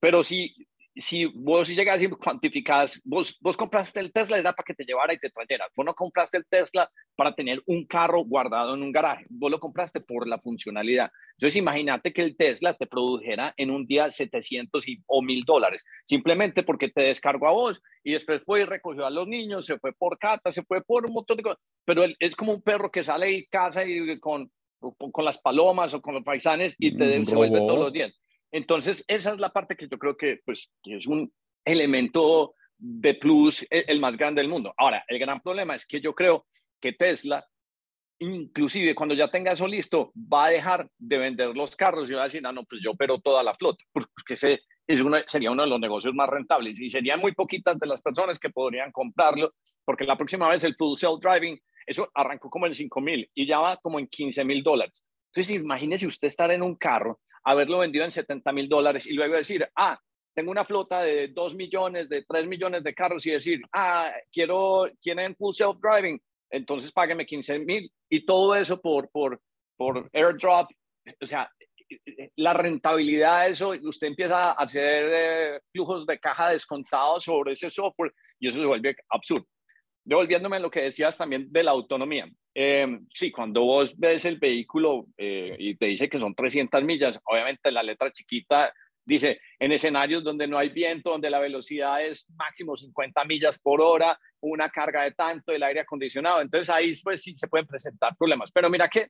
Pero 0.02 0.24
si 0.24 0.54
si 0.96 1.26
vos 1.26 1.70
llegas 1.70 2.02
y 2.04 2.10
cuantificas, 2.10 3.02
vos, 3.04 3.38
vos 3.42 3.58
compraste 3.58 4.00
el 4.00 4.12
Tesla 4.12 4.38
era 4.38 4.54
para 4.54 4.66
que 4.66 4.76
te 4.76 4.84
llevara 4.84 5.14
y 5.14 5.18
te 5.18 5.30
trajera. 5.30 5.68
Vos 5.76 5.86
no 5.86 5.94
compraste 5.94 6.38
el 6.38 6.46
Tesla 6.46 6.90
para 7.16 7.34
tener 7.34 7.62
un 7.66 7.86
carro 7.86 8.24
guardado 8.24 8.76
en 8.76 8.84
un 8.84 8.92
garaje. 8.92 9.26
Vos 9.30 9.50
lo 9.50 9.60
compraste 9.60 10.02
por 10.02 10.28
la 10.28 10.38
funcionalidad. 10.38 11.10
Entonces, 11.38 11.58
imagínate 11.58 12.14
que 12.14 12.22
el 12.22 12.38
Tesla 12.38 12.74
te 12.74 12.86
produjera 12.86 13.54
en 13.58 13.72
un 13.72 13.86
día 13.86 14.12
700 14.12 14.88
y, 14.88 15.04
o 15.08 15.22
1000 15.22 15.44
dólares, 15.46 15.84
simplemente 16.06 16.64
porque 16.64 16.90
te 16.90 17.02
descargó 17.02 17.48
a 17.48 17.52
vos 17.52 17.82
y 18.04 18.14
después 18.14 18.42
fue 18.44 18.62
y 18.62 18.66
recogió 18.66 19.06
a 19.06 19.10
los 19.10 19.28
niños, 19.28 19.66
se 19.66 19.80
fue 19.80 19.94
por 19.94 20.18
cata, 20.20 20.52
se 20.52 20.64
fue 20.64 20.84
por 20.84 21.06
un 21.06 21.14
montón 21.14 21.38
de 21.38 21.44
cosas. 21.44 21.60
Pero 21.86 22.04
es 22.20 22.36
como 22.36 22.54
un 22.54 22.62
perro 22.62 22.92
que 22.92 23.04
sale 23.04 23.32
y 23.32 23.46
casa 23.48 23.84
y 23.84 24.20
con, 24.20 24.52
con 24.80 25.26
las 25.26 25.40
palomas 25.40 25.94
o 25.94 26.02
con 26.02 26.14
los 26.14 26.24
paisanes 26.24 26.76
y 26.78 26.96
te 26.96 27.20
mm, 27.20 27.26
devuelve 27.26 27.58
todos 27.60 27.80
los 27.80 27.94
días. 27.94 28.14
Entonces, 28.54 29.04
esa 29.08 29.34
es 29.34 29.40
la 29.40 29.50
parte 29.50 29.76
que 29.76 29.88
yo 29.88 29.98
creo 29.98 30.16
que, 30.16 30.40
pues, 30.46 30.72
es 30.84 31.08
un 31.08 31.34
elemento 31.66 32.54
de 32.78 33.16
plus 33.16 33.64
e, 33.64 33.86
el, 33.88 34.00
más 34.00 34.16
grande 34.16 34.42
del 34.42 34.50
mundo. 34.50 34.72
Ahora, 34.78 35.04
el 35.08 35.18
gran 35.18 35.42
problema 35.42 35.76
es 35.76 35.88
que 35.88 36.00
yo 36.00 36.14
creo 36.14 36.46
que 36.80 36.94
Tesla, 36.94 37.44
inclusive 38.20 38.94
cuando 38.94 39.16
ya 39.16 39.32
tenga 39.32 39.54
eso 39.54 39.66
listo, 39.66 40.12
va 40.16 40.46
a 40.46 40.50
dejar 40.50 40.88
de 41.00 41.18
vender 41.18 41.56
los 41.56 41.76
carros 41.76 42.12
y 42.12 42.14
va 42.14 42.22
a 42.22 42.26
decir, 42.26 42.46
ah, 42.46 42.52
no, 42.52 42.64
pues 42.64 42.80
yo 42.84 42.92
opero 42.92 43.20
toda 43.20 43.42
la 43.42 43.56
flota, 43.56 43.84
porque 43.92 44.36
ese 44.36 44.62
sería 45.26 45.50
uno 45.50 45.64
de 45.64 45.70
los 45.70 45.80
negocios 45.80 46.14
más 46.14 46.30
rentables 46.30 46.80
y 46.80 46.92
serían 46.92 47.20
muy 47.20 47.32
poquitas 47.32 47.80
de 47.80 47.88
las 47.88 48.04
personas 48.04 48.38
que 48.38 48.52
podrían 48.52 48.92
comprarlo, 48.92 49.56
porque 49.84 50.04
la 50.04 50.16
próxima 50.16 50.48
vez 50.48 50.64
el 50.64 50.76
full 50.76 50.96
self 50.96 51.20
driving, 51.20 51.60
eso 51.88 52.08
arrancó 52.14 52.52
como 52.52 52.68
en 52.68 52.76
5 52.76 53.02
mil 53.02 53.28
y 53.34 53.48
ya 53.48 53.58
va 53.58 53.78
como 53.78 53.98
en 53.98 54.06
15 54.06 54.44
mil 54.46 54.62
dólares. 54.62 55.04
Entonces, 55.34 55.56
imagínese 55.56 56.06
usted 56.06 56.28
estar 56.28 56.52
en 56.52 56.62
un 56.62 56.76
carro 56.76 57.20
haberlo 57.44 57.80
vendido 57.80 58.06
en 58.06 58.12
70 58.12 58.52
mil 58.52 58.70
dólares 58.70 59.08
y 59.08 59.14
luego 59.14 59.36
decir, 59.36 59.68
ah, 59.76 60.00
tengo 60.34 60.52
una 60.52 60.66
flota 60.66 61.02
de 61.02 61.28
2 61.28 61.56
millones, 61.56 62.10
de 62.10 62.24
3 62.28 62.48
millones 62.48 62.84
de 62.84 62.94
carros 62.94 63.26
y 63.26 63.32
decir, 63.32 63.62
ah, 63.74 64.12
quiero, 64.32 64.90
quieren 65.02 65.36
full 65.36 65.54
self-driving, 65.54 66.20
entonces 66.50 66.92
págueme 66.92 67.26
15 67.26 67.60
mil 67.60 67.92
y 68.10 68.26
todo 68.26 68.56
eso 68.56 68.80
por, 68.82 69.10
por, 69.10 69.40
por 69.78 70.10
airdrop. 70.14 70.70
O 71.22 71.26
sea, 71.26 71.50
la 72.38 72.54
rentabilidad 72.54 73.46
de 73.46 73.52
eso, 73.52 73.70
usted 73.70 74.08
empieza 74.08 74.52
a 74.52 74.54
hacer 74.54 75.10
eh, 75.12 75.60
flujos 75.72 76.06
de 76.06 76.20
caja 76.20 76.50
descontados 76.50 77.24
sobre 77.24 77.54
ese 77.54 77.70
software 77.70 78.14
y 78.40 78.48
eso 78.48 78.60
se 78.60 78.66
vuelve 78.66 78.96
absurdo. 79.10 79.46
Devolviéndome 80.06 80.58
a 80.58 80.60
lo 80.60 80.70
que 80.70 80.82
decías 80.82 81.18
también 81.18 81.52
de 81.52 81.64
la 81.64 81.72
autonomía. 81.72 82.28
Eh, 82.54 83.00
sí, 83.12 83.32
cuando 83.32 83.62
vos 83.62 83.98
ves 83.98 84.26
el 84.26 84.38
vehículo 84.38 85.08
eh, 85.18 85.56
y 85.58 85.76
te 85.76 85.88
dice 85.88 86.10
que 86.10 86.20
son 86.20 86.36
300 86.36 86.84
millas, 86.84 87.20
obviamente 87.26 87.72
la 87.72 87.84
letra 87.84 88.12
chiquita 88.12 88.74
dice 89.06 89.42
en 89.60 89.72
escenarios 89.72 90.24
donde 90.24 90.48
no 90.48 90.58
hay 90.58 90.70
viento, 90.70 91.12
donde 91.12 91.30
la 91.30 91.40
velocidad 91.40 92.06
es 92.06 92.30
máximo 92.38 92.76
50 92.76 93.24
millas 93.26 93.60
por 93.60 93.82
hora, 93.82 94.18
una 94.40 94.70
carga 94.70 95.04
de 95.04 95.12
tanto, 95.12 95.52
el 95.52 95.64
aire 95.64 95.82
acondicionado. 95.82 96.42
Entonces 96.42 96.70
ahí 96.70 96.94
pues 97.04 97.22
sí 97.22 97.36
se 97.36 97.48
pueden 97.48 97.68
presentar 97.68 98.16
problemas. 98.18 98.52
Pero 98.52 98.70
mira 98.70 98.88
que 98.88 99.08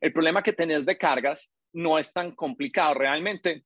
el 0.00 0.12
problema 0.12 0.42
que 0.42 0.52
tenés 0.52 0.84
de 0.84 0.96
cargas 0.96 1.50
no 1.72 1.98
es 1.98 2.12
tan 2.12 2.32
complicado 2.32 2.94
realmente. 2.94 3.64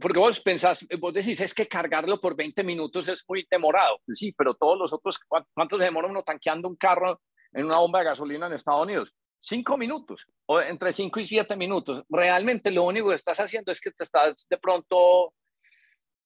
Porque 0.00 0.18
vos 0.18 0.40
pensás, 0.40 0.86
vos 1.00 1.12
decís, 1.12 1.40
es 1.40 1.52
que 1.52 1.66
cargarlo 1.66 2.20
por 2.20 2.36
20 2.36 2.62
minutos 2.62 3.08
es 3.08 3.24
muy 3.28 3.46
demorado. 3.50 3.98
Pues 4.04 4.18
sí, 4.18 4.32
pero 4.36 4.54
todos 4.54 4.78
los 4.78 4.92
otros, 4.92 5.18
¿cuánto 5.52 5.76
se 5.76 5.84
demora 5.84 6.08
uno 6.08 6.22
tanqueando 6.22 6.68
un 6.68 6.76
carro 6.76 7.20
en 7.52 7.66
una 7.66 7.78
bomba 7.78 8.00
de 8.00 8.06
gasolina 8.06 8.46
en 8.46 8.52
Estados 8.52 8.84
Unidos? 8.84 9.12
Cinco 9.40 9.76
minutos, 9.76 10.26
o 10.46 10.60
entre 10.60 10.92
cinco 10.92 11.20
y 11.20 11.26
siete 11.26 11.56
minutos. 11.56 12.02
Realmente 12.08 12.70
lo 12.70 12.84
único 12.84 13.08
que 13.08 13.14
estás 13.14 13.38
haciendo 13.40 13.72
es 13.72 13.80
que 13.80 13.90
te 13.90 14.04
estás 14.04 14.46
de 14.48 14.58
pronto, 14.58 15.32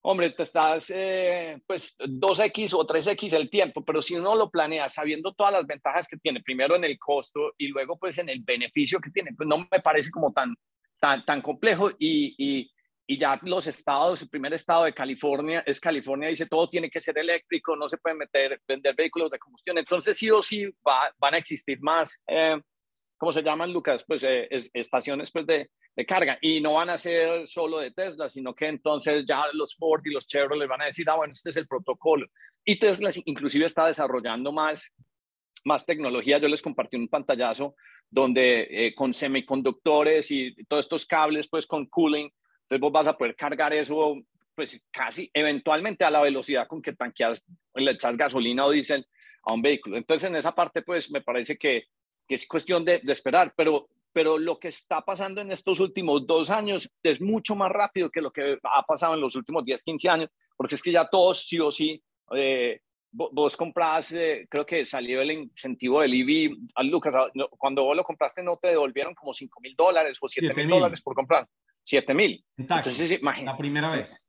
hombre, 0.01 0.31
te 0.31 0.43
estás 0.43 0.91
eh, 0.93 1.59
pues 1.65 1.95
2X 1.97 2.73
o 2.73 2.85
3X 2.85 3.33
el 3.33 3.49
tiempo, 3.49 3.83
pero 3.83 4.01
si 4.01 4.15
uno 4.15 4.35
lo 4.35 4.49
planea 4.49 4.89
sabiendo 4.89 5.33
todas 5.33 5.53
las 5.53 5.65
ventajas 5.65 6.07
que 6.07 6.17
tiene, 6.17 6.41
primero 6.41 6.75
en 6.75 6.83
el 6.83 6.97
costo 6.99 7.53
y 7.57 7.67
luego 7.67 7.97
pues 7.97 8.17
en 8.17 8.29
el 8.29 8.41
beneficio 8.41 8.99
que 8.99 9.11
tiene, 9.11 9.31
pues 9.35 9.47
no 9.47 9.59
me 9.59 9.79
parece 9.79 10.09
como 10.09 10.33
tan, 10.33 10.55
tan, 10.99 11.23
tan 11.23 11.41
complejo 11.41 11.91
y, 11.91 12.35
y 12.37 12.71
y 13.05 13.17
ya 13.17 13.39
los 13.43 13.67
estados, 13.67 14.21
el 14.21 14.29
primer 14.29 14.53
estado 14.53 14.85
de 14.85 14.93
California 14.93 15.63
es 15.65 15.79
California, 15.79 16.29
dice 16.29 16.45
todo 16.45 16.69
tiene 16.69 16.89
que 16.89 17.01
ser 17.01 17.17
eléctrico, 17.17 17.75
no 17.75 17.89
se 17.89 17.97
puede 17.97 18.15
meter, 18.15 18.61
vender 18.67 18.95
vehículos 18.95 19.29
de 19.29 19.39
combustión. 19.39 19.77
Entonces 19.77 20.17
sí 20.17 20.31
o 20.31 20.41
sí 20.41 20.65
va, 20.87 21.13
van 21.17 21.33
a 21.33 21.37
existir 21.37 21.81
más, 21.81 22.21
eh, 22.27 22.59
¿cómo 23.17 23.31
se 23.31 23.43
llaman, 23.43 23.73
Lucas? 23.73 24.05
Pues 24.07 24.23
eh, 24.23 24.47
estaciones 24.73 25.31
pues, 25.31 25.45
de, 25.45 25.69
de, 25.95 26.05
carga 26.05 26.37
y 26.41 26.61
no 26.61 26.73
van 26.73 26.89
a 26.89 26.97
ser 26.97 27.45
solo 27.45 27.79
de 27.79 27.91
Tesla, 27.91 28.29
sino 28.29 28.55
que 28.55 28.67
entonces 28.67 29.25
ya 29.27 29.43
los 29.53 29.75
Ford 29.75 30.01
y 30.05 30.13
los 30.13 30.25
Chevrolet 30.25 30.69
van 30.69 30.83
a 30.83 30.85
decir, 30.85 31.09
ah, 31.09 31.15
bueno, 31.15 31.33
este 31.33 31.49
es 31.49 31.57
el 31.57 31.67
protocolo. 31.67 32.27
Y 32.63 32.79
Tesla 32.79 33.09
inclusive 33.25 33.65
está 33.65 33.87
desarrollando 33.87 34.53
más, 34.53 34.93
más 35.65 35.85
tecnología. 35.85 36.37
Yo 36.37 36.47
les 36.47 36.61
compartí 36.61 36.95
un 36.95 37.09
pantallazo 37.09 37.75
donde 38.09 38.67
eh, 38.69 38.95
con 38.95 39.13
semiconductores 39.13 40.31
y 40.31 40.55
todos 40.65 40.85
estos 40.85 41.05
cables, 41.05 41.49
pues 41.49 41.67
con 41.67 41.87
cooling, 41.87 42.29
entonces 42.63 42.81
vos 42.81 42.91
vas 42.91 43.07
a 43.07 43.17
poder 43.17 43.35
cargar 43.35 43.73
eso 43.73 44.17
pues 44.55 44.79
casi 44.91 45.29
eventualmente 45.33 46.03
a 46.03 46.11
la 46.11 46.21
velocidad 46.21 46.67
con 46.67 46.81
que 46.81 46.93
tanqueas, 46.93 47.45
le 47.73 47.91
echas 47.91 48.15
gasolina 48.15 48.65
o 48.65 48.71
diésel 48.71 49.05
a 49.43 49.53
un 49.53 49.61
vehículo. 49.61 49.97
Entonces 49.97 50.29
en 50.29 50.35
esa 50.35 50.53
parte 50.53 50.81
pues 50.83 51.09
me 51.11 51.21
parece 51.21 51.57
que, 51.57 51.85
que 52.27 52.35
es 52.35 52.47
cuestión 52.47 52.85
de, 52.85 52.99
de, 52.99 53.13
esperar, 53.13 53.53
pero, 53.55 53.89
pero 54.11 54.37
lo 54.37 54.59
que 54.59 54.67
está 54.67 55.01
pasando 55.01 55.41
en 55.41 55.51
estos 55.51 55.79
últimos 55.79 56.25
dos 56.27 56.49
años 56.49 56.89
es 57.01 57.19
mucho 57.19 57.55
más 57.55 57.71
rápido 57.71 58.09
que 58.09 58.21
lo 58.21 58.31
que 58.31 58.59
ha 58.63 58.83
pasado 58.83 59.15
en 59.15 59.21
los 59.21 59.35
últimos 59.35 59.65
10, 59.65 59.83
15 59.83 60.09
años, 60.09 60.29
porque 60.55 60.75
es 60.75 60.81
que 60.81 60.91
ya 60.91 61.07
todos 61.07 61.47
sí 61.47 61.59
o 61.59 61.71
sí, 61.71 62.01
eh, 62.35 62.79
vos, 63.11 63.55
compras, 63.55 64.11
eh, 64.11 64.47
creo 64.49 64.65
que 64.65 64.85
salió 64.85 65.21
el 65.21 65.31
incentivo 65.31 66.01
del 66.01 66.13
IBI, 66.13 66.57
Lucas, 66.83 67.13
cuando 67.57 67.83
vos 67.83 67.95
lo 67.95 68.03
compraste 68.03 68.41
no 68.41 68.57
te 68.57 68.69
devolvieron 68.69 69.13
como 69.13 69.33
5 69.33 69.59
mil 69.61 69.75
dólares 69.75 70.17
o 70.19 70.27
7 70.27 70.53
mil 70.55 70.67
dólares 70.67 71.01
por 71.01 71.15
comprar. 71.15 71.47
7 71.83 72.13
mil. 72.13 72.43
Entonces, 72.57 73.11
imagínate. 73.11 73.51
La 73.51 73.57
primera 73.57 73.89
vez. 73.89 74.19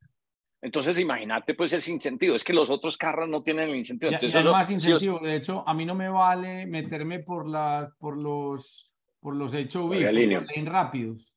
Entonces, 0.61 0.99
imagínate, 0.99 1.55
pues, 1.55 1.73
ese 1.73 1.93
incentivo. 1.93 2.35
Es 2.35 2.43
que 2.43 2.53
los 2.53 2.71
otros 2.71 2.97
carros 2.97 3.29
no 3.29 3.43
tienen 3.43 3.69
el 3.69 3.77
incentivo. 3.77 4.13
Entonces, 4.13 4.35
hay 4.35 4.51
más 4.51 4.71
incentivo. 4.71 5.19
De 5.21 5.37
hecho, 5.37 5.67
a 5.67 5.75
mí 5.75 5.85
no 5.85 5.95
me 5.95 6.09
vale 6.09 6.67
meterme 6.67 7.21
por, 7.21 7.49
la, 7.49 7.93
por 7.99 8.17
los, 8.17 8.91
por 9.21 9.37
los 9.37 9.55
HOV, 9.55 9.91
por 9.91 10.67
rápidos. 10.67 11.35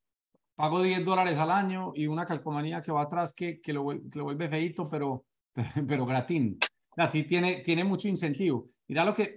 Pago 0.55 0.81
10 0.81 1.05
dólares 1.05 1.37
al 1.37 1.51
año 1.51 1.91
y 1.93 2.07
una 2.07 2.25
calcomanía 2.25 2.81
que 2.81 2.91
va 2.91 3.03
atrás 3.03 3.35
que, 3.35 3.61
que, 3.61 3.73
lo, 3.73 3.87
que 3.89 4.17
lo 4.17 4.23
vuelve 4.23 4.49
feito, 4.49 4.89
pero, 4.89 5.25
pero 5.87 6.05
gratín. 6.05 6.57
Así 6.95 7.23
tiene, 7.23 7.57
tiene 7.57 7.83
mucho 7.83 8.07
incentivo. 8.07 8.69
Mira 8.87 9.05
lo 9.05 9.13
que, 9.13 9.35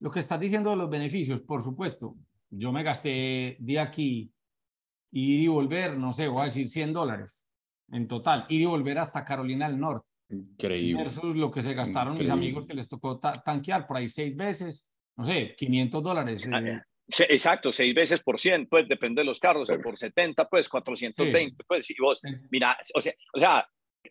lo 0.00 0.10
que 0.10 0.18
estás 0.18 0.38
diciendo 0.38 0.70
de 0.70 0.76
los 0.76 0.90
beneficios. 0.90 1.40
Por 1.40 1.62
supuesto, 1.62 2.16
yo 2.50 2.72
me 2.72 2.82
gasté 2.82 3.56
de 3.58 3.78
aquí 3.78 4.30
ir 5.12 5.40
y 5.40 5.48
volver, 5.48 5.96
no 5.96 6.12
sé, 6.12 6.28
voy 6.28 6.42
a 6.42 6.44
decir 6.44 6.68
100 6.68 6.92
dólares 6.92 7.46
en 7.92 8.06
total, 8.06 8.46
ir 8.48 8.62
y 8.62 8.66
volver 8.66 8.98
hasta 8.98 9.24
Carolina 9.24 9.68
del 9.68 9.78
Norte. 9.78 10.06
Increíble. 10.28 11.02
Versus 11.02 11.34
lo 11.34 11.50
que 11.50 11.60
se 11.60 11.74
gastaron 11.74 12.16
mis 12.16 12.30
amigos 12.30 12.66
que 12.66 12.74
les 12.74 12.88
tocó 12.88 13.18
tanquear 13.18 13.86
por 13.86 13.96
ahí 13.96 14.06
seis 14.06 14.36
veces, 14.36 14.88
no 15.16 15.24
sé, 15.24 15.54
500 15.56 16.02
dólares. 16.02 16.48
Ah, 16.52 16.60
eh. 16.60 16.80
Exacto, 17.28 17.72
seis 17.72 17.92
veces 17.92 18.22
por 18.22 18.38
100, 18.38 18.68
pues 18.68 18.86
depende 18.86 19.22
de 19.22 19.26
los 19.26 19.40
carros, 19.40 19.68
por 19.82 19.98
70, 19.98 20.48
pues 20.48 20.68
420, 20.68 21.64
pues 21.66 21.90
y 21.90 21.94
vos, 22.00 22.22
mira, 22.50 22.78
o 22.94 23.00
sea, 23.00 23.12
o 23.34 23.38
sea 23.38 23.68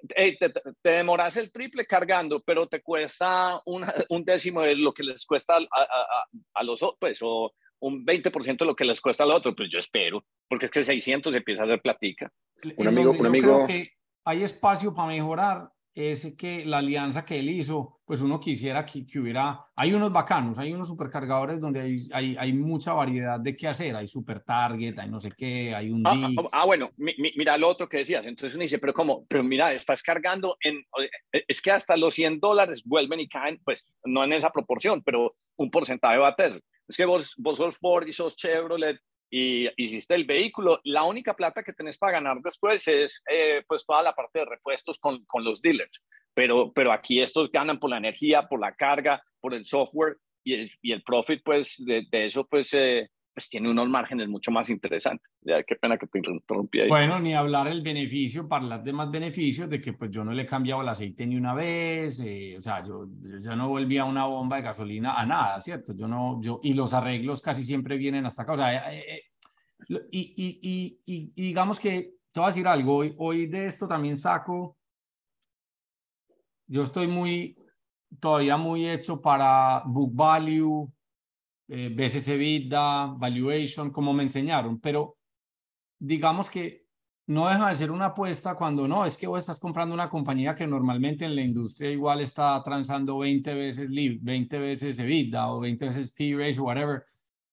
te, 0.07 0.37
te, 0.37 0.89
demoras 0.89 1.37
el 1.37 1.51
triple 1.51 1.85
cargando, 1.85 2.41
pero 2.41 2.67
te 2.67 2.81
cuesta 2.81 3.61
un 3.65 4.23
décimo 4.25 4.61
de 4.61 4.75
lo 4.75 4.93
que 4.93 5.03
les 5.03 5.25
cuesta 5.25 5.55
a, 5.55 5.81
a, 5.81 6.25
a, 6.53 6.63
los, 6.63 6.79
pues, 6.99 7.19
o, 7.21 7.53
un 7.81 8.05
20% 8.05 8.57
de 8.57 8.65
lo 8.65 8.75
que 8.75 8.85
les 8.85 9.01
cuesta 9.01 9.23
al 9.23 9.31
otro, 9.31 9.55
pues 9.55 9.69
yo 9.69 9.79
espero, 9.79 10.25
porque 10.47 10.65
es 10.65 10.71
que 10.71 10.83
600 10.83 11.35
empieza 11.35 11.63
a 11.63 11.65
hacer 11.65 11.81
platica. 11.81 12.31
Un 12.77 12.87
amigo, 12.87 13.11
un 13.11 13.25
amigo... 13.25 13.65
Creo 13.65 13.67
que 13.67 13.91
hay 14.25 14.43
espacio 14.43 14.93
para 14.93 15.07
mejorar 15.07 15.69
es 15.95 16.35
que 16.37 16.65
la 16.65 16.77
alianza 16.77 17.25
que 17.25 17.39
él 17.39 17.49
hizo, 17.49 17.99
pues 18.05 18.21
uno 18.21 18.39
quisiera 18.39 18.85
que, 18.85 19.05
que 19.05 19.19
hubiera, 19.19 19.65
hay 19.75 19.93
unos 19.93 20.11
bacanos, 20.11 20.57
hay 20.59 20.71
unos 20.71 20.87
supercargadores 20.87 21.59
donde 21.59 21.81
hay, 21.81 21.97
hay, 22.13 22.35
hay, 22.37 22.53
mucha 22.53 22.93
variedad 22.93 23.39
de 23.39 23.55
qué 23.55 23.67
hacer, 23.67 23.95
hay 23.95 24.07
super 24.07 24.41
target, 24.41 24.97
hay 24.97 25.09
no 25.09 25.19
sé 25.19 25.31
qué, 25.37 25.73
hay 25.75 25.91
un... 25.91 26.05
Ah, 26.05 26.13
ah, 26.15 26.47
ah 26.53 26.65
bueno, 26.65 26.91
mira 26.97 27.57
lo 27.57 27.67
otro 27.67 27.89
que 27.89 27.97
decías, 27.97 28.25
entonces 28.25 28.55
uno 28.55 28.63
dice, 28.63 28.79
pero 28.79 28.93
como, 28.93 29.25
pero 29.27 29.43
mira, 29.43 29.73
estás 29.73 30.01
cargando 30.01 30.57
en, 30.61 30.83
es 31.31 31.61
que 31.61 31.71
hasta 31.71 31.97
los 31.97 32.13
100 32.13 32.39
dólares 32.39 32.83
vuelven 32.85 33.19
y 33.19 33.27
caen, 33.27 33.59
pues 33.63 33.85
no 34.05 34.23
en 34.23 34.33
esa 34.33 34.51
proporción, 34.51 35.01
pero 35.03 35.35
un 35.57 35.69
porcentaje 35.69 36.17
va 36.17 36.29
a 36.29 36.35
tener. 36.35 36.61
Es 36.87 36.97
que 36.97 37.05
vos, 37.05 37.35
vos 37.37 37.57
sos 37.57 37.77
Ford 37.77 38.07
y 38.07 38.13
sos 38.13 38.35
Chevrolet 38.35 38.99
y 39.29 39.69
hiciste 39.77 40.15
el 40.15 40.25
vehículo, 40.25 40.79
la 40.83 41.03
única 41.03 41.35
plata 41.35 41.63
que 41.63 41.73
tenés 41.73 41.97
para 41.97 42.13
ganar 42.13 42.39
después 42.41 42.87
es 42.87 43.21
eh, 43.29 43.63
pues 43.67 43.85
toda 43.85 44.01
la 44.01 44.13
parte 44.13 44.39
de 44.39 44.45
repuestos 44.45 44.97
con, 44.99 45.23
con 45.25 45.43
los 45.43 45.61
dealers. 45.61 46.03
Pero, 46.33 46.71
pero 46.73 46.91
aquí 46.91 47.21
estos 47.21 47.51
ganan 47.51 47.79
por 47.79 47.89
la 47.89 47.97
energía, 47.97 48.47
por 48.47 48.59
la 48.59 48.73
carga, 48.73 49.21
por 49.39 49.53
el 49.53 49.65
software 49.65 50.17
y 50.43 50.53
el, 50.53 50.71
y 50.81 50.91
el 50.91 51.03
profit 51.03 51.41
pues 51.43 51.75
de, 51.79 52.07
eso 52.11 52.45
pues 52.47 52.73
eh, 52.73 53.09
pues, 53.33 53.49
tiene 53.49 53.69
unos 53.69 53.87
márgenes 53.89 54.27
mucho 54.27 54.51
más 54.51 54.69
interesantes. 54.69 55.29
Ya, 55.41 55.63
qué 55.63 55.75
pena 55.75 55.97
que 55.97 56.07
te 56.07 56.19
interrumpí 56.19 56.81
ahí. 56.81 56.89
Bueno, 56.89 57.19
ni 57.19 57.33
hablar 57.33 57.67
el 57.67 57.81
beneficio, 57.81 58.47
para 58.47 58.63
hablar 58.63 58.83
de 58.83 58.93
más 58.93 59.09
beneficios, 59.09 59.69
de 59.69 59.79
que 59.79 59.93
pues 59.93 60.11
yo 60.11 60.23
no 60.23 60.31
le 60.31 60.43
he 60.43 60.45
cambiado 60.45 60.81
el 60.81 60.89
aceite 60.89 61.25
ni 61.25 61.37
una 61.37 61.53
vez, 61.53 62.19
eh, 62.19 62.55
o 62.57 62.61
sea, 62.61 62.83
yo, 62.85 63.07
yo 63.41 63.55
no 63.55 63.69
volví 63.69 63.97
a 63.97 64.05
una 64.05 64.25
bomba 64.25 64.57
de 64.57 64.63
gasolina 64.63 65.13
a 65.13 65.25
nada, 65.25 65.59
¿cierto? 65.61 65.93
Yo 65.95 66.07
no, 66.07 66.41
yo, 66.41 66.59
y 66.63 66.73
los 66.73 66.93
arreglos 66.93 67.41
casi 67.41 67.63
siempre 67.63 67.97
vienen 67.97 68.25
hasta 68.25 68.43
acá, 68.43 68.53
o 68.53 68.57
sea, 68.57 68.93
eh, 68.93 69.05
eh, 69.07 69.21
y, 70.11 70.33
y, 70.35 70.59
y, 70.61 71.01
y, 71.05 71.41
digamos 71.41 71.79
que, 71.79 72.15
te 72.31 72.39
voy 72.39 72.45
a 72.45 72.49
decir 72.49 72.67
algo, 72.67 72.97
hoy, 72.97 73.15
hoy 73.17 73.47
de 73.47 73.67
esto 73.67 73.87
también 73.87 74.17
saco, 74.17 74.77
yo 76.67 76.83
estoy 76.83 77.07
muy, 77.07 77.57
todavía 78.19 78.57
muy 78.57 78.87
hecho 78.87 79.21
para 79.21 79.81
book 79.85 80.11
value, 80.13 80.91
eh, 81.69 81.89
veces 81.93 82.27
EBITDA, 82.27 83.13
valuation, 83.17 83.91
como 83.91 84.11
me 84.11 84.23
enseñaron, 84.23 84.79
pero 84.79 85.17
digamos 85.99 86.49
que 86.49 86.89
no 87.27 87.47
deja 87.47 87.69
de 87.69 87.75
ser 87.75 87.91
una 87.91 88.07
apuesta 88.07 88.55
cuando 88.55 88.87
no, 88.87 89.05
es 89.05 89.15
que 89.15 89.27
vos 89.27 89.39
estás 89.39 89.59
comprando 89.59 89.93
una 89.93 90.09
compañía 90.09 90.55
que 90.55 90.65
normalmente 90.65 91.25
en 91.25 91.35
la 91.35 91.43
industria 91.43 91.91
igual 91.91 92.21
está 92.21 92.59
transando 92.63 93.19
20 93.19 93.53
veces 93.53 93.87
20 93.87 94.57
veces 94.57 94.99
EBITDA 94.99 95.51
o 95.51 95.59
20 95.59 95.85
veces 95.85 96.11
P 96.11 96.35
ratio, 96.35 96.63
whatever. 96.63 97.03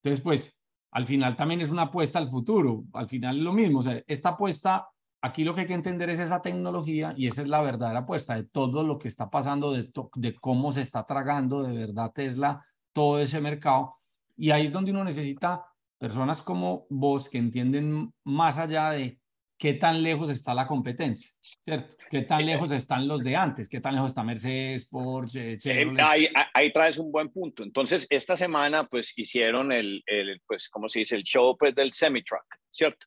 Entonces, 0.03 0.23
pues 0.23 0.59
al 0.93 1.05
final 1.05 1.37
también 1.37 1.61
es 1.61 1.69
una 1.69 1.83
apuesta 1.83 2.19
al 2.19 2.31
futuro, 2.31 2.85
al 2.95 3.09
final 3.09 3.37
es 3.37 3.43
lo 3.43 3.53
mismo, 3.53 3.81
o 3.81 3.83
sea, 3.83 4.03
esta 4.07 4.31
apuesta, 4.31 4.89
aquí 5.21 5.45
lo 5.45 5.55
que 5.55 5.63
hay 5.63 5.67
que 5.67 5.75
entender 5.75 6.09
es 6.09 6.21
esa 6.21 6.41
tecnología 6.41 7.13
y 7.15 7.27
esa 7.27 7.43
es 7.43 7.49
la 7.49 7.61
verdadera 7.61 7.99
apuesta 8.01 8.35
de 8.35 8.45
todo 8.45 8.83
lo 8.83 8.97
que 8.99 9.09
está 9.09 9.29
pasando, 9.29 9.73
de, 9.73 9.91
de 10.15 10.35
cómo 10.37 10.73
se 10.73 10.81
está 10.81 11.05
tragando 11.05 11.63
de 11.63 11.77
verdad 11.77 12.13
Tesla 12.15 12.65
todo 12.95 13.19
ese 13.19 13.43
mercado 13.43 13.96
y 14.37 14.51
ahí 14.51 14.67
es 14.67 14.73
donde 14.73 14.91
uno 14.91 15.05
necesita 15.05 15.65
personas 15.99 16.43
como 16.43 16.87
vos 16.91 17.29
que 17.29 17.39
entienden 17.39 18.13
más 18.25 18.59
allá 18.59 18.91
de 18.91 19.19
qué 19.59 19.75
tan 19.75 20.03
lejos 20.03 20.29
está 20.29 20.53
la 20.53 20.67
competencia, 20.67 21.31
¿cierto? 21.41 21.97
¿Qué 22.11 22.23
tan 22.23 22.45
lejos 22.45 22.71
están 22.71 23.09
los 23.09 23.25
de 23.25 23.35
antes? 23.35 23.69
¿Qué 23.69 23.81
tan 23.81 23.95
lejos 23.95 24.11
está 24.11 24.23
Mercedes, 24.23 24.87
Porsche, 24.87 25.53
eh, 25.53 25.59
Chevrolet? 25.59 26.03
Ahí, 26.03 26.29
ahí, 26.53 26.73
traes 26.73 26.99
un 26.99 27.11
buen 27.11 27.31
punto. 27.31 27.63
Entonces, 27.63 28.07
esta 28.11 28.37
semana, 28.37 28.87
pues, 28.87 29.15
hicieron 29.17 29.73
el, 29.73 30.03
el 30.07 30.43
pues, 30.47 30.69
¿cómo 30.69 30.89
se 30.89 31.01
dice? 31.01 31.17
El 31.17 31.23
show, 31.23 31.57
pues, 31.59 31.75
del 31.75 31.93
semi-truck, 31.93 32.45
¿cierto? 32.71 33.07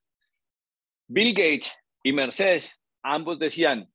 Bill 1.07 1.33
Gates 1.33 1.75
y 2.03 2.13
Mercedes, 2.13 2.75
ambos 3.03 3.37
decían, 3.37 3.87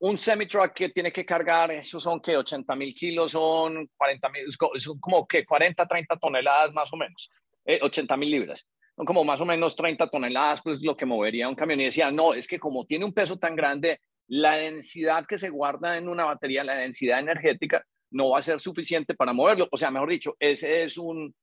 un 0.00 0.18
semi-truck 0.18 0.72
que 0.72 0.88
tiene 0.88 1.12
que 1.12 1.24
cargar, 1.24 1.70
esos 1.70 2.02
son 2.02 2.20
que 2.20 2.36
80 2.36 2.74
mil 2.74 2.94
kilos, 2.94 3.32
son 3.32 3.88
40 3.96 4.28
mil, 4.30 4.44
son 4.78 4.98
como 4.98 5.26
que 5.26 5.44
40, 5.44 5.86
30 5.86 6.16
toneladas 6.16 6.72
más 6.72 6.92
o 6.92 6.96
menos, 6.96 7.30
80 7.64 8.14
eh, 8.14 8.16
mil 8.16 8.30
libras. 8.30 8.66
Son 8.96 9.04
como 9.04 9.24
más 9.24 9.40
o 9.40 9.44
menos 9.44 9.76
30 9.76 10.08
toneladas, 10.08 10.62
pues 10.62 10.80
lo 10.82 10.96
que 10.96 11.06
movería 11.06 11.48
un 11.48 11.54
camión. 11.54 11.80
Y 11.80 11.84
decía, 11.84 12.10
no, 12.10 12.34
es 12.34 12.46
que 12.46 12.58
como 12.58 12.86
tiene 12.86 13.04
un 13.04 13.12
peso 13.12 13.38
tan 13.38 13.54
grande, 13.54 14.00
la 14.28 14.56
densidad 14.56 15.26
que 15.26 15.38
se 15.38 15.50
guarda 15.50 15.96
en 15.96 16.08
una 16.08 16.24
batería, 16.24 16.64
la 16.64 16.74
densidad 16.74 17.20
energética, 17.20 17.84
no 18.10 18.30
va 18.30 18.38
a 18.38 18.42
ser 18.42 18.60
suficiente 18.60 19.14
para 19.14 19.32
moverlo. 19.32 19.68
O 19.70 19.76
sea, 19.76 19.90
mejor 19.90 20.10
dicho, 20.10 20.36
ese 20.38 20.84
es 20.84 20.98
un, 20.98 21.34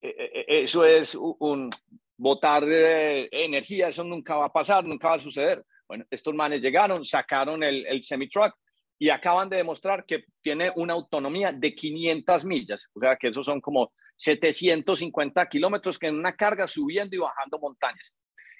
eh, 0.00 0.14
eh, 0.18 0.44
eso 0.48 0.84
es 0.84 1.14
un, 1.14 1.70
botar 2.18 2.64
eh, 2.66 3.28
energía, 3.30 3.88
eso 3.88 4.04
nunca 4.04 4.36
va 4.36 4.46
a 4.46 4.52
pasar, 4.52 4.84
nunca 4.84 5.08
va 5.08 5.14
a 5.14 5.20
suceder. 5.20 5.64
Bueno, 5.88 6.04
estos 6.10 6.34
manes 6.34 6.60
llegaron, 6.60 7.04
sacaron 7.04 7.62
el, 7.62 7.86
el 7.86 8.02
semi-truck 8.02 8.54
y 8.98 9.08
acaban 9.10 9.48
de 9.48 9.56
demostrar 9.56 10.04
que 10.04 10.24
tiene 10.42 10.70
una 10.76 10.92
autonomía 10.92 11.52
de 11.52 11.74
500 11.74 12.44
millas, 12.44 12.90
o 12.94 13.00
sea 13.00 13.16
que 13.16 13.28
esos 13.28 13.46
son 13.46 13.60
como 13.60 13.92
750 14.16 15.46
kilómetros 15.48 15.98
que 15.98 16.08
en 16.08 16.16
una 16.16 16.34
carga 16.34 16.66
subiendo 16.66 17.14
y 17.14 17.20
bajando 17.20 17.58
montañas. 17.58 18.14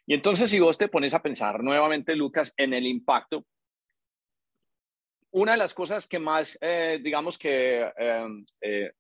Y 0.07 0.15
entonces 0.15 0.49
si 0.49 0.59
vos 0.59 0.79
te 0.79 0.89
pones 0.89 1.13
a 1.13 1.21
pensar 1.21 1.63
nuevamente, 1.63 2.15
Lucas, 2.15 2.53
en 2.57 2.73
el 2.73 2.87
impacto, 2.87 3.45
una 5.31 5.53
de 5.53 5.59
las 5.59 5.75
cosas 5.75 6.07
que 6.07 6.19
más, 6.19 6.57
eh, 6.61 7.01
digamos 7.03 7.37
que 7.37 7.83
em, 7.97 8.47
eh, 8.63 8.93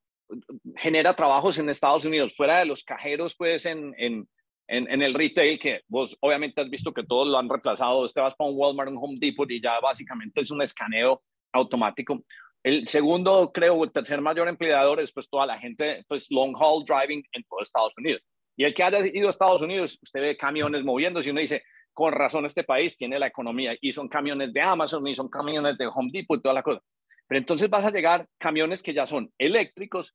genera 0.76 1.14
trabajos 1.14 1.58
en 1.58 1.70
Estados 1.70 2.04
Unidos, 2.04 2.36
fuera 2.36 2.58
de 2.58 2.66
los 2.66 2.84
cajeros, 2.84 3.34
pues 3.36 3.64
en, 3.64 3.94
en, 3.96 4.28
en, 4.68 5.02
el 5.02 5.14
retail, 5.14 5.58
que 5.58 5.82
vos 5.88 6.16
obviamente 6.20 6.60
has 6.60 6.68
visto 6.68 6.92
que 6.92 7.04
todos 7.04 7.26
lo 7.26 7.38
han 7.38 7.48
reemplazado, 7.48 8.04
este 8.04 8.20
vas 8.20 8.34
para 8.34 8.50
un 8.50 8.56
Walmart, 8.56 8.90
un 8.90 8.98
Home 8.98 9.16
Depot 9.18 9.50
y 9.50 9.62
ya 9.62 9.80
básicamente 9.80 10.42
es 10.42 10.50
un 10.50 10.60
escaneo 10.60 11.22
automático. 11.52 12.22
El 12.62 12.86
segundo, 12.86 13.50
creo, 13.52 13.82
el 13.82 13.92
tercer 13.92 14.20
mayor 14.20 14.46
empleador 14.46 15.00
es 15.00 15.12
pues 15.12 15.28
toda 15.30 15.46
la 15.46 15.58
gente, 15.58 16.04
pues 16.06 16.26
long 16.30 16.54
haul 16.58 16.84
driving 16.84 17.24
en 17.32 17.44
todo 17.44 17.62
Estados 17.62 17.94
Unidos. 17.96 18.20
Y 18.56 18.64
el 18.64 18.74
que 18.74 18.82
haya 18.82 18.98
ido 19.06 19.28
a 19.28 19.30
Estados 19.30 19.62
Unidos, 19.62 19.98
usted 20.02 20.20
ve 20.20 20.36
camiones 20.36 20.84
moviéndose 20.84 21.28
y 21.28 21.32
uno 21.32 21.40
dice, 21.40 21.62
con 21.94 22.12
razón 22.12 22.44
este 22.44 22.64
país 22.64 22.96
tiene 22.96 23.18
la 23.18 23.28
economía 23.28 23.76
y 23.80 23.92
son 23.92 24.08
camiones 24.08 24.52
de 24.52 24.60
Amazon 24.60 25.06
y 25.06 25.14
son 25.14 25.28
camiones 25.28 25.78
de 25.78 25.86
Home 25.86 26.10
Depot 26.12 26.38
y 26.38 26.42
toda 26.42 26.54
la 26.54 26.62
cosa. 26.62 26.82
Pero 27.26 27.38
entonces 27.38 27.70
vas 27.70 27.84
a 27.84 27.90
llegar 27.90 28.26
camiones 28.38 28.82
que 28.82 28.92
ya 28.92 29.06
son 29.06 29.32
eléctricos 29.38 30.14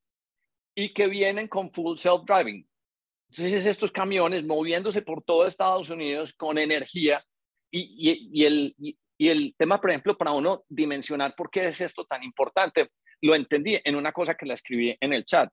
y 0.75 0.93
que 0.93 1.07
vienen 1.07 1.47
con 1.47 1.71
full 1.71 1.97
self-driving. 1.97 2.67
Entonces 3.35 3.65
estos 3.65 3.91
camiones 3.91 4.45
moviéndose 4.45 5.01
por 5.01 5.23
todo 5.23 5.47
Estados 5.47 5.89
Unidos 5.89 6.33
con 6.33 6.59
energía 6.59 7.25
y, 7.71 7.79
y, 7.81 8.29
y 8.31 8.45
el, 8.45 8.75
y 8.77 9.29
el 9.29 9.55
tema, 9.57 9.81
por 9.81 9.89
ejemplo, 9.89 10.15
para 10.15 10.33
uno 10.33 10.63
dimensionar 10.69 11.33
por 11.35 11.49
qué 11.49 11.67
es 11.67 11.81
esto 11.81 12.05
tan 12.05 12.23
importante, 12.23 12.89
lo 13.21 13.33
entendí 13.33 13.79
en 13.83 13.95
una 13.95 14.11
cosa 14.11 14.35
que 14.35 14.45
la 14.45 14.53
escribí 14.53 14.95
en 14.99 15.13
el 15.13 15.25
chat. 15.25 15.51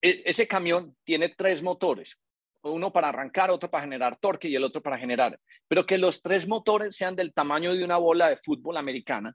E, 0.00 0.22
ese 0.24 0.48
camión 0.48 0.96
tiene 1.04 1.34
tres 1.36 1.62
motores, 1.62 2.18
uno 2.62 2.90
para 2.90 3.10
arrancar, 3.10 3.50
otro 3.50 3.70
para 3.70 3.84
generar 3.84 4.16
torque 4.18 4.48
y 4.48 4.56
el 4.56 4.64
otro 4.64 4.80
para 4.80 4.96
generar, 4.96 5.38
pero 5.68 5.84
que 5.84 5.98
los 5.98 6.22
tres 6.22 6.48
motores 6.48 6.96
sean 6.96 7.14
del 7.14 7.34
tamaño 7.34 7.74
de 7.74 7.84
una 7.84 7.98
bola 7.98 8.30
de 8.30 8.38
fútbol 8.38 8.78
americana, 8.78 9.34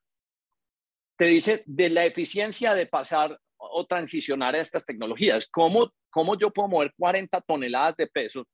te 1.20 1.26
dice 1.26 1.62
de 1.68 1.90
la 1.90 2.04
eficiencia 2.04 2.74
de 2.74 2.88
pasar 2.88 3.38
o 3.72 3.86
transicionar 3.86 4.56
a 4.56 4.62
estas 4.62 4.86
tecnologías. 4.86 5.48
¿Cómo, 5.48 5.92
cómo 6.10 6.38
yo 6.38 6.52
puedo 6.52 6.68
mover 6.68 6.94
40 6.98 7.42
toneladas 7.42 7.96
de 7.98 8.08
peso, 8.08 8.46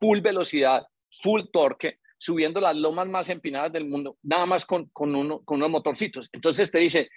full 0.00 0.20
velocidad, 0.20 0.86
full 1.10 1.42
torque, 1.52 1.98
subiendo 2.18 2.60
las 2.60 2.76
lomas 2.76 3.08
más 3.08 3.28
empinadas 3.28 3.72
del 3.72 3.86
mundo, 3.86 4.16
nada 4.22 4.46
más 4.46 4.66
con, 4.66 4.86
con, 4.90 5.14
uno, 5.14 5.40
con 5.44 5.58
unos 5.58 5.70
motorcitos. 5.70 6.28
Entonces 6.32 6.70
te 6.70 6.78
dice, 6.78 7.08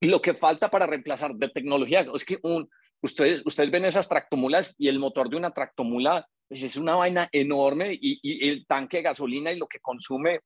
lo 0.00 0.20
que 0.20 0.34
falta 0.34 0.70
para 0.70 0.86
reemplazar 0.86 1.34
de 1.34 1.48
tecnología, 1.48 2.06
es 2.14 2.24
que 2.24 2.38
un, 2.42 2.68
ustedes, 3.02 3.42
ustedes 3.44 3.70
ven 3.70 3.84
esas 3.84 4.08
tractomulas 4.08 4.74
y 4.78 4.88
el 4.88 4.98
motor 4.98 5.28
de 5.30 5.36
una 5.36 5.50
tractomula 5.50 6.26
pues 6.50 6.64
es 6.64 6.76
una 6.76 6.96
vaina 6.96 7.28
enorme 7.30 7.96
y, 8.00 8.48
el 8.48 8.66
tanque 8.66 8.96
de 8.98 9.04
gasolina 9.04 9.52
y 9.52 9.56
lo 9.56 9.68
que 9.68 9.78
consume 9.78 10.40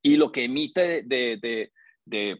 y 0.00 0.16
lo 0.16 0.30
que 0.30 0.44
emite 0.44 1.02
de, 1.02 1.70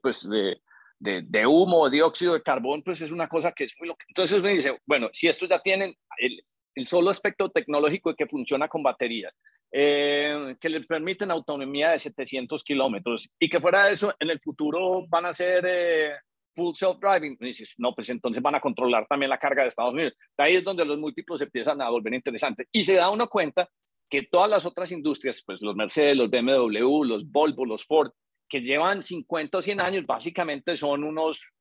pues 0.01 0.29
de, 0.29 0.63
de, 1.05 1.23
de, 1.23 1.47
humo, 1.47 1.89
dióxido 1.91 2.33
de 2.33 2.43
carbón, 2.43 2.83
pues 2.83 3.01
es 3.03 3.11
una 3.11 3.29
cosa 3.29 3.53
que 3.53 3.65
es 3.65 3.75
muy 3.79 3.89
loca. 3.89 4.05
Entonces 4.09 4.43
me 4.43 4.51
dice, 4.51 4.79
bueno, 4.87 5.11
si 5.13 5.29
estos 5.29 5.49
ya 5.49 5.61
tienen 5.61 5.95
el, 6.19 6.87
solo 6.87 7.11
aspecto 7.11 7.51
tecnológico 7.51 8.11
de 8.11 8.17
que 8.17 8.27
funciona 8.27 8.67
con 8.69 8.83
baterías, 8.83 9.33
eh, 9.71 10.57
que 10.59 10.69
les 10.69 10.87
permiten 10.87 11.31
autonomía 11.31 11.91
de 11.91 11.99
700 11.99 12.65
kilómetros 12.65 13.29
y 13.39 13.49
que 13.49 13.61
fuera 13.61 13.87
de 13.87 13.93
eso, 13.93 14.15
en 14.19 14.31
el 14.31 14.41
futuro 14.41 15.07
van 15.09 15.27
a 15.27 15.35
ser 15.35 15.65
eh, 15.67 16.13
full 16.55 16.75
self-driving. 16.75 17.37
Dices, 17.39 17.75
no, 17.77 17.95
pues 17.95 18.09
entonces 18.09 18.43
van 18.43 18.55
a 18.55 18.61
controlar 18.61 19.07
también 19.07 19.31
la 19.31 19.39
carga 19.39 19.63
de 19.63 19.69
Estados 19.69 19.93
Unidos. 19.93 20.15
ahí 20.39 20.57
es 20.57 20.65
donde 20.65 20.85
los 20.85 20.99
múltiplos 20.99 21.41
empiezan 21.43 21.81
a 21.83 21.91
volver 21.91 22.15
interesantes. 22.15 22.67
Y 22.73 22.83
se 22.83 22.95
da 22.95 23.11
uno 23.11 23.29
cuenta 23.29 23.69
que 24.09 24.23
todas 24.23 24.51
las 24.51 24.65
otras 24.65 24.91
industrias, 24.93 25.43
pues 25.45 25.61
los 25.61 25.77
Mercedes, 25.77 26.17
los 26.17 26.31
BMW, 26.31 27.05
los 27.05 27.31
Volvo, 27.31 27.65
los 27.65 27.85
Ford, 27.85 28.11
que 28.49 28.61
llevan 28.61 29.03
50 29.03 29.59
o 29.59 29.63
100 29.63 29.81
años, 29.81 30.07
básicamente 30.07 30.77
son 30.77 31.05
unos 31.05 31.55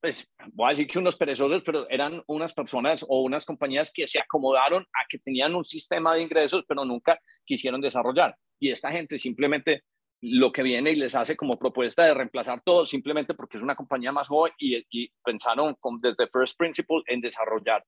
pues 0.00 0.28
voy 0.52 0.66
a 0.66 0.70
decir 0.70 0.86
que 0.86 0.98
unos 0.98 1.16
perezosos, 1.16 1.62
pero 1.64 1.88
eran 1.90 2.22
unas 2.28 2.54
personas 2.54 3.04
o 3.08 3.22
unas 3.22 3.44
compañías 3.44 3.90
que 3.92 4.06
se 4.06 4.20
acomodaron 4.20 4.82
a 4.82 5.06
que 5.08 5.18
tenían 5.18 5.54
un 5.54 5.64
sistema 5.64 6.14
de 6.14 6.22
ingresos, 6.22 6.64
pero 6.68 6.84
nunca 6.84 7.18
quisieron 7.44 7.80
desarrollar. 7.80 8.36
Y 8.60 8.70
esta 8.70 8.92
gente 8.92 9.18
simplemente 9.18 9.82
lo 10.20 10.52
que 10.52 10.62
viene 10.62 10.92
y 10.92 10.96
les 10.96 11.14
hace 11.14 11.36
como 11.36 11.58
propuesta 11.58 12.04
de 12.04 12.14
reemplazar 12.14 12.60
todo, 12.64 12.86
simplemente 12.86 13.34
porque 13.34 13.56
es 13.56 13.62
una 13.62 13.76
compañía 13.76 14.12
más 14.12 14.28
joven 14.28 14.52
y, 14.58 14.76
y 14.90 15.10
pensaron 15.24 15.74
con, 15.78 15.96
desde 15.98 16.28
First 16.32 16.56
Principle 16.56 17.02
en 17.06 17.20
desarrollar 17.20 17.84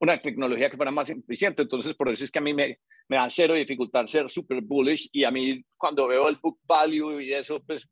una 0.00 0.20
tecnología 0.20 0.70
que 0.70 0.76
fuera 0.76 0.90
más 0.90 1.08
eficiente. 1.10 1.62
Entonces, 1.62 1.94
por 1.94 2.08
eso 2.08 2.24
es 2.24 2.30
que 2.30 2.38
a 2.38 2.42
mí 2.42 2.52
me, 2.52 2.78
me 3.08 3.16
da 3.16 3.28
cero 3.30 3.54
dificultad 3.54 4.06
ser 4.06 4.30
super 4.30 4.60
bullish 4.60 5.08
y 5.12 5.24
a 5.24 5.30
mí 5.30 5.62
cuando 5.76 6.06
veo 6.06 6.28
el 6.28 6.36
book 6.36 6.58
value 6.64 7.20
y 7.20 7.32
eso, 7.32 7.62
pues 7.66 7.88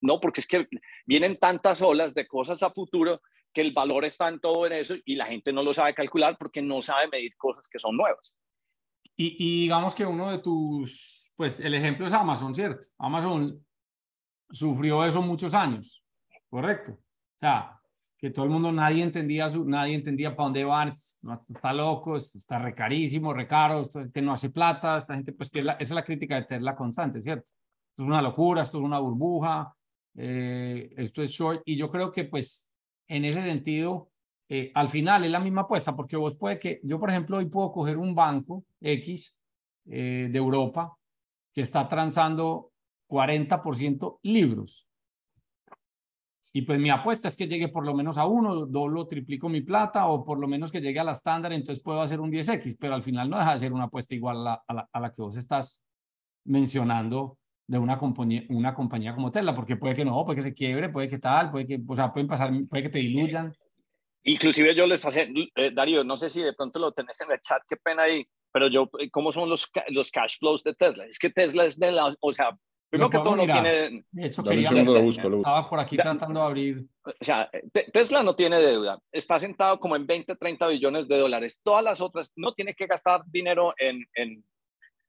no, 0.00 0.20
porque 0.20 0.40
es 0.40 0.46
que 0.46 0.66
vienen 1.06 1.36
tantas 1.38 1.82
olas 1.82 2.14
de 2.14 2.26
cosas 2.26 2.62
a 2.62 2.70
futuro 2.70 3.20
que 3.52 3.60
el 3.60 3.72
valor 3.72 4.04
está 4.04 4.28
en 4.28 4.40
todo 4.40 4.66
en 4.66 4.74
eso 4.74 4.94
y 5.04 5.14
la 5.14 5.26
gente 5.26 5.52
no 5.52 5.62
lo 5.62 5.72
sabe 5.72 5.94
calcular 5.94 6.36
porque 6.38 6.60
no 6.60 6.82
sabe 6.82 7.08
medir 7.08 7.36
cosas 7.36 7.68
que 7.68 7.78
son 7.78 7.96
nuevas. 7.96 8.36
Y, 9.16 9.36
y 9.38 9.60
digamos 9.62 9.94
que 9.94 10.04
uno 10.04 10.30
de 10.30 10.38
tus, 10.38 11.32
pues 11.36 11.58
el 11.60 11.74
ejemplo 11.74 12.04
es 12.04 12.12
Amazon, 12.12 12.54
¿cierto? 12.54 12.86
Amazon 12.98 13.46
sufrió 14.50 15.04
eso 15.04 15.22
muchos 15.22 15.54
años, 15.54 16.04
¿correcto? 16.50 16.92
O 16.92 17.38
sea, 17.40 17.80
que 18.18 18.30
todo 18.30 18.46
el 18.46 18.50
mundo, 18.50 18.72
nadie 18.72 19.02
entendía, 19.02 19.48
su, 19.48 19.64
nadie 19.64 19.94
entendía 19.94 20.34
para 20.34 20.44
dónde 20.44 20.64
van, 20.64 20.88
está 20.88 21.72
loco, 21.72 22.16
está 22.16 22.58
recarísimo, 22.58 23.34
recaro, 23.34 23.82
esta 23.82 24.00
gente 24.00 24.22
no 24.22 24.32
hace 24.32 24.50
plata, 24.50 24.98
esta 24.98 25.14
gente, 25.14 25.32
pues 25.32 25.50
que 25.50 25.60
esa 25.60 25.76
es 25.78 25.90
la 25.90 26.04
crítica 26.04 26.36
de 26.36 26.44
Tesla 26.44 26.74
constante, 26.74 27.20
¿cierto? 27.20 27.50
Esto 27.90 28.02
es 28.02 28.08
una 28.08 28.22
locura, 28.22 28.62
esto 28.62 28.78
es 28.78 28.84
una 28.84 28.98
burbuja, 28.98 29.74
eh, 30.14 30.92
esto 30.96 31.22
es 31.22 31.30
short, 31.30 31.62
y 31.66 31.76
yo 31.76 31.90
creo 31.90 32.10
que 32.10 32.24
pues 32.24 32.72
en 33.08 33.24
ese 33.24 33.42
sentido, 33.42 34.10
eh, 34.48 34.72
al 34.74 34.88
final 34.88 35.24
es 35.24 35.30
la 35.30 35.40
misma 35.40 35.62
apuesta, 35.62 35.94
porque 35.94 36.16
vos 36.16 36.36
puede 36.36 36.58
que, 36.58 36.80
yo 36.82 36.98
por 36.98 37.10
ejemplo 37.10 37.36
hoy 37.36 37.46
puedo 37.46 37.70
coger 37.72 37.98
un 37.98 38.14
banco 38.14 38.64
X 38.80 39.38
eh, 39.86 40.28
de 40.30 40.38
Europa 40.38 40.96
que 41.52 41.60
está 41.60 41.86
transando 41.88 42.72
40% 43.08 44.18
libros, 44.22 44.85
y 46.52 46.62
pues 46.62 46.78
mi 46.78 46.90
apuesta 46.90 47.28
es 47.28 47.36
que 47.36 47.46
llegue 47.46 47.68
por 47.68 47.84
lo 47.84 47.94
menos 47.94 48.18
a 48.18 48.26
uno, 48.26 48.66
doblo, 48.66 49.06
triplico 49.06 49.48
mi 49.48 49.60
plata 49.60 50.06
o 50.06 50.24
por 50.24 50.38
lo 50.38 50.48
menos 50.48 50.72
que 50.72 50.80
llegue 50.80 51.00
a 51.00 51.04
la 51.04 51.12
estándar, 51.12 51.52
entonces 51.52 51.82
puedo 51.82 52.00
hacer 52.00 52.20
un 52.20 52.30
10X, 52.30 52.76
pero 52.78 52.94
al 52.94 53.02
final 53.02 53.28
no 53.28 53.38
deja 53.38 53.52
de 53.52 53.58
ser 53.58 53.72
una 53.72 53.84
apuesta 53.84 54.14
igual 54.14 54.46
a 54.46 54.62
la, 54.68 54.88
a 54.92 55.00
la, 55.00 55.10
que 55.10 55.22
vos 55.22 55.36
estás 55.36 55.84
mencionando 56.44 57.38
de 57.66 57.78
una 57.78 57.98
compañía, 57.98 58.44
una 58.50 58.74
compañía 58.74 59.14
como 59.14 59.32
Tesla, 59.32 59.54
porque 59.54 59.76
puede 59.76 59.94
que 59.94 60.04
no, 60.04 60.24
puede 60.24 60.36
que 60.36 60.42
se 60.42 60.54
quiebre, 60.54 60.88
puede 60.88 61.08
que 61.08 61.18
tal, 61.18 61.50
puede 61.50 61.66
que, 61.66 61.80
o 61.86 61.96
sea, 61.96 62.12
pueden 62.12 62.28
pasar, 62.28 62.50
puede 62.68 62.84
que 62.84 62.90
te 62.90 62.98
diluyan. 62.98 63.52
Inclusive 64.22 64.74
yo 64.74 64.86
les 64.86 65.00
pasé, 65.00 65.32
eh, 65.54 65.70
Darío, 65.72 66.04
no 66.04 66.16
sé 66.16 66.30
si 66.30 66.42
de 66.42 66.52
pronto 66.52 66.78
lo 66.78 66.92
tenés 66.92 67.20
en 67.20 67.32
el 67.32 67.40
chat, 67.40 67.62
qué 67.68 67.76
pena 67.76 68.04
ahí, 68.04 68.26
pero 68.52 68.68
yo, 68.68 68.88
eh, 68.98 69.10
¿cómo 69.10 69.32
son 69.32 69.48
los, 69.48 69.70
los 69.88 70.10
cash 70.10 70.38
flows 70.38 70.62
de 70.62 70.74
Tesla? 70.74 71.04
Es 71.06 71.18
que 71.18 71.30
Tesla 71.30 71.64
es 71.64 71.78
de 71.78 71.92
la, 71.92 72.14
o 72.20 72.32
sea, 72.32 72.56
Primero 72.88 73.10
que 73.10 73.18
todo 73.18 73.36
no 73.36 73.44
tiene... 73.44 74.04
De 74.10 74.26
hecho, 74.26 74.42
quería... 74.44 74.70
Lo 74.70 75.02
busco, 75.02 75.28
lo 75.28 75.36
busco. 75.38 75.50
Estaba 75.50 75.68
por 75.68 75.80
aquí 75.80 75.96
tratando 75.96 76.40
de 76.40 76.46
abrir... 76.46 76.86
O 77.04 77.24
sea, 77.24 77.50
Tesla 77.92 78.22
no 78.22 78.36
tiene 78.36 78.58
deuda. 78.58 78.98
Está 79.10 79.40
sentado 79.40 79.80
como 79.80 79.96
en 79.96 80.06
20, 80.06 80.36
30 80.36 80.68
billones 80.68 81.08
de 81.08 81.18
dólares. 81.18 81.60
Todas 81.62 81.82
las 81.82 82.00
otras 82.00 82.30
no 82.36 82.52
tiene 82.52 82.74
que 82.74 82.86
gastar 82.86 83.22
dinero 83.26 83.74
en, 83.78 84.06
en, 84.14 84.44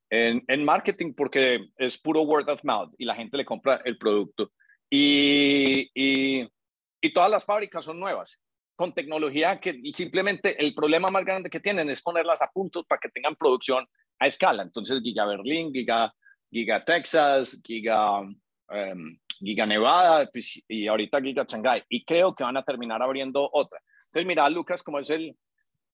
en, 0.10 0.44
en 0.48 0.66
marketing 0.66 1.14
porque 1.14 1.70
es 1.78 1.98
puro 1.98 2.22
word 2.22 2.50
of 2.50 2.64
mouth 2.64 2.94
y 2.98 3.06
la 3.06 3.16
gente 3.16 3.38
le 3.38 3.46
compra 3.46 3.82
el 3.86 3.98
producto. 3.98 4.52
Y, 4.90 5.90
y, 5.94 6.48
y 7.02 7.14
todas 7.14 7.30
las 7.30 7.46
fábricas 7.46 7.86
son 7.86 8.00
nuevas 8.00 8.40
con 8.78 8.94
tecnología 8.94 9.60
que 9.60 9.78
y 9.82 9.92
simplemente 9.94 10.64
el 10.64 10.76
problema 10.76 11.10
más 11.10 11.26
grande 11.26 11.50
que 11.50 11.60
tienen 11.60 11.90
es 11.90 12.02
ponerlas 12.02 12.44
a 12.44 12.52
punto 12.54 12.84
para 12.84 13.00
que 13.00 13.10
tengan 13.10 13.36
producción 13.36 13.86
a 14.20 14.28
escala. 14.28 14.62
Entonces, 14.62 15.02
Giga 15.02 15.26
Berlín, 15.26 15.74
Giga 15.74 16.14
Giga 16.52 16.80
Texas, 16.82 17.60
Giga, 17.64 18.22
um, 18.22 19.20
Giga 19.40 19.66
Nevada 19.66 20.30
pues, 20.32 20.62
y 20.68 20.88
ahorita 20.88 21.22
Giga 21.22 21.46
Shanghai. 21.48 21.84
Y 21.90 22.04
creo 22.04 22.34
que 22.34 22.44
van 22.44 22.58
a 22.58 22.64
terminar 22.64 23.02
abriendo 23.02 23.50
otra. 23.52 23.80
Entonces, 24.06 24.28
mira, 24.28 24.50
Lucas, 24.50 24.82
cómo 24.84 25.00
es 25.00 25.10
el, 25.10 25.36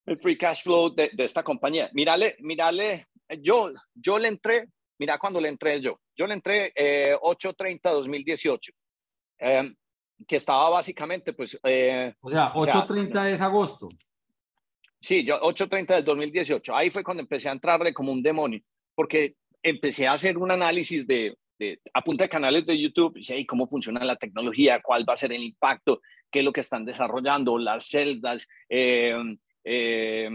el 0.05 0.19
free 0.19 0.37
cash 0.37 0.63
flow 0.63 0.93
de, 0.93 1.11
de, 1.13 1.23
esta 1.23 1.43
compañía. 1.43 1.89
Mírale, 1.93 2.35
mírale, 2.39 3.07
yo, 3.39 3.71
yo 3.93 4.19
le 4.19 4.27
entré, 4.27 4.67
mira 4.99 5.17
cuando 5.17 5.41
le 5.41 5.49
entré 5.49 5.81
yo. 5.81 5.99
Yo 6.15 6.27
le 6.27 6.35
entré 6.35 6.71
eh, 6.75 7.15
8.30-2018. 7.19 8.57
Eh, 9.39 9.73
que 10.27 10.35
estaba 10.37 10.69
básicamente, 10.69 11.33
pues... 11.33 11.59
Eh, 11.63 12.13
o 12.21 12.29
sea, 12.29 12.53
8.30 12.53 13.31
es 13.31 13.41
agosto. 13.41 13.89
Sí, 15.01 15.25
yo 15.25 15.39
8.30 15.41 15.95
del 15.95 16.05
2018. 16.05 16.75
Ahí 16.75 16.89
fue 16.89 17.03
cuando 17.03 17.21
empecé 17.21 17.49
a 17.49 17.51
entrarle 17.51 17.93
como 17.93 18.11
un 18.11 18.23
demonio, 18.23 18.61
porque 18.95 19.35
empecé 19.63 20.07
a 20.07 20.13
hacer 20.13 20.37
un 20.37 20.51
análisis 20.51 21.07
de, 21.07 21.35
de 21.57 21.79
a 21.93 22.03
punta 22.03 22.25
de 22.25 22.29
canales 22.29 22.65
de 22.65 22.79
YouTube, 22.79 23.17
y 23.17 23.45
cómo 23.45 23.67
funciona 23.67 24.03
la 24.03 24.17
tecnología, 24.17 24.81
cuál 24.81 25.07
va 25.07 25.13
a 25.13 25.17
ser 25.17 25.31
el 25.31 25.43
impacto, 25.43 26.01
qué 26.29 26.39
es 26.39 26.45
lo 26.45 26.51
que 26.51 26.61
están 26.61 26.85
desarrollando, 26.85 27.57
las 27.57 27.87
celdas, 27.87 28.47
eh, 28.69 29.15
eh, 29.63 30.29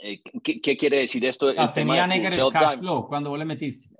eh, 0.00 0.20
¿qué, 0.42 0.76
quiere 0.76 1.00
decir 1.00 1.24
esto? 1.24 1.50
el 1.50 1.72
tenía 1.72 2.06
negro 2.06 2.50
cash 2.50 2.78
flow 2.78 3.06
cuando 3.06 3.30
vos 3.30 3.38
le 3.38 3.44
metiste. 3.44 3.94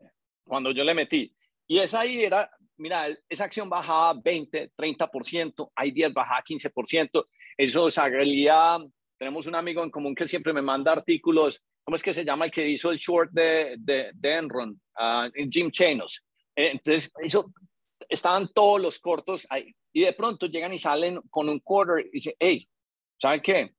Cuando 0.45 0.71
yo 0.71 0.85
le 0.85 0.95
metí. 0.95 1.35
Y 1.67 1.79
esa 1.79 2.01
ahí 2.01 2.23
era, 2.23 2.51
mira, 2.79 3.09
esa 3.29 3.45
acción 3.45 3.69
bajaba 3.69 4.15
20, 4.15 4.73
30%, 4.75 5.73
hay 5.75 5.91
días 5.91 6.13
bajaba 6.15 6.43
15%, 6.43 7.27
eso 7.59 7.91
salía, 7.91 8.79
tenemos 9.19 9.47
un 9.47 9.57
amigo 9.57 9.83
en 9.83 9.91
común 9.91 10.15
que 10.15 10.29
siempre 10.29 10.53
me 10.53 10.63
manda 10.63 10.93
artículos, 10.93 11.63
¿cómo 11.89 11.97
es 11.97 12.03
que 12.03 12.13
se 12.13 12.23
llama 12.23 12.45
el 12.45 12.51
que 12.51 12.69
hizo 12.69 12.91
el 12.91 12.99
short 12.99 13.31
de, 13.33 13.77
de, 13.79 14.11
de 14.13 14.33
Enron? 14.35 14.79
Uh, 14.95 15.31
Jim 15.51 15.71
Chanos. 15.71 16.23
Entonces, 16.55 17.11
eso, 17.23 17.51
estaban 18.11 18.53
todos 18.53 18.79
los 18.79 18.99
cortos 18.99 19.47
ahí, 19.49 19.75
y 19.91 20.03
de 20.03 20.13
pronto 20.13 20.45
llegan 20.49 20.75
y 20.75 20.79
salen 20.79 21.19
con 21.31 21.49
un 21.49 21.61
quarter 21.61 22.05
y 22.05 22.11
dicen, 22.11 22.35
hey, 22.39 22.69
¿saben 23.19 23.41
qué? 23.41 23.73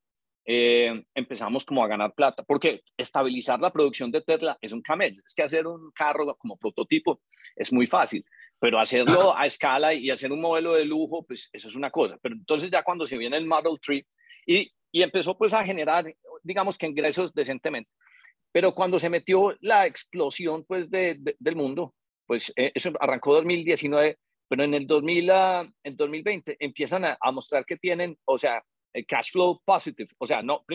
Eh, 0.44 1.04
empezamos 1.14 1.64
como 1.64 1.84
a 1.84 1.88
ganar 1.88 2.16
plata, 2.16 2.42
porque 2.42 2.82
estabilizar 2.98 3.60
la 3.60 3.72
producción 3.72 4.10
de 4.10 4.22
Tesla 4.22 4.58
es 4.60 4.74
un 4.74 4.82
camello, 4.82 5.22
es 5.24 5.36
que 5.36 5.44
hacer 5.44 5.68
un 5.68 5.92
carro 5.92 6.36
como 6.36 6.58
prototipo 6.58 7.22
es 7.56 7.72
muy 7.72 7.86
fácil, 7.86 8.26
pero 8.58 8.80
hacerlo 8.80 9.38
a 9.38 9.46
escala 9.46 9.94
y 9.94 10.10
hacer 10.10 10.32
un 10.32 10.42
modelo 10.42 10.74
de 10.74 10.84
lujo, 10.84 11.28
pues 11.28 11.48
eso 11.54 11.68
es 11.68 11.76
una 11.76 11.92
cosa, 11.92 12.18
pero 12.24 12.34
entonces 12.34 12.72
ya 12.72 12.82
cuando 12.82 13.06
se 13.06 13.20
viene 13.20 13.38
el 13.38 13.46
Model 13.46 13.78
3 13.80 14.04
y, 14.48 14.72
y 14.92 15.04
empezó 15.04 15.38
pues 15.38 15.54
a 15.54 15.64
generar, 15.64 16.06
digamos 16.44 16.78
que 16.78 16.88
ingresos 16.88 17.34
decentemente, 17.34 17.90
pero 18.52 18.74
cuando 18.74 19.00
se 19.00 19.10
metió 19.10 19.56
la 19.62 19.86
explosión 19.86 20.64
pues 20.66 20.90
de, 20.90 21.20
del 21.40 21.56
mundo, 21.56 21.94
pues 22.26 22.52
eh, 22.56 22.72
eso 22.74 22.92
arrancó 23.00 23.34
2019, 23.36 24.18
pero 24.48 24.64
en 24.64 24.74
el 24.74 24.88
2000, 24.88 25.32
uh, 25.32 25.72
en 25.84 25.96
2020 25.96 26.58
empiezan 26.60 27.06
a, 27.06 27.18
a 27.20 27.32
mostrar 27.32 27.66
que 27.66 27.78
tienen, 27.78 28.18
o 28.26 28.38
sea, 28.38 28.64
eh, 28.94 29.06
cash 29.06 29.32
flow 29.32 29.62
positive, 29.64 30.10
o 30.18 30.26
sea, 30.26 30.42
no, 30.42 30.66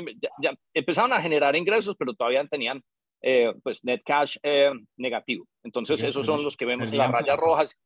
ya, 0.41 0.55
empezaron 0.73 1.13
a 1.13 1.21
generar 1.21 1.57
ingresos, 1.57 1.97
pero 1.99 2.15
todavía 2.15 2.47
tenían 2.47 2.81
eh, 3.21 3.53
pues 3.63 3.83
net 3.85 4.03
cash 4.05 4.37
eh, 4.43 4.71
negativo. 4.97 5.49
Entonces, 5.65 6.03
esos 6.03 6.25
son 6.25 6.45
los 6.45 6.57
que 6.57 6.65
vemos 6.65 6.93
en 6.93 6.99
las 6.99 7.11
rayas 7.11 7.37
rojas, 7.37 7.77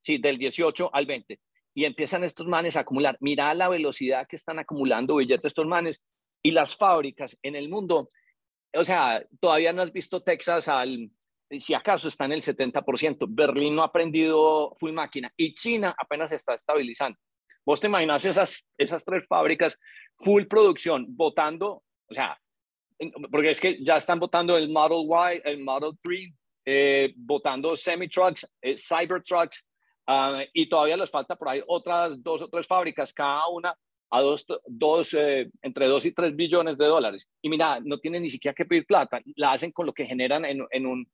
sí, 0.00 0.18
del 0.18 0.36
18 0.36 0.90
al 0.92 1.06
20. 1.06 1.38
Y 1.74 1.84
empiezan 1.84 2.24
estos 2.24 2.46
manes 2.46 2.76
a 2.76 2.80
acumular. 2.80 3.16
Mira 3.20 3.54
la 3.54 3.68
velocidad 3.68 4.26
que 4.26 4.36
están 4.36 4.58
acumulando 4.58 5.16
billetes 5.16 5.46
estos 5.46 5.66
manes 5.66 6.02
y 6.42 6.50
las 6.52 6.76
fábricas 6.76 7.36
en 7.42 7.56
el 7.56 7.68
mundo. 7.68 8.10
O 8.74 8.84
sea, 8.84 9.24
todavía 9.40 9.72
no 9.72 9.82
has 9.82 9.92
visto 9.92 10.22
Texas 10.22 10.68
al, 10.68 11.10
si 11.58 11.74
acaso 11.74 12.08
está 12.08 12.26
en 12.26 12.32
el 12.32 12.42
70%. 12.42 13.26
Berlín 13.28 13.74
no 13.74 13.82
ha 13.82 13.86
aprendido 13.86 14.74
full 14.78 14.92
máquina 14.92 15.32
y 15.36 15.54
China 15.54 15.94
apenas 15.96 16.32
está 16.32 16.54
estabilizando. 16.54 17.18
Vos 17.64 17.80
te 17.80 17.86
imaginas 17.86 18.24
esas, 18.24 18.66
esas 18.78 19.04
tres 19.04 19.26
fábricas, 19.26 19.78
full 20.16 20.44
producción, 20.44 21.04
votando, 21.08 21.82
o 22.08 22.14
sea, 22.14 22.38
porque 23.30 23.50
es 23.50 23.60
que 23.60 23.82
ya 23.84 23.98
están 23.98 24.18
votando 24.18 24.56
el 24.56 24.70
Model 24.70 25.06
Y, 25.06 25.48
el 25.48 25.62
Model 25.62 25.92
3, 26.00 26.30
eh, 26.64 27.12
votando 27.16 27.76
semi-trucks, 27.76 28.46
eh, 28.62 28.76
cyber-trucks, 28.76 29.64
ah, 30.06 30.42
y 30.52 30.68
todavía 30.68 30.96
les 30.96 31.10
falta 31.10 31.36
por 31.36 31.50
ahí 31.50 31.62
otras 31.66 32.22
dos 32.22 32.42
o 32.42 32.48
tres 32.48 32.66
fábricas, 32.66 33.12
cada 33.12 33.46
una 33.48 33.74
a 34.10 34.20
dos, 34.20 34.46
dos 34.66 35.14
eh, 35.14 35.50
entre 35.62 35.86
dos 35.86 36.06
y 36.06 36.12
tres 36.12 36.34
billones 36.34 36.78
de 36.78 36.86
dólares. 36.86 37.28
Y 37.42 37.48
mira, 37.48 37.80
no 37.82 37.98
tienen 37.98 38.22
ni 38.22 38.30
siquiera 38.30 38.54
que 38.54 38.64
pedir 38.64 38.86
plata, 38.86 39.20
la 39.36 39.52
hacen 39.52 39.72
con 39.72 39.86
lo 39.86 39.92
que 39.92 40.06
generan 40.06 40.44
en, 40.44 40.64
en, 40.70 40.86
un, 40.86 41.06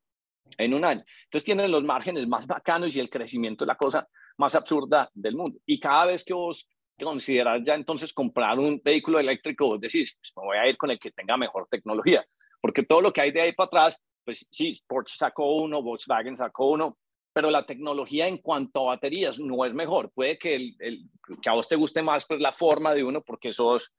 en 0.59 0.75
un 0.75 0.85
año. 0.85 1.05
Entonces 1.25 1.45
tienen 1.45 1.71
los 1.71 1.85
márgenes 1.85 2.27
más 2.29 2.47
bacanos 2.47 2.95
y 2.95 3.01
el 3.01 3.11
crecimiento 3.11 3.65
es 3.65 3.69
la 3.69 3.77
cosa 3.77 4.07
más 4.37 4.55
absurda 4.55 5.11
del 5.15 5.37
mundo. 5.37 5.59
Y 5.67 5.81
cada 5.81 6.07
vez 6.07 6.25
que 6.25 6.35
vos 6.35 6.69
consideras 7.03 7.63
ya 7.65 7.75
entonces 7.75 8.13
comprar 8.13 8.59
un 8.59 8.81
vehículo 8.83 9.19
eléctrico, 9.19 9.67
vos 9.67 9.81
decís, 9.81 10.17
pues 10.21 10.33
me 10.37 10.47
voy 10.47 10.57
a 10.57 10.69
ir 10.69 10.77
con 10.77 10.91
el 10.91 10.99
que 10.99 11.11
tenga 11.11 11.37
mejor 11.37 11.67
tecnología, 11.69 12.25
porque 12.61 12.85
todo 12.85 13.01
lo 13.01 13.13
que 13.13 13.21
hay 13.21 13.33
de 13.33 13.41
ahí 13.41 13.53
para 13.53 13.67
atrás, 13.67 13.99
pues 14.25 14.47
sí, 14.51 14.81
Porsche 14.87 15.17
sacó 15.17 15.57
uno, 15.57 15.83
Volkswagen 15.83 16.37
sacó 16.37 16.71
uno, 16.71 16.99
pero 17.35 17.51
la 17.51 17.67
tecnología 17.67 18.29
en 18.29 18.39
cuanto 18.39 18.81
a 18.81 18.95
baterías 18.95 19.41
no 19.41 19.65
es 19.65 19.75
mejor. 19.75 20.13
Puede 20.15 20.39
que, 20.39 20.55
el, 20.55 21.11
que 21.43 21.51
a 21.51 21.53
vos 21.53 21.69
te 21.69 21.75
guste 21.75 22.01
más 22.01 22.25
pues, 22.27 22.41
la 22.41 22.53
forma 22.53 22.95
de 22.95 23.03
uno, 23.03 23.23
porque 23.23 23.53
sos 23.53 23.93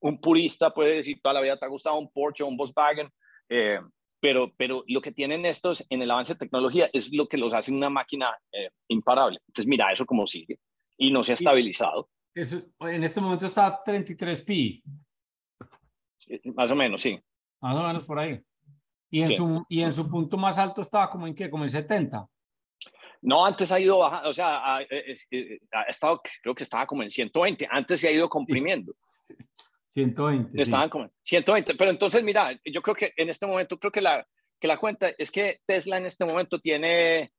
un 0.00 0.20
purista, 0.20 0.72
puede 0.72 0.94
decir 0.94 1.20
toda 1.20 1.34
la 1.34 1.40
vida 1.40 1.58
te 1.58 1.64
ha 1.64 1.68
gustado 1.68 1.98
un 1.98 2.12
Porsche 2.12 2.44
o 2.44 2.46
un 2.46 2.56
Volkswagen, 2.56 3.10
eh, 3.48 3.80
pero, 4.20 4.52
pero 4.56 4.84
lo 4.86 5.00
que 5.00 5.10
tienen 5.10 5.44
estos 5.46 5.84
en 5.90 6.00
el 6.00 6.10
avance 6.10 6.34
de 6.34 6.38
tecnología 6.38 6.88
es 6.92 7.12
lo 7.12 7.26
que 7.26 7.36
los 7.36 7.52
hace 7.52 7.72
una 7.72 7.90
máquina 7.90 8.30
eh, 8.52 8.70
imparable. 8.88 9.40
Entonces, 9.48 9.68
mira, 9.68 9.90
eso 9.92 10.06
como 10.06 10.24
sigue 10.24 10.60
y 10.96 11.10
no 11.10 11.24
se 11.24 11.32
ha 11.32 11.34
estabilizado. 11.34 12.08
Eso, 12.32 12.62
en 12.80 13.02
este 13.02 13.20
momento 13.20 13.46
está 13.46 13.82
33 13.84 14.42
pi. 14.42 14.82
Más 16.54 16.70
o 16.70 16.76
menos, 16.76 17.02
sí. 17.02 17.18
Más 17.60 17.76
o 17.76 17.82
menos 17.82 18.04
por 18.04 18.20
ahí. 18.20 18.40
Y 19.10 19.22
en, 19.22 19.32
su, 19.32 19.64
y 19.68 19.80
en 19.80 19.92
su 19.92 20.08
punto 20.08 20.36
más 20.36 20.58
alto 20.58 20.82
estaba 20.82 21.10
como 21.10 21.26
en 21.26 21.34
qué, 21.34 21.50
como 21.50 21.64
en 21.64 21.70
70. 21.70 22.28
No, 23.26 23.44
antes 23.44 23.72
ha 23.72 23.80
ido 23.80 23.98
bajando, 23.98 24.28
o 24.28 24.32
sea, 24.32 24.60
ha, 24.62 24.82
eh, 24.82 25.18
eh, 25.32 25.58
ha, 25.72 25.82
estado, 25.82 26.22
creo 26.40 26.54
que 26.54 26.62
estaba 26.62 26.86
como 26.86 27.02
en 27.02 27.10
120, 27.10 27.66
antes 27.68 28.00
se 28.00 28.06
ha 28.06 28.12
ido 28.12 28.28
comprimiendo. 28.28 28.94
120. 29.88 30.62
Estaban 30.62 30.88
como 30.88 31.10
120. 31.22 31.74
Pero 31.74 31.90
entonces, 31.90 32.22
mira, 32.22 32.56
yo 32.64 32.80
creo 32.82 32.94
que 32.94 33.12
en 33.16 33.28
este 33.28 33.44
momento, 33.44 33.80
creo 33.80 33.90
que 33.90 34.00
la, 34.00 34.24
que 34.60 34.68
la 34.68 34.78
cuenta 34.78 35.08
es 35.18 35.32
que 35.32 35.58
Tesla 35.66 35.96
en 35.96 36.06
este 36.06 36.24
momento 36.24 36.60
tiene, 36.60 37.32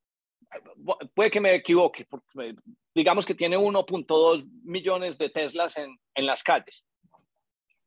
puede 1.15 1.31
que 1.31 1.39
me 1.39 1.55
equivoque, 1.55 2.03
porque 2.03 2.55
digamos 2.93 3.25
que 3.25 3.35
tiene 3.35 3.57
1.2 3.57 4.45
millones 4.63 5.17
de 5.17 5.29
Teslas 5.29 5.77
en, 5.77 5.97
en 6.15 6.25
las 6.25 6.43
calles. 6.43 6.85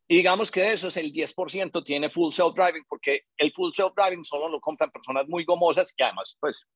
Y 0.08 0.16
digamos 0.16 0.50
que 0.50 0.62
de 0.62 0.72
eso 0.72 0.88
es 0.88 0.96
el 0.96 1.12
10% 1.12 1.84
tiene 1.84 2.08
full 2.08 2.32
self 2.32 2.54
driving, 2.54 2.84
porque 2.88 3.24
el 3.36 3.52
full 3.52 3.72
self 3.72 3.92
driving 3.94 4.24
solo 4.24 4.48
lo 4.48 4.58
compran 4.58 4.90
personas 4.90 5.28
muy 5.28 5.44
gomosas 5.44 5.92
y 5.94 6.02
además, 6.02 6.38
pues, 6.40 6.66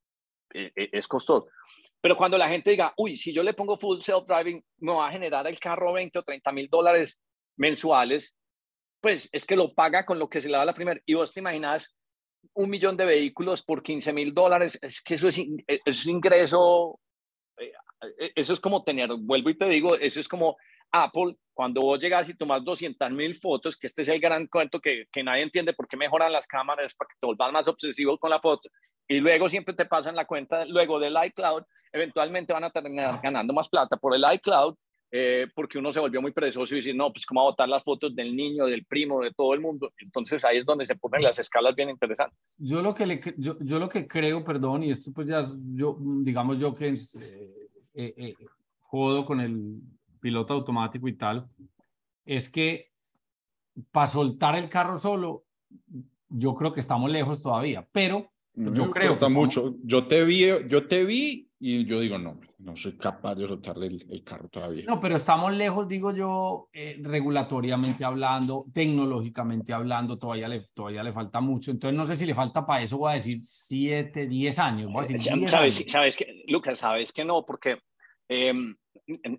es 0.55 1.09
costoso. 1.09 1.49
Pero 2.01 2.17
cuando 2.17 2.39
la 2.39 2.49
gente 2.49 2.71
diga, 2.71 2.93
uy, 2.97 3.17
si 3.17 3.33
yo 3.33 3.43
le 3.43 3.55
pongo 3.55 3.79
full 3.79 4.01
self 4.01 4.27
driving, 4.27 4.63
me 4.79 4.93
va 4.93 5.09
a 5.09 5.13
generar 5.13 5.47
el 5.47 5.59
carro 5.59 5.93
20 5.93 6.19
o 6.19 6.23
30 6.23 6.53
mil 6.53 6.69
dólares 6.69 7.19
mensuales, 7.57 8.35
pues 9.01 9.29
es 9.33 9.45
que 9.47 9.57
lo 9.57 9.75
paga 9.75 10.05
con 10.05 10.19
lo 10.19 10.29
que 10.29 10.41
se 10.41 10.49
le 10.49 10.57
da 10.57 10.65
la 10.65 10.75
primera. 10.75 11.01
Y 11.07 11.15
vos 11.15 11.33
te 11.33 11.41
imaginas 11.41 11.95
un 12.53 12.71
millón 12.71 12.97
de 12.97 13.07
vehículos 13.07 13.63
por 13.63 13.83
15 13.83 14.13
mil 14.13 14.35
dólares, 14.35 14.79
es 14.83 15.01
que 15.01 15.15
eso 15.15 15.29
es, 15.29 15.39
eh, 15.39 15.81
es 15.85 16.07
ingreso, 16.07 17.01
eh, 17.57 17.73
eh, 18.19 18.33
eso 18.35 18.53
es 18.53 18.61
como 18.61 18.85
tener, 18.85 19.09
vuelvo 19.19 19.51
y 19.51 19.57
te 19.57 19.69
digo, 19.69 19.97
eso 19.97 20.21
es 20.21 20.29
como 20.29 20.57
Apple, 20.95 21.37
cuando 21.53 21.83
vos 21.83 22.01
llegas 22.01 22.29
y 22.29 22.35
tomas 22.35 22.65
200 22.65 23.11
mil 23.11 23.35
fotos, 23.35 23.77
que 23.77 23.87
este 23.87 24.03
es 24.03 24.09
el 24.09 24.21
gran 24.21 24.47
cuento 24.47 24.81
que, 24.81 25.07
que, 25.11 25.23
nadie 25.23 25.43
entiende 25.43 25.73
por 25.73 25.89
qué 25.89 25.97
mejoran 25.97 26.33
las 26.33 26.47
cámaras 26.47 26.95
para 26.95 27.09
que 27.09 27.17
te 27.21 27.27
vuelvas 27.27 27.53
más 27.53 27.69
obsesivo 27.69 28.17
con 28.19 28.31
la 28.31 28.41
foto, 28.41 28.69
y 29.09 29.19
luego 29.21 29.49
siempre 29.49 29.75
te 29.75 29.87
pasan 29.87 30.17
la 30.17 30.25
cuenta, 30.25 30.65
luego 30.65 30.99
del 30.99 31.17
iCloud, 31.27 31.63
eventualmente 31.93 32.53
van 32.53 32.65
a 32.65 32.71
terminar 32.71 33.21
ganando 33.23 33.53
más 33.53 33.69
plata 33.69 33.97
por 33.97 34.15
el 34.15 34.25
iCloud 34.35 34.75
eh, 35.17 35.47
porque 35.55 35.79
uno 35.79 35.93
se 35.93 36.01
volvió 36.01 36.21
muy 36.21 36.33
perezoso 36.33 36.75
y 36.75 36.79
dice, 36.79 36.93
no, 36.93 37.13
pues 37.13 37.25
cómo 37.25 37.41
a 37.41 37.45
botar 37.45 37.69
las 37.69 37.85
fotos 37.85 38.17
del 38.17 38.35
niño, 38.35 38.67
del 38.67 38.85
primo, 38.85 39.23
de 39.23 39.31
todo 39.31 39.55
el 39.55 39.61
mundo. 39.61 39.93
Entonces 39.99 40.45
ahí 40.45 40.59
es 40.59 40.67
donde 40.67 40.85
se 40.85 40.97
ponen 40.97 41.23
las 41.23 41.39
escalas 41.39 41.73
bien 41.77 41.89
interesantes. 41.89 42.57
Yo 42.59 42.83
lo 42.83 42.93
que, 42.93 43.07
le, 43.07 43.21
yo, 43.37 43.57
yo 43.61 43.79
lo 43.79 43.89
que 43.89 44.09
creo, 44.09 44.43
perdón, 44.43 44.83
y 44.83 44.91
esto 44.91 45.13
pues 45.13 45.29
ya, 45.29 45.45
yo, 45.73 45.97
digamos 46.01 46.59
yo 46.59 46.75
que 46.75 46.89
es, 46.89 47.15
eh, 47.95 48.13
eh, 48.17 48.35
jodo 48.81 49.25
con 49.25 49.41
el 49.41 49.81
piloto 50.25 50.55
automático 50.55 51.07
y 51.07 51.13
tal, 51.13 51.47
es 52.25 52.49
que 52.49 52.91
para 53.93 54.07
soltar 54.07 54.57
el 54.57 54.71
carro 54.71 54.97
solo, 54.97 55.45
yo 56.31 56.55
creo 56.55 56.73
que 56.73 56.81
estamos 56.81 57.11
lejos 57.11 57.43
todavía, 57.43 57.87
pero 57.93 58.33
yo 58.55 58.91
creo 58.91 59.09
que 59.09 59.13
está 59.13 59.29
mucho. 59.29 59.75
Yo 59.83 60.07
te 60.07 60.25
vi, 60.25 60.47
yo 60.67 60.87
te 60.89 61.05
vi 61.05 61.51
y 61.61 61.85
yo 61.85 62.01
digo, 62.01 62.17
no, 62.17 62.41
no 62.57 62.75
soy 62.75 62.97
capaz 62.97 63.35
de 63.35 63.47
soltarle 63.47 63.89
el, 63.89 64.25
carro 64.25 64.49
todavía. 64.49 64.85
No, 64.87 64.99
pero 64.99 65.17
estamos 65.17 65.53
lejos, 65.53 65.87
digo 65.87 66.11
yo, 66.15 66.71
eh, 66.73 66.97
regulatoriamente 67.03 68.03
hablando, 68.03 68.65
tecnológicamente 68.73 69.75
hablando, 69.75 70.19
todavía 70.19 70.49
le, 70.49 70.69
todavía 70.73 71.03
le 71.03 71.13
falta 71.13 71.43
mucho. 71.43 71.71
Entonces, 71.71 71.99
no 71.99 72.07
sé 72.07 72.17
si 72.17 72.25
le 72.25 72.35
falta 72.35 72.65
para 72.65 72.83
eso, 72.83 72.97
voy 72.97 73.11
a 73.11 73.15
decir 73.17 73.41
7, 73.43 74.27
10 74.27 74.59
años. 74.59 74.91
Voy 74.91 75.05
a 75.05 75.07
decir 75.07 75.17
eh, 75.17 75.49
¿Sabes, 75.49 75.85
sabes 75.87 76.17
que, 76.17 76.45
Lucas, 76.49 76.79
sabes 76.79 77.13
que 77.13 77.27
no, 77.27 77.45
porque 77.45 77.79
em, 78.27 78.75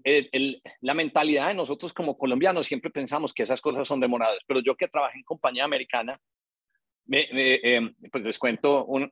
el, 0.04 0.62
la 0.82 0.94
mentalidad 0.94 1.48
de 1.48 1.54
nosotros 1.54 1.94
como 1.94 2.18
colombianos 2.18 2.68
siempre 2.68 2.92
pensamos 2.92 3.34
que 3.34 3.44
esas 3.44 3.62
cosas 3.62 3.88
son 3.88 4.00
demoradas, 4.00 4.40
pero 4.48 4.60
yo 4.60 4.76
que 4.76 4.88
trabajé 4.88 5.18
en 5.18 5.24
compañía 5.24 5.64
americana, 5.64 6.20
me, 7.06 7.28
em, 7.32 7.94
pues 8.12 8.24
les 8.24 8.40
cuento, 8.40 8.86
un, 8.86 9.12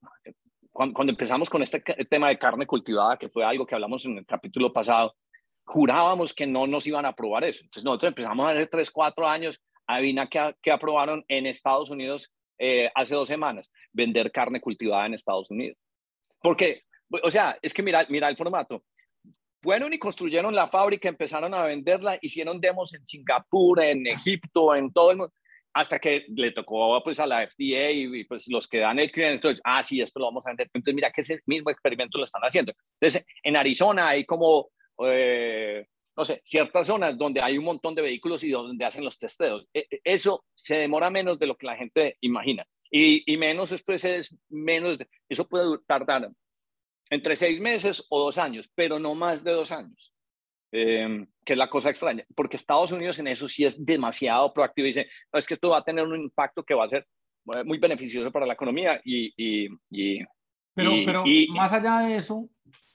cuando, 0.72 1.12
empezamos 1.12 1.50
con 1.50 1.62
este 1.62 1.80
tema 2.10 2.30
de 2.30 2.40
carne 2.40 2.66
cultivada, 2.66 3.18
que 3.18 3.30
fue 3.30 3.44
algo 3.44 3.66
que 3.66 3.76
hablamos 3.76 4.06
en 4.06 4.18
el 4.18 4.26
capítulo 4.26 4.74
pasado, 4.74 5.16
jurábamos 5.66 6.34
que 6.34 6.48
no 6.48 6.68
nos 6.68 6.88
iban 6.88 7.06
a 7.06 7.10
aprobar 7.10 7.44
eso. 7.44 7.64
Entonces 7.64 7.84
nosotros 7.84 8.10
empezamos 8.10 8.52
hace 8.52 8.68
3, 8.68 8.92
4 8.92 9.28
años 9.28 9.62
Adivina 9.86 10.28
que, 10.28 10.56
que 10.62 10.72
aprobaron 10.72 11.26
en 11.28 11.46
Estados 11.46 11.90
Unidos 11.90 12.32
eh, 12.58 12.90
hace 12.96 13.16
dos 13.16 13.28
semanas, 13.28 13.70
vender 13.92 14.32
carne 14.32 14.62
cultivada 14.62 15.06
en 15.06 15.14
Estados 15.14 15.52
Unidos. 15.52 15.78
Porque, 16.42 16.84
o 17.24 17.30
sea, 17.30 17.58
es 17.62 17.74
que 17.74 17.84
mira, 17.84 18.06
mira 18.10 18.30
el 18.30 18.38
formato. 18.38 18.84
Fueron 19.64 19.94
y 19.94 19.98
construyeron 19.98 20.54
la 20.54 20.68
fábrica, 20.68 21.10
empezaron 21.10 21.54
a 21.54 21.64
venderla, 21.64 22.20
hicieron 22.22 22.60
demos 22.60 22.94
en 22.94 23.08
Singapur, 23.08 23.82
en 23.82 24.06
Egipto, 24.06 24.76
en 24.76 24.92
todo 24.92 25.12
el 25.12 25.18
mundo 25.18 25.34
hasta 25.74 26.00
que 26.00 26.26
le 26.30 26.52
tocó 26.52 27.02
pues 27.04 27.20
a 27.20 27.26
la 27.26 27.48
FDA 27.48 27.92
y, 27.92 28.24
pues 28.26 28.48
los 28.48 28.68
que 28.68 28.80
dan 28.80 29.00
el 29.00 29.12
crédito, 29.12 29.50
ah, 29.64 29.84
sí, 29.84 30.02
esto 30.02 30.20
lo 30.20 30.28
vamos 30.28 30.46
a 30.46 30.52
vender. 30.52 30.70
Entonces, 30.72 30.94
mira 30.94 31.12
que 31.12 31.22
ese 31.22 31.42
mismo 31.48 31.72
experimento 31.72 32.18
lo 32.18 32.24
están 32.24 32.44
haciendo. 32.44 32.74
Entonces, 33.00 33.26
en 33.42 33.58
Arizona 33.58 34.10
hay 34.10 34.26
como, 34.26 34.70
eh, 35.04 35.88
no 36.16 36.26
sé, 36.26 36.42
ciertas 36.46 36.86
zonas 36.86 37.18
donde 37.18 37.42
hay 37.42 37.58
un 37.58 37.66
montón 37.66 37.96
de 37.96 38.04
vehículos 38.04 38.44
y 38.44 38.52
donde 38.52 38.86
hacen 38.86 39.04
los 39.04 39.18
testeos. 39.18 39.66
E, 39.74 39.88
e, 39.90 40.02
eso 40.04 40.46
se 40.54 40.78
demora 40.78 41.10
menos 41.10 41.40
de 41.40 41.48
lo 41.48 41.58
que 41.58 41.66
la 41.66 41.76
gente 41.76 42.18
imagina. 42.22 42.66
Y, 42.92 43.24
y 43.32 43.38
menos 43.38 43.72
después 43.72 44.04
es 44.06 44.36
menos, 44.50 45.00
eso 45.28 45.48
puede 45.48 45.80
tardar 45.88 46.30
entre 47.10 47.36
seis 47.36 47.60
meses 47.60 48.06
o 48.10 48.26
dos 48.26 48.38
años, 48.38 48.70
pero 48.76 49.00
no 49.00 49.16
más 49.16 49.44
de 49.44 49.52
dos 49.52 49.72
años. 49.72 50.14
Em, 50.76 51.28
que 51.46 51.54
es 51.54 51.60
la 51.60 51.70
cosa 51.70 51.92
extraña, 51.92 52.26
porque 52.34 52.58
Estados 52.58 52.92
Unidos 52.92 53.20
en 53.20 53.28
eso 53.28 53.48
sí 53.48 53.64
es 53.64 53.86
demasiado 53.86 54.52
proactivo 54.52 54.88
y 54.88 54.90
dice, 54.90 55.08
no, 55.32 55.38
es 55.38 55.46
que 55.46 55.54
esto 55.54 55.70
va 55.70 55.78
a 55.78 55.84
tener 55.84 56.04
un 56.04 56.18
impacto 56.20 56.64
que 56.64 56.74
va 56.74 56.86
a 56.86 56.90
ser 56.90 57.06
eh, 57.54 57.64
muy 57.64 57.78
beneficioso 57.78 58.32
para 58.32 58.48
la 58.48 58.54
economía 58.54 59.00
y... 59.06 59.32
y, 59.38 59.70
y 59.92 60.26
pero, 60.74 60.92
pero 61.06 61.24
más 61.50 61.72
allá 61.74 62.00
de 62.00 62.16
eso, 62.16 62.50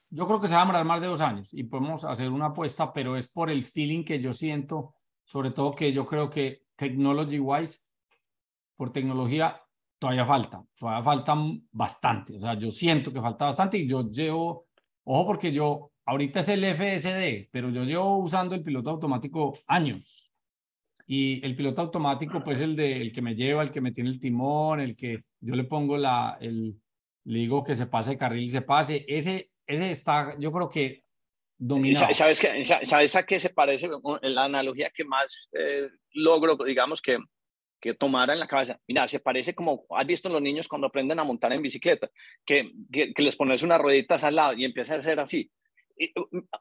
yo 0.09 0.27
creo 0.27 0.41
que 0.41 0.49
se 0.49 0.55
va 0.55 0.59
a 0.59 0.63
demorar 0.65 0.83
más 0.83 0.99
de 0.99 1.07
dos 1.07 1.21
años 1.21 1.53
y 1.53 1.63
podemos 1.63 2.03
hacer 2.03 2.29
una 2.29 2.47
apuesta, 2.47 2.91
pero 2.91 3.15
es 3.15 3.31
por 3.31 3.49
el 3.49 3.63
feeling 3.63 4.03
que 4.03 4.19
yo 4.19 4.33
siento, 4.33 4.95
sobre 5.23 5.51
todo 5.51 5.73
que 5.73 5.93
yo 5.93 6.05
creo 6.05 6.29
que 6.29 6.63
technology 6.75 7.39
wise, 7.39 7.79
por 8.75 8.91
tecnología, 8.91 9.61
todavía 9.99 10.25
falta, 10.25 10.63
todavía 10.77 11.03
falta 11.03 11.35
bastante, 11.71 12.35
o 12.35 12.39
sea, 12.39 12.53
yo 12.55 12.71
siento 12.71 13.13
que 13.13 13.21
falta 13.21 13.45
bastante 13.45 13.77
y 13.77 13.87
yo 13.87 14.09
llevo, 14.09 14.67
ojo 15.03 15.25
porque 15.27 15.51
yo 15.51 15.91
ahorita 16.05 16.39
es 16.39 16.49
el 16.49 16.65
FSD, 16.65 17.49
pero 17.51 17.69
yo 17.69 17.83
llevo 17.83 18.17
usando 18.17 18.55
el 18.55 18.63
piloto 18.63 18.89
automático 18.89 19.59
años. 19.67 20.25
Y 21.05 21.43
el 21.43 21.55
piloto 21.55 21.81
automático, 21.81 22.43
pues 22.43 22.61
el, 22.61 22.75
de, 22.75 23.01
el 23.01 23.11
que 23.11 23.21
me 23.21 23.33
lleva, 23.33 23.63
el 23.63 23.71
que 23.71 23.81
me 23.81 23.91
tiene 23.91 24.11
el 24.11 24.19
timón, 24.19 24.79
el 24.79 24.95
que 24.95 25.19
yo 25.39 25.55
le 25.55 25.63
pongo 25.63 25.97
la, 25.97 26.37
el, 26.39 26.79
le 27.25 27.39
digo 27.39 27.63
que 27.63 27.75
se 27.75 27.87
pase 27.87 28.11
de 28.11 28.17
carril 28.17 28.43
y 28.43 28.49
se 28.49 28.61
pase, 28.61 29.05
ese, 29.07 29.51
ese 29.65 29.89
está, 29.89 30.35
yo 30.39 30.51
creo 30.51 30.69
que 30.69 31.03
dominado. 31.57 32.13
¿Sabes, 32.13 32.39
qué, 32.39 32.63
¿Sabes 32.63 33.15
a 33.15 33.23
qué 33.23 33.39
se 33.39 33.49
parece? 33.49 33.89
La 34.21 34.45
analogía 34.45 34.91
que 34.91 35.03
más 35.03 35.49
eh, 35.53 35.89
logro, 36.13 36.55
digamos 36.57 37.01
que, 37.01 37.17
que 37.79 37.93
tomara 37.93 38.33
en 38.33 38.39
la 38.39 38.47
cabeza. 38.47 38.79
Mira, 38.87 39.07
se 39.07 39.19
parece 39.19 39.55
como, 39.55 39.85
has 39.91 40.05
visto 40.05 40.29
los 40.29 40.41
niños 40.41 40.67
cuando 40.67 40.87
aprenden 40.87 41.19
a 41.19 41.23
montar 41.23 41.53
en 41.53 41.61
bicicleta, 41.61 42.09
que, 42.45 42.73
que, 42.91 43.13
que 43.13 43.21
les 43.23 43.35
pones 43.35 43.63
unas 43.63 43.79
rueditas 43.79 44.23
al 44.23 44.35
lado 44.35 44.53
y 44.53 44.65
empieza 44.65 44.95
a 44.95 44.99
hacer 44.99 45.19
así 45.19 45.51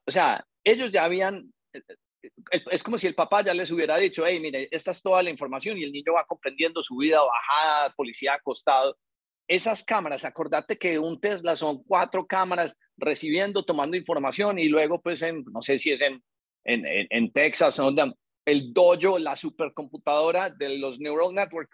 o 0.06 0.10
sea, 0.10 0.44
ellos 0.64 0.90
ya 0.90 1.04
habían, 1.04 1.52
eh, 1.72 1.82
eh, 2.52 2.64
es 2.70 2.82
como 2.82 2.98
si 2.98 3.06
el 3.06 3.14
papá 3.14 3.44
ya 3.44 3.54
les 3.54 3.70
hubiera 3.70 3.96
dicho, 3.96 4.26
hey, 4.26 4.40
mire, 4.40 4.68
esta 4.70 4.90
es 4.90 5.02
toda 5.02 5.22
la 5.22 5.30
información 5.30 5.78
y 5.78 5.84
el 5.84 5.92
niño 5.92 6.14
va 6.14 6.24
comprendiendo 6.24 6.82
su 6.82 6.96
vida, 6.96 7.20
bajada, 7.22 7.94
policía 7.94 8.34
acostado. 8.34 8.96
Esas 9.46 9.82
cámaras, 9.82 10.24
acordate 10.24 10.76
que 10.76 10.98
un 10.98 11.20
Tesla 11.20 11.56
son 11.56 11.82
cuatro 11.84 12.26
cámaras 12.26 12.74
recibiendo, 12.96 13.64
tomando 13.64 13.96
información 13.96 14.58
y 14.58 14.68
luego 14.68 15.00
pues 15.00 15.22
en, 15.22 15.44
no 15.52 15.62
sé 15.62 15.78
si 15.78 15.92
es 15.92 16.02
en, 16.02 16.22
en, 16.64 16.84
en, 17.08 17.32
Texas, 17.32 17.76
donde 17.76 18.12
el 18.48 18.72
dojo, 18.72 19.18
la 19.18 19.36
supercomputadora 19.36 20.48
de 20.48 20.78
los 20.78 20.98
neural 20.98 21.34
network 21.34 21.70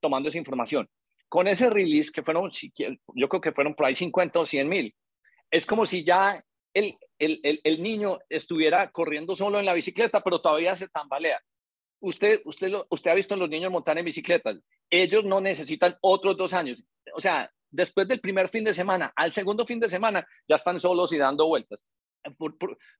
tomando 0.00 0.28
esa 0.28 0.38
información. 0.38 0.88
Con 1.28 1.46
ese 1.46 1.70
release 1.70 2.10
que 2.12 2.22
fueron, 2.22 2.50
yo 2.50 3.28
creo 3.28 3.40
que 3.40 3.52
fueron 3.52 3.74
por 3.74 3.86
ahí 3.86 3.94
50 3.94 4.40
o 4.40 4.46
100 4.46 4.68
mil, 4.68 4.94
es 5.50 5.66
como 5.66 5.86
si 5.86 6.04
ya 6.04 6.44
el, 6.74 6.96
el, 7.18 7.60
el, 7.62 7.82
niño 7.82 8.18
estuviera 8.28 8.90
corriendo 8.90 9.36
solo 9.36 9.60
en 9.60 9.66
la 9.66 9.72
bicicleta, 9.72 10.20
pero 10.20 10.40
todavía 10.40 10.76
se 10.76 10.88
tambalea. 10.88 11.40
Usted, 12.00 12.40
usted, 12.44 12.72
usted 12.90 13.10
ha 13.10 13.14
visto 13.14 13.34
a 13.34 13.36
los 13.36 13.48
niños 13.48 13.70
montar 13.70 13.96
en 13.96 14.04
bicicletas. 14.04 14.58
Ellos 14.90 15.24
no 15.24 15.40
necesitan 15.40 15.96
otros 16.00 16.36
dos 16.36 16.52
años. 16.52 16.82
O 17.14 17.20
sea, 17.20 17.48
después 17.70 18.08
del 18.08 18.20
primer 18.20 18.48
fin 18.48 18.64
de 18.64 18.74
semana, 18.74 19.12
al 19.14 19.32
segundo 19.32 19.64
fin 19.64 19.78
de 19.78 19.88
semana, 19.88 20.26
ya 20.48 20.56
están 20.56 20.80
solos 20.80 21.12
y 21.12 21.18
dando 21.18 21.46
vueltas. 21.46 21.86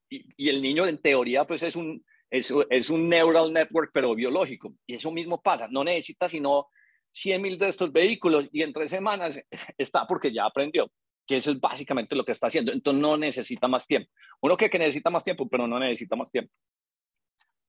y, 0.09 0.49
el 0.49 0.63
niño, 0.63 0.87
en 0.87 0.99
teoría, 0.99 1.45
pues 1.45 1.65
es 1.65 1.75
un, 1.75 2.05
es, 2.31 2.53
es, 2.71 2.91
un 2.91 3.09
neural 3.09 3.53
network, 3.53 3.91
pero 3.93 4.15
biológico. 4.15 4.75
Y 4.87 4.95
eso 4.95 5.11
mismo 5.11 5.41
pasa. 5.41 5.69
No 5.69 5.85
necesita 5.85 6.29
sino 6.29 6.69
100 7.13 7.43
mil 7.43 7.59
de 7.59 7.69
estos 7.69 7.93
vehículos 7.93 8.49
y 8.53 8.63
en 8.63 8.73
tres 8.73 8.91
semanas 8.91 9.41
está 9.79 10.07
porque 10.07 10.33
ya 10.33 10.45
aprendió 10.45 10.91
que 11.27 11.37
eso 11.37 11.51
es 11.51 11.61
básicamente 11.61 12.15
lo 12.15 12.25
que 12.25 12.33
está 12.33 12.49
haciendo. 12.49 12.73
Entonces 12.73 13.01
no 13.01 13.17
necesita 13.17 13.69
más 13.69 13.87
tiempo. 13.87 14.11
Uno 14.41 14.57
que, 14.57 14.69
que 14.69 14.79
necesita 14.79 15.11
más 15.11 15.25
tiempo, 15.25 15.49
pero 15.49 15.67
no 15.67 15.79
necesita 15.79 16.17
más 16.17 16.31
tiempo. 16.31 16.53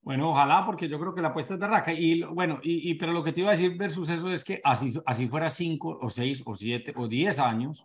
Bueno, 0.02 0.30
ojalá, 0.30 0.64
porque 0.64 0.88
yo 0.88 1.00
creo 1.00 1.14
que 1.14 1.20
la 1.20 1.28
apuesta 1.28 1.54
es 1.54 1.60
de 1.60 1.66
raca. 1.66 1.92
Y 1.92 2.22
bueno, 2.22 2.60
y, 2.62 2.94
pero 2.94 3.12
lo 3.12 3.24
que 3.24 3.32
te 3.32 3.40
iba 3.40 3.48
a 3.50 3.54
decir 3.54 3.76
versus 3.76 4.08
eso 4.08 4.30
es 4.30 4.44
que 4.44 4.60
así, 4.62 4.92
así 5.04 5.26
fuera 5.26 5.48
cinco 5.48 5.98
o 6.00 6.08
seis 6.10 6.42
o 6.46 6.54
siete 6.54 6.92
o 6.94 7.08
diez 7.08 7.38
años, 7.38 7.84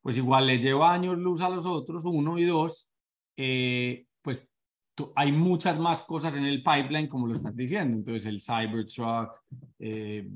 pues 0.00 0.16
igual 0.16 0.46
le 0.46 0.58
lleva 0.58 0.92
años 0.92 1.18
luz 1.18 1.42
a 1.42 1.50
los 1.50 1.66
otros, 1.66 2.04
uno 2.06 2.38
y 2.38 2.44
dos, 2.44 2.90
eh, 3.36 4.06
pues 4.22 4.48
hay 5.14 5.32
muchas 5.32 5.78
más 5.78 6.02
cosas 6.02 6.34
en 6.34 6.44
el 6.44 6.62
pipeline, 6.62 7.08
como 7.08 7.26
lo 7.26 7.32
estás 7.32 7.56
diciendo. 7.56 7.96
Entonces, 7.96 8.26
el 8.26 8.40
Cybertruck, 8.40 9.32
eh, 9.78 10.28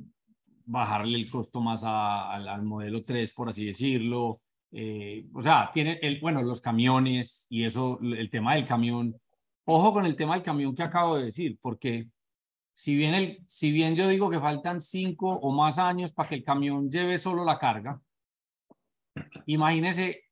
bajarle 0.64 1.16
el 1.16 1.30
costo 1.30 1.60
más 1.60 1.82
al 1.84 2.62
modelo 2.62 3.04
3, 3.04 3.32
por 3.32 3.48
así 3.48 3.66
decirlo. 3.66 4.40
Eh, 4.70 5.26
o 5.32 5.42
sea, 5.42 5.70
tiene 5.72 5.98
el, 6.02 6.20
bueno, 6.20 6.42
los 6.42 6.60
camiones 6.60 7.46
y 7.48 7.64
eso, 7.64 7.98
el 8.02 8.28
tema 8.30 8.54
del 8.54 8.66
camión. 8.66 9.18
Ojo 9.64 9.92
con 9.92 10.06
el 10.06 10.16
tema 10.16 10.34
del 10.34 10.42
camión 10.42 10.74
que 10.74 10.82
acabo 10.82 11.16
de 11.16 11.26
decir, 11.26 11.58
porque 11.60 12.08
si 12.72 12.96
bien, 12.96 13.14
el, 13.14 13.42
si 13.46 13.72
bien 13.72 13.96
yo 13.96 14.08
digo 14.08 14.30
que 14.30 14.38
faltan 14.38 14.80
cinco 14.80 15.30
o 15.30 15.52
más 15.52 15.78
años 15.78 16.12
para 16.12 16.28
que 16.28 16.36
el 16.36 16.44
camión 16.44 16.90
lleve 16.90 17.18
solo 17.18 17.44
la 17.44 17.58
carga, 17.58 18.00
imagínese 19.46 20.27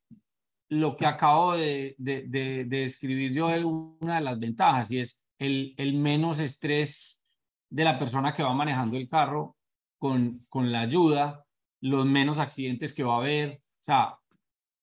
lo 0.69 0.97
que 0.97 1.07
acabo 1.07 1.53
de, 1.53 1.95
de, 1.99 2.23
de, 2.27 2.65
de 2.65 2.79
describir 2.81 3.33
yo 3.33 3.49
de 3.49 3.65
una 3.65 4.17
de 4.17 4.21
las 4.21 4.39
ventajas 4.39 4.91
y 4.91 4.99
es 4.99 5.21
el, 5.39 5.75
el 5.77 5.95
menos 5.95 6.41
estrés 6.41 7.23
de 7.71 7.85
la 7.85 7.99
persona 7.99 8.33
que 8.33 8.43
va 8.43 8.55
manejando 8.55 8.97
el 8.97 9.09
carro 9.09 9.57
con, 9.99 10.47
con 10.49 10.73
la 10.73 10.81
ayuda, 10.81 11.45
los 11.81 12.07
menos 12.07 12.39
accidentes 12.39 12.93
que 12.93 13.05
va 13.05 13.15
a 13.15 13.19
haber, 13.19 13.63
o 13.81 13.85
sea, 13.85 14.19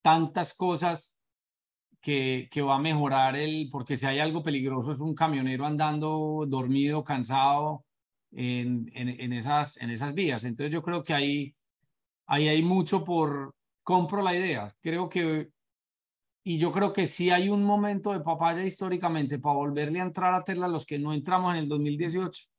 tantas 0.01 0.53
cosas 0.53 1.17
que, 2.01 2.49
que, 2.51 2.61
va 2.61 2.75
a 2.75 2.79
mejorar 2.79 3.36
el, 3.36 3.69
porque 3.71 3.95
si 3.95 4.05
hay 4.05 4.19
algo 4.19 4.43
peligroso 4.43 4.91
es 4.91 4.99
un 4.99 5.15
camionero 5.15 5.65
andando 5.65 6.45
dormido, 6.47 7.03
cansado 7.03 7.86
en, 8.31 8.91
en, 8.93 9.31
esas, 9.31 9.77
en 9.77 9.89
esas 9.89 10.13
vías. 10.13 10.43
Entonces 10.43 10.73
yo 10.73 10.81
creo 10.81 11.03
que 11.03 11.13
ahí, 11.13 11.55
ahí 12.27 12.47
hay 12.49 12.61
mucho 12.61 13.03
por, 13.05 13.55
compro 13.84 14.21
la 14.21 14.36
idea, 14.36 14.73
creo 14.81 15.07
que, 15.07 15.53
y 16.43 16.57
yo 16.57 16.71
creo 16.71 16.93
que 16.93 17.07
sí 17.07 17.29
hay 17.29 17.49
un 17.49 17.63
momento 17.63 18.11
de 18.11 18.19
papaya 18.19 18.63
históricamente 18.63 19.39
para 19.39 19.55
volverle 19.55 19.99
a 19.99 20.03
entrar 20.03 20.33
a 20.33 20.43
Tesla 20.43 20.67
los 20.67 20.85
que 20.85 20.99
no 20.99 21.13
entramos 21.13 21.53
en 21.53 21.59
el 21.63 21.69
2018 21.69 22.53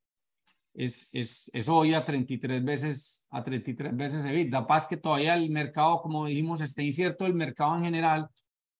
es, 0.74 1.08
es, 1.12 1.50
es, 1.54 1.68
hoy 1.68 1.94
a 1.94 2.04
33 2.04 2.64
veces, 2.64 3.28
a 3.30 3.42
33 3.44 3.96
veces 3.96 4.50
Da 4.50 4.66
Paz 4.66 4.86
que 4.86 4.96
todavía 4.96 5.34
el 5.34 5.50
mercado, 5.50 6.02
como 6.02 6.26
dijimos, 6.26 6.60
está 6.60 6.82
incierto 6.82 7.26
el 7.26 7.34
mercado 7.34 7.76
en 7.76 7.84
general 7.84 8.28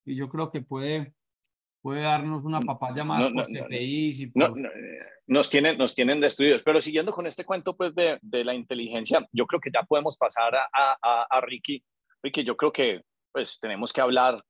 y 0.04 0.16
yo 0.16 0.28
creo 0.28 0.50
que 0.50 0.60
puede, 0.60 1.14
puede 1.80 2.02
darnos 2.02 2.44
una 2.44 2.60
papaya 2.60 3.04
más 3.04 3.26
por 3.28 3.46
CPI. 3.46 4.32
nos, 5.26 5.48
tienen, 5.48 5.78
nos 5.78 5.94
tienen 5.94 6.20
destruidos. 6.20 6.62
Pero 6.64 6.82
siguiendo 6.82 7.12
con 7.12 7.26
este 7.26 7.44
cuento 7.44 7.76
pues, 7.76 7.94
de, 7.94 8.18
de 8.20 8.44
la 8.44 8.54
inteligencia, 8.54 9.26
yo 9.32 9.46
creo 9.46 9.60
que 9.60 9.70
ya 9.72 9.84
podemos 9.84 10.16
pasar 10.16 10.54
a, 10.56 10.68
a, 10.72 11.26
a 11.30 11.40
Ricky. 11.40 11.82
Ricky, 12.22 12.42
yo 12.42 12.56
creo 12.56 12.72
que 12.72 13.02
pues 13.34 13.58
tenemos 13.60 13.92
que 13.92 14.00
hablar, 14.00 14.44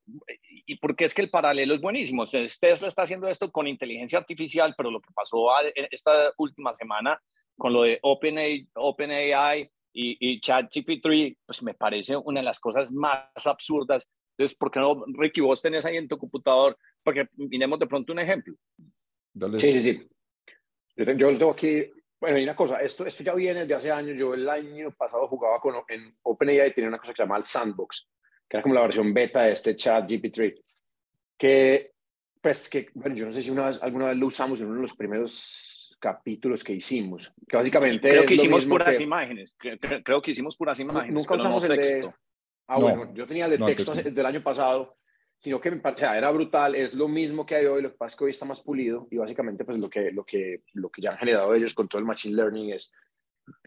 y 0.66 0.76
porque 0.76 1.06
es 1.06 1.14
que 1.14 1.22
el 1.22 1.30
paralelo 1.30 1.72
es 1.72 1.80
buenísimo. 1.80 2.26
Tesla 2.26 2.86
está 2.86 3.04
haciendo 3.04 3.28
esto 3.28 3.50
con 3.50 3.66
inteligencia 3.66 4.18
artificial, 4.18 4.74
pero 4.76 4.90
lo 4.90 5.00
que 5.00 5.08
pasó 5.14 5.46
esta 5.90 6.32
última 6.36 6.74
semana 6.74 7.18
con 7.56 7.72
lo 7.72 7.84
de 7.84 7.98
OpenAI, 8.02 8.68
OpenAI 8.74 9.62
y, 9.94 10.18
y 10.20 10.38
ChatGPT, 10.38 11.38
pues 11.46 11.62
me 11.62 11.72
parece 11.72 12.14
una 12.14 12.40
de 12.40 12.44
las 12.44 12.60
cosas 12.60 12.92
más 12.92 13.24
absurdas. 13.46 14.06
Entonces, 14.36 14.54
¿por 14.54 14.70
qué 14.70 14.80
no, 14.80 15.02
Ricky, 15.14 15.40
vos 15.40 15.62
tenés 15.62 15.86
ahí 15.86 15.96
en 15.96 16.06
tu 16.06 16.18
computador? 16.18 16.76
Porque 17.02 17.26
miremos 17.36 17.78
de 17.78 17.86
pronto 17.86 18.12
un 18.12 18.18
ejemplo. 18.18 18.54
Sí, 19.60 19.72
sí, 19.72 19.80
sí. 19.80 20.08
Yo, 20.94 21.10
yo 21.12 21.38
tengo 21.38 21.52
aquí, 21.52 21.90
bueno, 22.20 22.36
hay 22.36 22.42
una 22.42 22.54
cosa, 22.54 22.82
esto, 22.82 23.06
esto 23.06 23.24
ya 23.24 23.32
viene 23.32 23.64
de 23.64 23.74
hace 23.74 23.90
años. 23.90 24.18
Yo 24.18 24.34
el 24.34 24.46
año 24.46 24.90
pasado 24.90 25.26
jugaba 25.26 25.58
con, 25.58 25.74
en 25.88 26.14
OpenAI, 26.22 26.74
tenía 26.74 26.88
una 26.88 26.98
cosa 26.98 27.14
que 27.14 27.16
se 27.16 27.22
llama 27.22 27.38
el 27.38 27.44
Sandbox 27.44 28.10
que 28.48 28.56
era 28.56 28.62
como 28.62 28.74
la 28.74 28.82
versión 28.82 29.12
beta 29.12 29.42
de 29.42 29.52
este 29.52 29.76
chat 29.76 30.10
GPT, 30.10 30.62
que, 31.36 31.92
pues, 32.40 32.68
que, 32.68 32.88
bueno, 32.94 33.16
yo 33.16 33.26
no 33.26 33.32
sé 33.32 33.42
si 33.42 33.50
una 33.50 33.66
vez, 33.66 33.82
alguna 33.82 34.06
vez 34.06 34.16
lo 34.16 34.26
usamos 34.26 34.60
en 34.60 34.66
uno 34.66 34.76
de 34.76 34.82
los 34.82 34.94
primeros 34.94 35.96
capítulos 36.00 36.62
que 36.62 36.74
hicimos, 36.74 37.32
que 37.48 37.56
básicamente... 37.56 38.10
Creo 38.10 38.26
que 38.26 38.34
hicimos 38.34 38.66
puras 38.66 39.00
imágenes, 39.00 39.56
creo, 39.58 40.20
que 40.20 40.30
hicimos 40.30 40.56
puras 40.56 40.78
imágenes. 40.80 41.14
Nunca 41.14 41.34
usamos 41.34 41.64
el 41.64 41.76
texto. 41.76 42.14
Ah, 42.66 42.78
bueno, 42.78 43.12
yo 43.14 43.26
tenía 43.26 43.46
el 43.46 43.58
de 43.58 43.58
texto 43.58 43.94
del 43.94 44.26
año 44.26 44.42
pasado, 44.42 44.96
sino 45.38 45.60
que 45.60 45.68
o 45.68 45.96
sea, 45.96 46.16
era 46.16 46.30
brutal, 46.30 46.74
es 46.74 46.94
lo 46.94 47.08
mismo 47.08 47.44
que 47.44 47.56
hay 47.56 47.66
hoy, 47.66 47.82
lo 47.82 47.90
que 47.90 47.96
pasa 47.96 48.14
es 48.14 48.18
que 48.18 48.24
hoy 48.24 48.30
está 48.30 48.46
más 48.46 48.62
pulido 48.62 49.06
y 49.10 49.18
básicamente 49.18 49.64
pues 49.64 49.78
lo 49.78 49.88
que, 49.88 50.10
lo 50.10 50.24
que, 50.24 50.62
lo 50.72 50.88
que 50.88 51.02
ya 51.02 51.10
han 51.10 51.18
generado 51.18 51.54
ellos 51.54 51.74
con 51.74 51.88
todo 51.88 51.98
el 51.98 52.06
Machine 52.06 52.36
Learning 52.36 52.72
es 52.72 52.92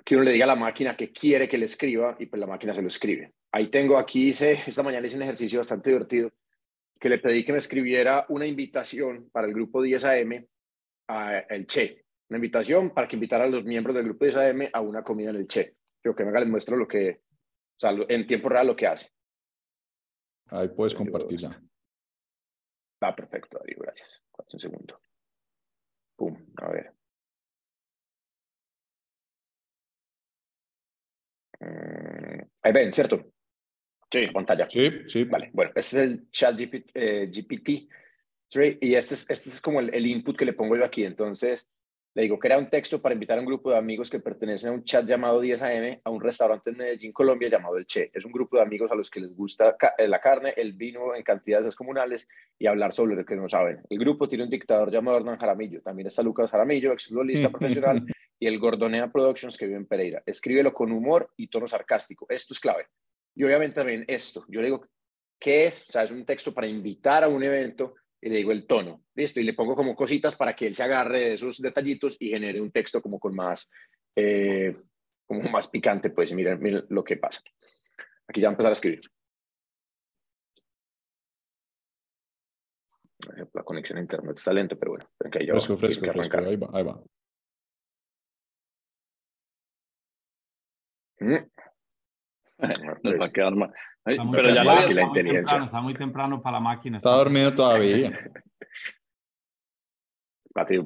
que 0.04 0.16
uno 0.16 0.24
le 0.24 0.32
diga 0.32 0.46
a 0.46 0.48
la 0.48 0.56
máquina 0.56 0.96
que 0.96 1.12
quiere 1.12 1.48
que 1.48 1.58
le 1.58 1.66
escriba 1.66 2.16
y 2.20 2.28
pues 2.28 2.40
la 2.40 2.48
máquina 2.48 2.74
se 2.74 2.82
lo 2.82 2.88
escribe. 2.88 3.34
Ahí 3.52 3.70
tengo, 3.70 3.98
aquí 3.98 4.30
hice, 4.30 4.54
esta 4.66 4.84
mañana 4.84 5.06
hice 5.08 5.18
un 5.18 5.24
ejercicio 5.24 5.60
bastante 5.60 5.90
divertido, 5.90 6.32
que 7.00 7.10
le 7.10 7.20
pedí 7.20 7.44
que 7.44 7.52
me 7.52 7.58
escribiera 7.58 8.26
una 8.30 8.46
invitación 8.46 9.30
para 9.32 9.48
el 9.48 9.54
grupo 9.54 9.82
10 9.82 10.06
AM 10.06 10.48
a 11.10 11.40
el 11.40 11.68
Che, 11.68 12.06
una 12.30 12.38
invitación 12.38 12.92
para 12.92 13.08
que 13.08 13.16
invitara 13.16 13.46
a 13.46 13.48
los 13.48 13.64
miembros 13.64 13.96
del 13.96 14.06
grupo 14.06 14.26
10 14.26 14.38
AM 14.38 14.70
a 14.72 14.82
una 14.82 15.04
comida 15.04 15.30
en 15.30 15.38
el 15.38 15.48
Che. 15.48 15.76
Creo 16.02 16.16
que 16.16 16.24
venga 16.24 16.40
les 16.40 16.50
muestro 16.50 16.78
lo 16.78 16.88
que, 16.88 17.22
o 17.76 17.80
sea, 17.80 17.92
en 18.08 18.26
tiempo 18.26 18.50
real 18.50 18.68
lo 18.68 18.76
que 18.76 18.88
hace. 18.88 19.10
Ahí 20.50 20.70
puedes 20.70 20.96
compartirla. 20.96 21.50
Ah, 23.02 23.16
perfecto, 23.16 23.60
Darío, 23.60 23.78
gracias. 23.80 24.24
Un 24.54 24.60
segundo. 24.60 25.02
Pum, 26.16 26.36
a 26.58 26.70
ver. 26.70 26.97
Ahí 31.60 32.72
ven, 32.72 32.94
¿cierto? 32.94 33.32
Sí. 34.12 34.28
Pantalla. 34.28 34.68
Sí, 34.70 34.92
sí. 35.08 35.24
Vale, 35.26 35.50
bueno, 35.54 35.72
este 35.76 35.98
es 35.98 36.04
el 36.04 36.32
chat 36.32 36.58
GPT, 36.60 37.70
eh, 38.54 38.78
y 38.82 38.96
este 38.96 39.14
es, 39.14 39.30
este 39.30 39.50
es 39.50 39.62
como 39.62 39.82
el, 39.82 40.06
input 40.06 40.38
que 40.38 40.46
le 40.46 40.54
pongo 40.54 40.78
yo 40.78 40.86
aquí. 40.86 41.04
Entonces, 41.04 41.70
le 42.16 42.24
digo, 42.24 42.40
crea 42.40 42.58
un 42.58 42.70
texto 42.70 43.02
para 43.02 43.14
invitar 43.14 43.38
a 43.38 43.42
un 43.42 43.46
grupo 43.46 43.70
de 43.70 43.78
amigos 43.78 44.10
que 44.10 44.20
pertenecen 44.20 44.70
a 44.70 44.74
un 44.74 44.84
chat 44.84 45.06
llamado 45.06 45.42
10 45.42 45.62
AM 45.62 46.00
a 46.04 46.10
un 46.10 46.22
restaurante 46.22 46.70
en 46.70 46.78
Medellín, 46.78 47.12
Colombia, 47.12 47.50
llamado 47.50 47.78
El 47.78 47.86
Che. 47.86 48.10
Es 48.14 48.26
un 48.26 48.32
grupo 48.32 48.56
de 48.58 48.64
amigos 48.64 48.90
a 48.90 48.96
los 48.96 49.12
que 49.12 49.20
les 49.20 49.36
gusta 49.36 49.76
eh, 49.98 50.08
la 50.08 50.20
carne, 50.20 50.54
el 50.56 50.74
vino 50.74 51.14
en 51.14 51.22
cantidades 51.22 51.66
descomunales 51.66 52.28
y 52.58 52.66
hablar 52.66 52.94
sobre 52.94 53.16
lo 53.16 53.26
que 53.26 53.36
no 53.36 53.48
saben. 53.50 53.82
El 53.90 54.00
grupo 54.00 54.28
tiene 54.28 54.46
un 54.46 54.50
dictador 54.50 54.90
llamado 54.90 55.18
Hernán 55.18 55.38
Jaramillo. 55.38 55.82
También 55.82 56.08
está 56.08 56.24
Lucas 56.24 56.50
Jaramillo, 56.50 56.94
ex 56.94 57.08
futbolista 57.08 57.50
profesional, 57.50 58.04
y 58.40 58.48
el 58.48 58.60
Gordonea 58.60 59.12
Productions 59.12 59.58
que 59.58 59.66
vive 59.66 59.78
en 59.78 59.86
Pereira. 59.86 60.24
Escríbelo 60.26 60.74
con 60.74 60.92
humor 60.92 61.32
y 61.38 61.48
tono 61.48 61.68
sarcástico. 61.68 62.26
Esto 62.30 62.54
es 62.54 62.60
clave. 62.60 62.88
Y 63.36 63.44
obviamente 63.44 63.76
también 63.76 64.06
esto. 64.08 64.46
Yo 64.48 64.62
le 64.62 64.68
digo, 64.68 64.88
¿qué 65.40 65.66
es? 65.66 65.88
O 65.88 65.92
sea, 65.92 66.04
es 66.04 66.12
un 66.12 66.26
texto 66.26 66.54
para 66.54 66.68
invitar 66.68 67.24
a 67.24 67.28
un 67.28 67.44
evento 67.44 67.96
y 68.22 68.30
le 68.30 68.38
digo 68.38 68.52
el 68.52 68.66
tono, 68.66 69.04
listo, 69.16 69.40
y 69.40 69.44
le 69.44 69.54
pongo 69.54 69.76
como 69.76 69.96
cositas 69.96 70.36
para 70.36 70.56
que 70.56 70.66
él 70.66 70.76
se 70.76 70.84
agarre 70.84 71.20
de 71.20 71.34
esos 71.34 71.60
detallitos 71.60 72.18
y 72.20 72.30
genere 72.30 72.60
un 72.60 72.72
texto 72.72 73.02
como 73.02 73.20
con 73.20 73.36
más, 73.36 73.70
eh, 74.16 74.76
como 75.26 75.50
más 75.52 75.68
picante, 75.68 76.10
pues 76.10 76.34
miren, 76.34 76.60
miren 76.60 76.86
lo 76.90 77.04
que 77.04 77.18
pasa. 77.18 77.42
Aquí 78.28 78.42
ya 78.42 78.50
empezar 78.50 78.72
a 78.72 78.74
escribir. 78.74 79.02
La 83.54 83.64
conexión 83.64 83.98
a 83.98 84.02
internet 84.02 84.38
está 84.38 84.54
lenta, 84.54 84.76
pero 84.76 84.92
bueno, 84.94 85.06
okay, 85.24 85.46
fresco, 85.48 85.78
fresco, 85.78 86.12
fresco, 86.12 86.38
ahí 86.40 86.56
va, 86.56 86.70
ahí 86.74 86.84
va. 86.84 87.02
Nos 91.20 93.14
va 93.20 93.26
a 93.26 93.32
quedar 93.32 93.56
mal. 93.56 93.74
pero 94.04 94.50
ya 94.50 94.64
la, 94.64 94.88
la 94.88 95.02
inteligencia. 95.02 95.64
está 95.64 95.82
muy 95.82 95.94
temprano 95.94 96.42
para 96.42 96.58
la 96.58 96.60
máquina. 96.62 96.98
Está, 96.98 97.12
dormido 97.12 97.54
todavía. 97.54 98.12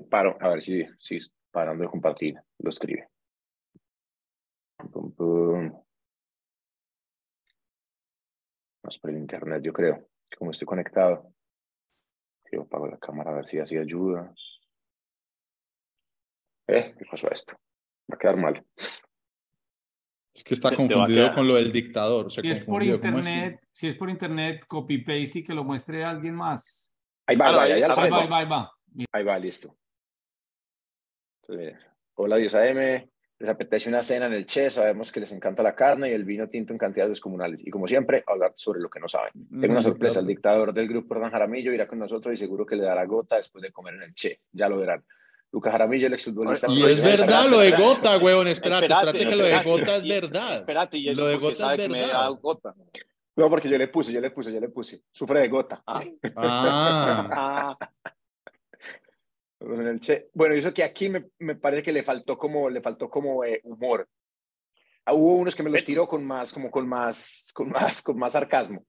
Paro, 0.10 0.38
a 0.42 0.50
ver 0.50 0.62
si, 0.62 0.86
si 1.00 1.18
parando 1.50 1.84
de 1.84 1.90
compartir, 1.90 2.36
lo 2.60 2.70
escribe. 2.70 3.08
Pum, 4.92 5.14
pum. 5.14 5.84
Más 8.84 8.98
por 8.98 9.12
el 9.12 9.18
internet, 9.18 9.62
yo 9.64 9.72
creo. 9.72 10.10
Como 10.38 10.52
estoy 10.52 10.66
conectado. 10.66 11.34
Yo 12.52 12.64
apago 12.64 12.88
la 12.88 12.98
cámara 12.98 13.32
a 13.32 13.36
ver 13.36 13.48
si 13.48 13.60
así 13.60 13.78
ayuda. 13.78 14.34
¿Eh? 16.68 16.94
¿Qué 16.98 17.06
pasó 17.10 17.30
esto? 17.32 17.56
Va 18.12 18.16
a 18.16 18.18
quedar 18.18 18.38
mal. 18.38 18.66
Es 20.34 20.44
que 20.44 20.54
está 20.54 20.74
confundido 20.74 21.32
con 21.34 21.48
lo 21.48 21.56
del 21.56 21.72
dictador. 21.72 22.32
si, 22.32 22.40
es 22.50 22.64
por 22.66 22.84
internet, 22.84 23.60
si 23.72 23.88
es 23.88 23.96
por 23.96 24.10
internet, 24.10 24.66
copy 24.68 25.00
paste 25.00 25.40
y 25.40 25.44
que 25.44 25.54
lo 25.54 25.64
muestre 25.64 26.04
a 26.04 26.10
alguien 26.10 26.36
más. 26.36 26.94
Ahí 27.28 27.36
va, 27.36 27.48
ahí, 27.48 27.54
va, 27.54 27.64
ahí, 27.66 28.10
va, 28.10 28.38
ahí, 28.38 28.46
va, 28.46 28.72
ahí 29.12 29.24
va, 29.24 29.40
listo. 29.40 29.76
hola 32.16 32.38
10 32.38 32.56
AM, 32.56 33.10
les 33.40 33.50
apetece 33.50 33.90
una 33.90 34.04
cena 34.04 34.28
en 34.28 34.34
el 34.34 34.46
Che, 34.46 34.70
sabemos 34.70 35.12
que 35.12 35.20
les 35.20 35.32
encanta 35.32 35.64
la 35.64 35.76
carne 35.76 36.10
y 36.10 36.14
el 36.14 36.24
vino 36.24 36.48
tinto 36.48 36.72
en 36.72 36.80
cantidades 36.80 37.12
descomunales. 37.12 37.66
Y 37.66 37.70
como 37.70 37.88
siempre, 37.88 38.24
hablar 38.26 38.52
sobre 38.56 38.80
lo 38.80 38.90
que 38.90 39.00
no 39.00 39.10
saben. 39.10 39.32
Tengo 39.34 39.74
una 39.74 39.80
mm, 39.80 39.84
sorpresa, 39.84 40.20
el 40.22 40.28
dictador 40.28 40.74
del 40.74 40.88
grupo 40.88 41.16
Hernán 41.16 41.32
Jaramillo 41.32 41.74
irá 41.74 41.88
con 41.88 42.00
nosotros 42.00 42.34
y 42.34 42.38
seguro 42.38 42.66
que 42.66 42.76
le 42.76 42.84
dará 42.84 43.04
gota 43.06 43.36
después 43.38 43.62
de 43.62 43.72
comer 43.72 43.96
en 43.96 44.04
el 44.04 44.14
Che. 44.14 44.40
Ya 44.52 44.70
lo 44.70 44.78
verán. 44.78 45.04
Lucas 45.52 45.72
Jaramillo, 45.72 46.08
el 46.08 46.14
exfutbolista. 46.14 46.68
Y 46.70 46.84
es 46.84 47.04
verdad 47.04 47.50
lo 47.50 47.60
de 47.60 47.72
Gota, 47.72 48.18
weón. 48.18 48.48
Espérate, 48.48 48.86
espérate, 48.86 49.20
que 49.20 49.36
lo 49.36 49.44
de 49.44 49.64
Gota 49.64 49.96
es 49.98 50.04
verdad. 50.04 50.56
Espérate, 50.56 50.98
y 50.98 51.14
lo 51.14 51.26
de 51.26 51.38
Gota 51.38 51.76
es 51.76 51.90
verdad. 51.90 52.30
No, 53.36 53.50
porque 53.50 53.70
yo 53.70 53.78
le 53.78 53.88
puse, 53.88 54.14
yo 54.14 54.22
le 54.22 54.32
puse, 54.32 54.54
yo 54.54 54.60
le 54.60 54.70
puse. 54.70 55.04
Sufre 55.12 55.42
de 55.42 55.48
Gota. 55.48 55.84
Ah. 55.86 56.04
ah. 56.36 57.78
Bueno, 60.34 60.56
eso 60.56 60.74
que 60.74 60.84
aquí 60.84 61.08
me, 61.08 61.30
me, 61.38 61.54
parece 61.54 61.84
que 61.84 61.92
le 61.92 62.02
faltó 62.02 62.36
como, 62.36 62.68
le 62.68 62.82
faltó 62.82 63.12
como 63.12 63.44
eh, 63.44 63.62
humor. 63.64 64.10
Ah, 65.06 65.14
hubo 65.14 65.36
unos 65.36 65.56
que 65.56 65.62
me 65.62 65.70
los 65.70 65.84
tiró 65.84 66.08
con 66.08 66.26
más, 66.26 66.52
como 66.52 66.72
con 66.72 66.90
más, 66.90 67.52
con 67.54 67.70
más, 67.70 68.02
con 68.02 68.18
más 68.18 68.32
sarcasmo 68.32 68.84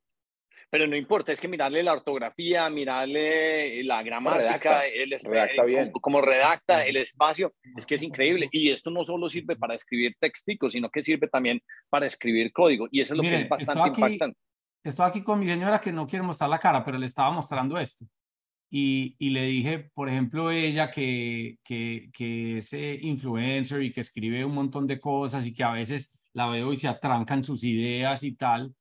pero 0.73 0.87
no 0.87 0.97
importa, 0.97 1.33
es 1.33 1.39
que 1.39 1.49
mirarle 1.49 1.83
la 1.83 1.93
ortografía, 1.93 2.71
mirarle 2.71 3.85
la 3.85 4.03
gramática, 4.03 4.87
el, 4.87 5.11
redacta 5.11 5.65
bien. 5.65 5.93
Como, 5.93 6.23
redacta 6.23 6.87
el 6.87 6.97
espacio, 6.97 7.53
es 7.77 7.85
que 7.85 7.97
es 7.97 8.03
increíble. 8.03 8.49
Y 8.51 8.71
esto 8.71 8.91
no 8.91 9.05
solo 9.05 9.29
sirve 9.29 9.55
para 9.57 9.75
escribir 9.75 10.17
texticos, 10.19 10.73
sino 10.73 10.89
que 10.89 11.03
sirve 11.03 11.29
también 11.29 11.61
para 11.91 12.07
escribir 12.07 12.55
código. 12.55 12.89
Y 12.91 13.03
eso 13.03 13.13
es 13.13 13.19
lo 13.19 13.23
que 13.23 13.43
es 13.43 13.49
bastante 13.51 13.89
impactante. 13.91 14.39
Estoy 14.83 15.07
aquí 15.07 15.23
con 15.23 15.41
mi 15.41 15.47
señora 15.47 15.79
que 15.79 15.93
no 15.93 16.07
quiere 16.07 16.25
mostrar 16.25 16.49
la 16.49 16.59
cara, 16.59 16.83
pero 16.83 16.97
le 16.97 17.05
estaba 17.05 17.31
mostrando 17.31 17.79
esto. 17.79 18.07
Y, 18.71 19.15
y 19.19 19.29
le 19.29 19.45
dije, 19.45 19.91
por 19.93 20.09
ejemplo, 20.09 20.51
ella 20.51 20.91
que, 20.91 21.59
que, 21.63 22.09
que 22.15 22.57
es 22.57 22.73
eh, 22.73 22.99
influencer 23.03 23.83
y 23.83 23.93
que 23.93 24.01
escribe 24.01 24.43
un 24.43 24.55
montón 24.55 24.87
de 24.87 24.99
cosas 24.99 25.45
y 25.45 25.53
que 25.53 25.65
a 25.65 25.73
veces 25.73 26.19
la 26.33 26.49
veo 26.49 26.73
y 26.73 26.79
se 26.79 26.89
atrancan 26.89 27.45
sus 27.45 27.63
ideas 27.63 28.23
y 28.23 28.37
tal 28.37 28.75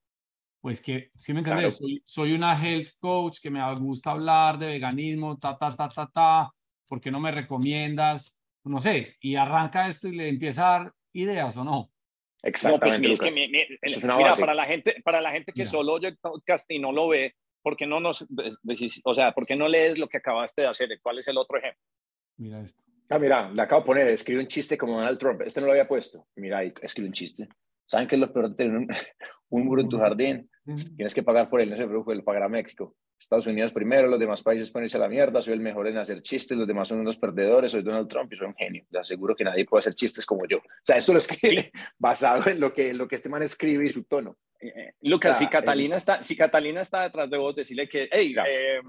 pues 0.62 0.80
que, 0.80 1.12
¿sí 1.18 1.34
me 1.34 1.39
entiendes? 1.39 1.78
Soy, 1.78 2.03
soy, 2.05 2.34
una 2.34 2.53
health 2.53 2.91
coach 2.99 3.39
que 3.41 3.49
me 3.49 3.59
gusta 3.76 4.12
hablar 4.12 4.59
de 4.59 4.68
veganismo, 4.68 5.38
ta, 5.38 5.57
ta, 5.57 5.72
ta, 5.72 5.89
ta, 5.89 6.09
ta, 6.14 6.51
¿por 6.88 7.01
qué 7.01 7.09
no 7.09 7.20
me 7.20 7.32
recomiendas? 7.32 8.38
No 8.64 8.80
sé, 8.80 9.18
y 9.22 9.36
arranca 9.36 9.88
esto 9.88 10.07
y 10.07 10.16
le 10.16 10.28
empieza 10.28 10.68
a 10.68 10.80
dar 10.80 10.93
ideas 11.14 11.57
o 11.57 11.64
no. 11.64 11.91
Exactamente. 12.43 12.97
No, 12.97 13.18
pues, 13.18 13.20
es 13.20 13.99
que, 13.99 14.01
mira, 14.01 14.36
para 14.39 14.53
la 14.53 14.66
gente, 14.66 15.01
para 15.03 15.20
la 15.20 15.32
gente 15.32 15.51
que 15.51 15.66
solo 15.66 15.93
oye 15.93 16.09
el 16.09 16.18
podcast 16.18 16.70
y 16.70 16.80
no 16.80 16.91
lo 16.91 17.07
ve, 17.07 17.36
¿por 17.64 17.76
qué 17.76 17.88
no 17.88 17.99
nos, 17.99 18.26
o 19.03 19.16
sea, 19.16 19.32
por 19.32 19.45
qué 19.45 19.55
no 19.55 19.68
lees 19.68 19.97
lo 19.97 20.07
que 20.07 20.18
acabaste 20.18 20.62
de 20.62 20.68
hacer? 20.68 20.89
¿Cuál 21.01 21.20
es 21.20 21.28
el 21.28 21.38
otro 21.38 21.57
ejemplo? 21.57 21.82
Mira 22.38 22.62
esto. 22.62 22.84
Ah, 23.09 23.20
mira, 23.20 23.49
le 23.51 23.62
acabo 23.62 23.82
de 23.82 23.86
poner, 23.88 24.07
escribe 24.09 24.41
un 24.41 24.47
chiste 24.47 24.78
como 24.78 24.97
Donald 24.97 25.18
Trump. 25.18 25.41
Este 25.41 25.59
no 25.59 25.68
lo 25.68 25.74
había 25.74 25.88
puesto. 25.88 26.28
Mira, 26.36 26.64
escribe 26.64 27.07
un 27.07 27.14
chiste. 27.14 27.47
¿Saben 27.86 28.07
qué 28.07 28.16
es 28.16 28.22
lo 28.22 28.32
peor 28.32 28.49
de 28.49 28.55
tener 28.55 28.78
un, 28.78 28.88
un 29.49 29.66
muro 29.66 29.82
en 29.82 29.89
tu 29.89 29.97
jardín? 29.97 30.49
Tienes 30.64 31.14
que 31.14 31.24
pagar 31.24 31.49
por 31.49 31.62
él, 31.62 31.70
no 31.70 31.78
se 31.78 31.88
preocupe, 31.88 32.16
lo 32.16 32.24
pagará 32.24 32.47
México. 32.47 32.95
Estados 33.18 33.45
Unidos 33.45 33.72
primero, 33.72 34.07
los 34.07 34.20
demás 34.20 34.41
países 34.41 34.72
ponerse 34.72 34.97
a 34.97 34.99
la 34.99 35.07
mierda, 35.07 35.41
soy 35.41 35.53
el 35.53 35.59
mejor 35.59 35.88
en 35.88 35.97
hacer 35.97 36.22
chistes, 36.22 36.57
los 36.57 36.68
demás 36.68 36.88
son 36.88 36.99
unos 36.99 37.18
perdedores, 37.18 37.72
soy 37.72 37.84
Donald 37.84 38.07
Trump 38.07 38.34
y 38.34 38.36
soy 38.36 38.47
un 38.47 38.55
genio. 38.55 38.84
Les 38.89 39.01
aseguro 39.01 39.36
que 39.36 39.43
nadie 39.43 39.66
puede 39.66 39.80
hacer 39.80 39.93
chistes 39.93 40.26
como 40.26 40.45
yo. 40.47 40.57
O 40.57 40.82
sea, 40.82 40.97
esto 40.97 41.14
lo 41.14 41.20
escribe 41.20 41.72
basado 41.99 42.49
en 42.49 42.59
lo 42.59 42.74
que, 42.74 42.93
lo 42.93 43.07
que 43.07 43.16
este 43.16 43.30
man 43.30 43.43
escribe 43.43 43.86
y 43.86 43.89
su 43.89 44.05
tono. 44.05 44.38
Eh, 44.59 44.74
eh, 44.76 44.93
Lucas, 45.01 45.38
si, 45.38 45.47
Catalina 45.47 45.97
está, 45.97 46.24
si 46.24 46.36
Catalina 46.36 46.82
está 46.82 47.03
detrás 47.03 47.30
de 47.30 47.38
vos, 47.38 47.55
decirle 47.55 47.88
que, 47.88 48.09
hey, 48.12 48.36
eh, 48.47 48.82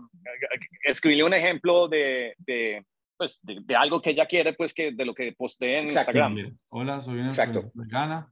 escribile 0.84 1.24
un 1.24 1.34
ejemplo 1.34 1.88
de, 1.88 2.34
de, 2.38 2.84
pues, 3.16 3.38
de, 3.42 3.76
algo 3.76 4.00
que 4.00 4.10
ella 4.10 4.24
quiere, 4.26 4.54
pues, 4.54 4.72
que 4.72 4.92
de 4.92 5.04
lo 5.04 5.14
que 5.14 5.32
postee 5.32 5.78
en 5.78 5.84
Instagram. 5.84 6.58
Hola, 6.68 7.00
soy 7.00 7.20
una 7.20 7.32
vegana 7.74 8.30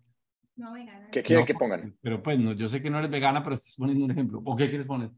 no 0.60 0.72
vegana. 0.72 1.08
¿Qué 1.10 1.22
quieren 1.22 1.46
que 1.46 1.54
pongan? 1.54 1.96
Pero 2.00 2.22
pues, 2.22 2.38
no, 2.38 2.52
yo 2.52 2.68
sé 2.68 2.80
que 2.80 2.90
no 2.90 2.98
eres 2.98 3.10
vegana, 3.10 3.42
pero 3.42 3.54
estás 3.54 3.74
poniendo 3.76 4.04
un 4.04 4.10
ejemplo. 4.10 4.40
¿O 4.44 4.54
qué 4.56 4.68
quieres 4.68 4.86
poner? 4.86 5.10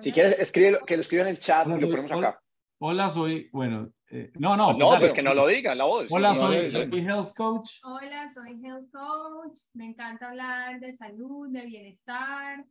Si 0.00 0.12
quieres, 0.12 0.38
escribe, 0.38 0.78
que 0.86 0.96
lo 0.96 1.00
escriba 1.00 1.22
en 1.22 1.30
el 1.30 1.40
chat 1.40 1.66
y 1.66 1.80
lo 1.80 1.88
ponemos 1.88 2.12
acá. 2.12 2.40
Hola, 2.80 3.08
soy, 3.08 3.48
bueno, 3.52 3.92
eh, 4.10 4.30
no, 4.38 4.56
no. 4.56 4.72
No, 4.72 4.98
pues 4.98 5.12
que 5.12 5.22
no 5.22 5.34
lo 5.34 5.46
diga, 5.46 5.74
la 5.74 5.84
voz. 5.84 6.06
Hola, 6.10 6.34
soy, 6.34 6.70
soy, 6.70 7.00
Health 7.00 7.34
Coach. 7.34 7.80
Hola, 7.82 8.30
soy 8.30 8.60
Health 8.64 8.90
Coach. 8.92 9.60
Me 9.74 9.86
encanta 9.86 10.28
hablar 10.28 10.78
de 10.78 10.94
salud, 10.94 11.48
de 11.50 11.66
bienestar. 11.66 12.64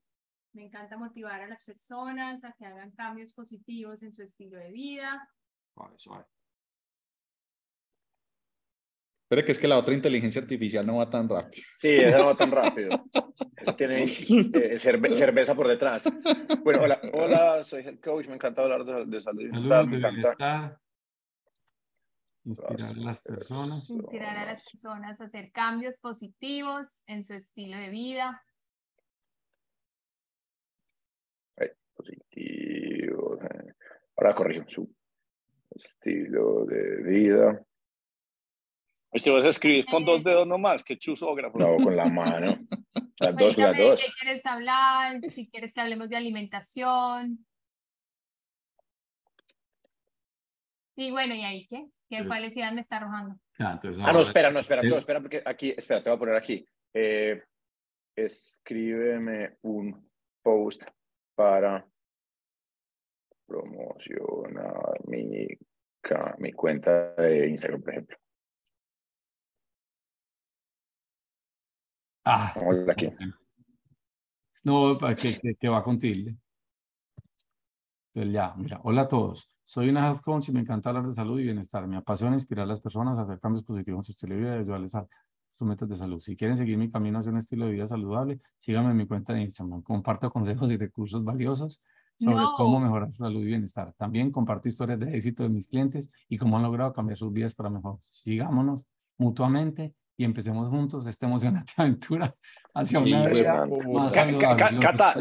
Me 0.53 0.65
encanta 0.65 0.97
motivar 0.97 1.41
a 1.41 1.47
las 1.47 1.63
personas 1.63 2.43
a 2.43 2.53
que 2.53 2.65
hagan 2.65 2.91
cambios 2.91 3.34
positivos 3.34 4.01
en 4.03 4.13
su 4.13 4.23
estilo 4.23 4.57
de 4.57 4.71
vida. 4.71 5.30
Suave, 5.73 5.93
suave. 5.97 6.25
Pero 9.28 9.43
que 9.43 9.51
es 9.51 9.59
que 9.59 9.67
la 9.67 9.78
otra 9.78 9.93
inteligencia 9.93 10.41
artificial 10.41 10.86
no 10.86 10.97
va 10.97 11.09
tan 11.09 11.28
rápido. 11.28 11.63
Sí, 11.80 11.89
esa 11.89 12.17
no 12.19 12.28
va 12.28 12.36
tan 12.36 12.51
rápido. 12.51 12.89
Esa 13.57 13.75
tiene 13.75 14.03
eh, 14.03 14.80
cerveza 14.80 15.53
por 15.53 15.67
detrás. 15.67 16.09
Bueno, 16.63 16.84
hola, 16.84 16.99
hola, 17.13 17.63
soy 17.63 17.84
el 17.86 17.99
coach, 17.99 18.28
me 18.28 18.36
encanta 18.36 18.61
hablar 18.61 18.86
de, 18.86 19.05
de 19.05 19.19
salud. 19.19 19.43
Me 19.88 19.97
encanta. 19.97 20.80
Inspirar 22.45 22.91
a 22.91 22.99
las 22.99 23.19
personas. 23.19 23.89
Inspirar 23.89 24.38
a 24.38 24.45
las 24.45 24.63
personas 24.71 25.19
a 25.19 25.25
hacer 25.25 25.51
cambios 25.51 25.97
positivos 25.97 27.03
en 27.05 27.25
su 27.25 27.34
estilo 27.34 27.78
de 27.78 27.89
vida. 27.89 28.43
Positivo. 31.93 33.39
Eh. 33.41 33.73
Ahora 34.15 34.36
corrijo 34.36 34.65
su 34.69 34.95
estilo 35.71 36.63
de 36.65 37.01
vida. 37.03 37.66
Este 39.18 39.32
vas 39.32 39.45
a 39.45 39.49
escribir 39.49 39.84
con 39.88 40.05
dos 40.05 40.24
dedos 40.24 40.45
nomás, 40.45 40.84
que 40.84 40.95
chusógrafo. 40.95 41.57
No, 41.57 41.76
con 41.78 41.95
la 41.95 42.05
mano. 42.05 42.55
Las 43.20 43.36
dos, 43.36 43.57
las 43.57 43.76
dos. 43.76 43.99
¿Qué 43.99 44.11
quieres 44.22 44.45
hablar? 44.45 45.20
Si 45.34 45.49
quieres 45.49 45.74
que 45.74 45.82
hablemos 45.82 46.07
de 46.07 46.18
alimentación. 46.18 47.43
Y 50.95 51.09
bueno, 51.09 51.34
¿y 51.34 51.41
ahí 51.41 51.65
qué? 51.65 51.88
¿Qué 52.07 52.28
cuál 52.28 52.53
me 52.76 52.82
está 52.82 52.97
arrojando? 52.97 53.36
Ah, 53.57 53.82
ah 54.03 54.13
no, 54.13 54.22
espera, 54.22 54.51
no, 54.51 54.59
espera, 54.59 54.84
no, 54.84 54.97
espera, 54.97 55.20
porque 55.20 55.41
aquí, 55.43 55.74
espera, 55.76 56.03
te 56.03 56.11
voy 56.11 56.18
a 56.18 56.20
poner 56.20 56.36
aquí. 56.36 56.63
Eh, 56.93 57.41
escríbeme 58.15 59.57
un 59.63 60.11
post 60.43 60.84
para 61.34 61.84
promocionar 63.47 64.99
mi, 65.05 65.47
mi 66.38 66.51
cuenta 66.51 67.15
de 67.15 67.49
Instagram, 67.49 67.82
por 67.82 67.93
ejemplo. 67.93 68.18
Ah, 72.30 72.53
aquí. 72.89 73.09
No, 74.65 74.97
que, 75.15 75.39
que, 75.39 75.55
que 75.55 75.69
va 75.69 75.82
con 75.82 75.97
tilde. 75.97 76.36
Entonces 78.13 78.34
ya, 78.34 78.53
mira, 78.57 78.82
hola 78.84 79.03
a 79.03 79.07
todos. 79.07 79.49
Soy 79.63 79.88
una 79.88 80.05
health 80.05 80.19
coach 80.21 80.49
y 80.49 80.51
me 80.51 80.59
encanta 80.59 80.89
hablar 80.89 81.05
de 81.05 81.13
salud 81.13 81.39
y 81.39 81.43
bienestar. 81.43 81.88
Me 81.88 81.95
apasiona 81.95 82.36
inspirar 82.36 82.65
a 82.65 82.67
las 82.67 82.82
personas 82.82 83.17
a 83.17 83.21
hacer 83.21 83.39
cambios 83.39 83.63
positivos 83.63 83.99
en 83.99 84.03
su 84.03 84.11
estilo 84.11 84.36
de 84.36 84.41
vida 84.41 84.55
y 84.57 84.59
ayudarles 84.59 84.93
a 84.95 85.07
sus 85.49 85.65
metas 85.65 85.88
de 85.88 85.95
salud. 85.95 86.19
Si 86.19 86.36
quieren 86.36 86.57
seguir 86.57 86.78
mi 86.78 86.91
camino 86.91 87.19
hacia 87.19 87.32
un 87.32 87.38
estilo 87.38 87.65
de 87.65 87.71
vida 87.71 87.88
saludable, 87.88 88.41
síganme 88.57 88.91
en 88.91 88.97
mi 88.97 89.07
cuenta 89.07 89.32
de 89.32 89.43
Instagram. 89.43 89.82
Comparto 89.82 90.30
consejos 90.30 90.69
y 90.71 90.78
recursos 90.78 91.23
valiosos 91.23 91.82
sobre 92.17 92.43
cómo 92.57 92.82
mejorar 92.82 93.13
su 93.13 93.23
salud 93.23 93.41
y 93.41 93.45
bienestar. 93.45 93.93
También 93.93 94.32
comparto 94.32 94.67
historias 94.67 94.99
de 94.99 95.15
éxito 95.15 95.43
de 95.43 95.49
mis 95.49 95.67
clientes 95.67 96.11
y 96.28 96.38
cómo 96.38 96.57
han 96.57 96.63
logrado 96.63 96.91
cambiar 96.91 97.17
sus 97.17 97.32
vidas 97.32 97.55
para 97.55 97.69
mejor. 97.69 97.99
Sigámonos 98.01 98.89
mutuamente 99.17 99.93
y 100.18 100.26
empecemos 100.26 100.68
juntos 100.68 101.05
esta 101.05 101.28
emocionante 101.28 101.74
aventura 101.78 102.34
hacia 102.74 102.99
una 102.99 103.28
vida 103.28 103.65
más 103.93 104.13
saludable. 104.13 104.80
Cata, 104.80 105.15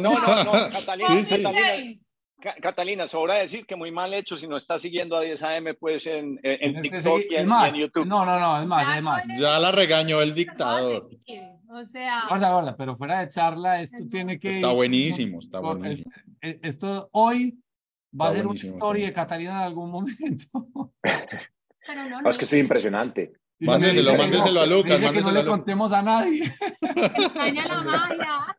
no, 0.00 0.18
no, 0.18 0.44
no, 0.44 0.52
Catalina, 0.70 1.08
Catalina, 1.28 2.00
Catalina, 2.62 3.06
sobra 3.06 3.34
decir 3.34 3.66
que 3.66 3.76
muy 3.76 3.90
mal 3.90 4.14
hecho 4.14 4.36
si 4.36 4.48
no 4.48 4.56
está 4.56 4.78
siguiendo 4.78 5.16
a 5.16 5.20
10 5.20 5.42
AM 5.42 5.64
pues 5.78 6.06
en, 6.06 6.40
en 6.42 6.80
TikTok 6.80 7.20
y 7.30 7.36
en, 7.36 7.48
YouTube. 7.74 8.06
No, 8.06 8.24
no, 8.24 8.40
no, 8.40 8.60
es 8.60 8.66
más, 8.66 8.96
es 8.96 9.02
más. 9.02 9.26
Ya 9.38 9.58
la 9.58 9.70
regañó 9.70 10.22
el 10.22 10.34
dictador. 10.34 11.10
O 11.68 11.84
sea. 11.84 12.24
Guarda, 12.28 12.52
guarda, 12.52 12.76
pero 12.76 12.96
fuera 12.96 13.20
de 13.20 13.28
charla, 13.28 13.82
esto 13.82 14.04
tiene 14.10 14.38
que. 14.38 14.48
Está 14.48 14.72
buenísimo, 14.72 15.40
está 15.40 15.60
buenísimo. 15.60 16.10
Esto 16.40 17.10
hoy 17.12 17.58
va 18.18 18.30
a 18.30 18.32
ser 18.32 18.46
una 18.46 18.58
historia 18.58 19.06
de 19.06 19.12
Catalina 19.12 19.52
en 19.52 19.66
algún 19.66 19.90
momento. 19.90 20.68
No, 22.10 22.22
no, 22.22 22.30
es 22.30 22.36
que 22.36 22.44
estoy 22.44 22.58
impresionante. 22.58 23.32
Mándeselo, 23.60 24.14
mándeselo 24.16 24.60
a 24.60 24.66
Lucas. 24.66 25.00
Dice 25.00 25.12
que 25.12 25.20
no 25.20 25.30
le 25.32 25.44
contemos 25.44 25.92
a 25.92 26.02
nadie. 26.02 26.52
Extraña 26.80 27.68
la 27.68 27.82
magia. 27.82 28.56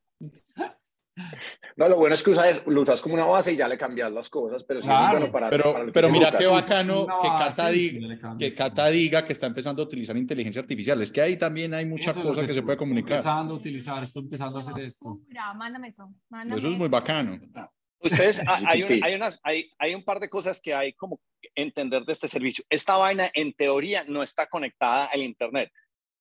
No, 1.76 1.89
lo 1.89 1.97
bueno 1.97 2.16
es 2.16 2.24
que 2.24 2.30
usas, 2.30 2.64
lo 2.66 2.82
usas 2.82 3.02
como 3.02 3.16
una 3.16 3.26
base 3.26 3.52
y 3.54 3.58
ya 3.58 3.68
le 3.68 3.78
cambias 3.78 4.12
las 4.12 4.30
cosas, 4.30 4.64
pero 4.64 4.82
sí 4.82 4.88
bueno 4.88 5.32
para, 5.32 5.49
Pero, 5.49 5.76
pero 5.93 6.10
mira 6.10 6.32
qué 6.32 6.45
bacano 6.45 7.06
que, 7.22 7.28
Cata 7.28 7.70
diga, 7.70 8.38
que 8.38 8.56
Cata 8.56 8.88
diga 8.88 9.26
que 9.26 9.34
está 9.34 9.47
empezando 9.47 9.82
a 9.82 9.86
utilizar 9.86 10.16
inteligencia 10.16 10.62
artificial. 10.62 11.02
Es 11.02 11.12
que 11.12 11.22
ahí 11.22 11.38
también 11.38 11.74
hay 11.74 11.86
muchas 11.86 12.18
cosas 12.18 12.47
que, 12.47 12.54
se 12.54 12.62
puede 12.62 12.78
comunicar. 12.78 13.18
Empezando 13.18 13.54
a 13.54 13.58
utilizar, 13.58 14.04
estoy 14.04 14.24
empezando 14.24 14.58
a 14.58 14.62
hacer 14.62 14.80
esto. 14.80 15.20
Mándame 15.56 15.89
eso. 15.89 16.10
Eso 16.56 16.72
es 16.72 16.78
muy 16.78 16.88
bacano. 16.88 17.39
Ustedes, 18.02 18.41
hay, 18.68 18.84
un, 18.84 19.04
hay, 19.04 19.16
unas, 19.16 19.39
hay, 19.43 19.70
hay 19.78 19.95
un 19.95 20.04
par 20.04 20.20
de 20.20 20.30
cosas 20.30 20.60
que 20.60 20.74
hay 20.74 20.93
como 20.93 21.20
entender 21.56 22.04
de 22.04 22.12
este 22.12 22.28
servicio. 22.28 22.64
Esta 22.70 22.97
vaina 22.97 23.30
en 23.34 23.54
teoría 23.54 24.04
no 24.08 24.24
está 24.24 24.47
conectada 24.47 25.06
al 25.06 25.22
Internet. 25.22 25.72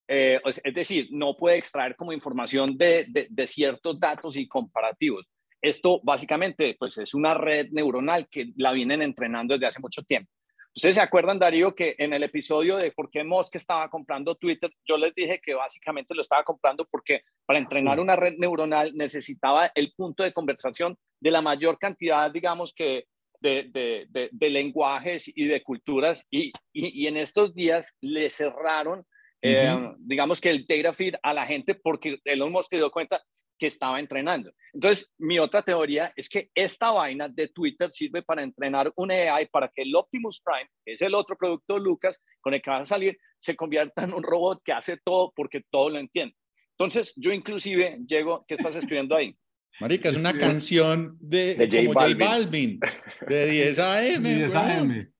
Eh, 0.09 0.41
es 0.45 0.75
decir, 0.75 1.09
no 1.13 1.37
puede 1.37 1.57
extraer 1.57 1.95
como 1.95 2.13
información 2.13 2.77
de, 2.77 3.07
de, 3.09 3.29
de, 3.31 3.47
ciertos 3.47 3.99
datos 4.01 4.37
y 4.37 4.49
comparativos. 4.49 5.27
Esto 5.63 6.01
básicamente 6.03 6.75
pues 6.79 6.99
es 6.99 7.15
una 7.15 7.35
red 7.35 7.69
neuronal 7.71 8.29
que 8.29 8.53
la 8.57 8.73
vienen 8.73 9.03
entrenando 9.03 9.55
desde 9.55 9.67
hace 9.67 9.81
mucho 9.81 10.03
tiempo. 10.03 10.31
Ustedes 10.75 10.95
se 10.95 11.01
acuerdan, 11.01 11.39
Darío, 11.39 11.75
que 11.75 11.97
en 11.99 12.13
el 12.13 12.23
episodio 12.23 12.77
de 12.77 12.93
por 12.93 13.11
qué 13.11 13.25
Musk 13.25 13.57
estaba 13.57 13.89
comprando 13.89 14.37
Twitter, 14.37 14.71
yo 14.87 14.97
les 14.97 15.13
dije 15.15 15.41
que 15.43 15.55
básicamente 15.55 16.15
lo 16.15 16.21
estaba 16.21 16.45
comprando 16.45 16.87
porque 16.89 17.23
para 17.45 17.59
entrenar 17.59 17.99
una 17.99 18.15
red 18.15 18.35
neuronal 18.39 18.95
necesitaba 18.95 19.73
el 19.75 19.93
punto 19.97 20.23
de 20.23 20.33
conversación 20.33 20.97
de 21.21 21.31
la 21.33 21.43
mayor 21.43 21.77
cantidad, 21.79 22.31
digamos 22.31 22.73
que, 22.73 23.07
de, 23.41 24.07
de, 24.31 24.51
lenguajes 24.51 25.31
y 25.35 25.47
de 25.47 25.63
culturas. 25.63 26.25
Y, 26.31 26.53
y, 26.73 27.07
en 27.07 27.17
estos 27.17 27.55
días 27.55 27.97
le 28.01 28.31
cerraron, 28.31 29.05
eh, 29.43 29.75
digamos 29.99 30.41
que 30.41 30.51
el 30.51 30.67
data 30.67 30.93
feed 30.93 31.15
a 31.23 31.33
la 31.33 31.47
gente 31.47 31.75
porque 31.75 32.21
Elon 32.25 32.53
Musk 32.53 32.71
se 32.71 32.77
dio 32.77 32.91
cuenta 32.91 33.23
que 33.61 33.67
estaba 33.67 34.01
entrenando. 34.01 34.51
Entonces, 34.73 35.13
mi 35.19 35.39
otra 35.39 35.63
teoría 35.63 36.13
es 36.17 36.31
que 36.31 36.51
esta 36.55 36.91
vaina 36.93 37.29
de 37.29 37.49
Twitter 37.49 37.93
sirve 37.93 38.23
para 38.23 38.43
entrenar 38.43 38.91
un 38.97 39.11
AI 39.11 39.47
para 39.53 39.69
que 39.69 39.83
el 39.83 39.95
Optimus 39.95 40.41
Prime, 40.43 40.69
que 40.85 40.95
es 40.95 41.03
el 41.03 41.15
otro 41.15 41.37
producto 41.37 41.75
de 41.75 41.81
Lucas 41.81 42.21
con 42.41 42.55
el 42.55 42.63
que 42.63 42.71
va 42.71 42.79
a 42.79 42.87
salir, 42.87 43.19
se 43.39 43.55
convierta 43.55 44.05
en 44.05 44.15
un 44.15 44.23
robot 44.23 44.63
que 44.65 44.73
hace 44.73 44.97
todo 45.05 45.31
porque 45.37 45.63
todo 45.71 45.91
lo 45.91 45.99
entiende. 45.99 46.35
Entonces, 46.79 47.13
yo 47.17 47.33
inclusive 47.33 47.99
llego, 48.07 48.47
¿qué 48.49 48.55
estás 48.55 48.75
escribiendo 48.75 49.15
ahí? 49.15 49.37
Marica, 49.81 50.09
es 50.09 50.17
una 50.17 50.33
canción 50.33 51.19
de, 51.21 51.55
de 51.55 51.87
J, 51.87 52.15
Balvin. 52.19 52.81
de 53.29 53.47
10 53.47 53.79
AM. 53.79 54.23
10 54.23 54.55
AM. 54.55 55.13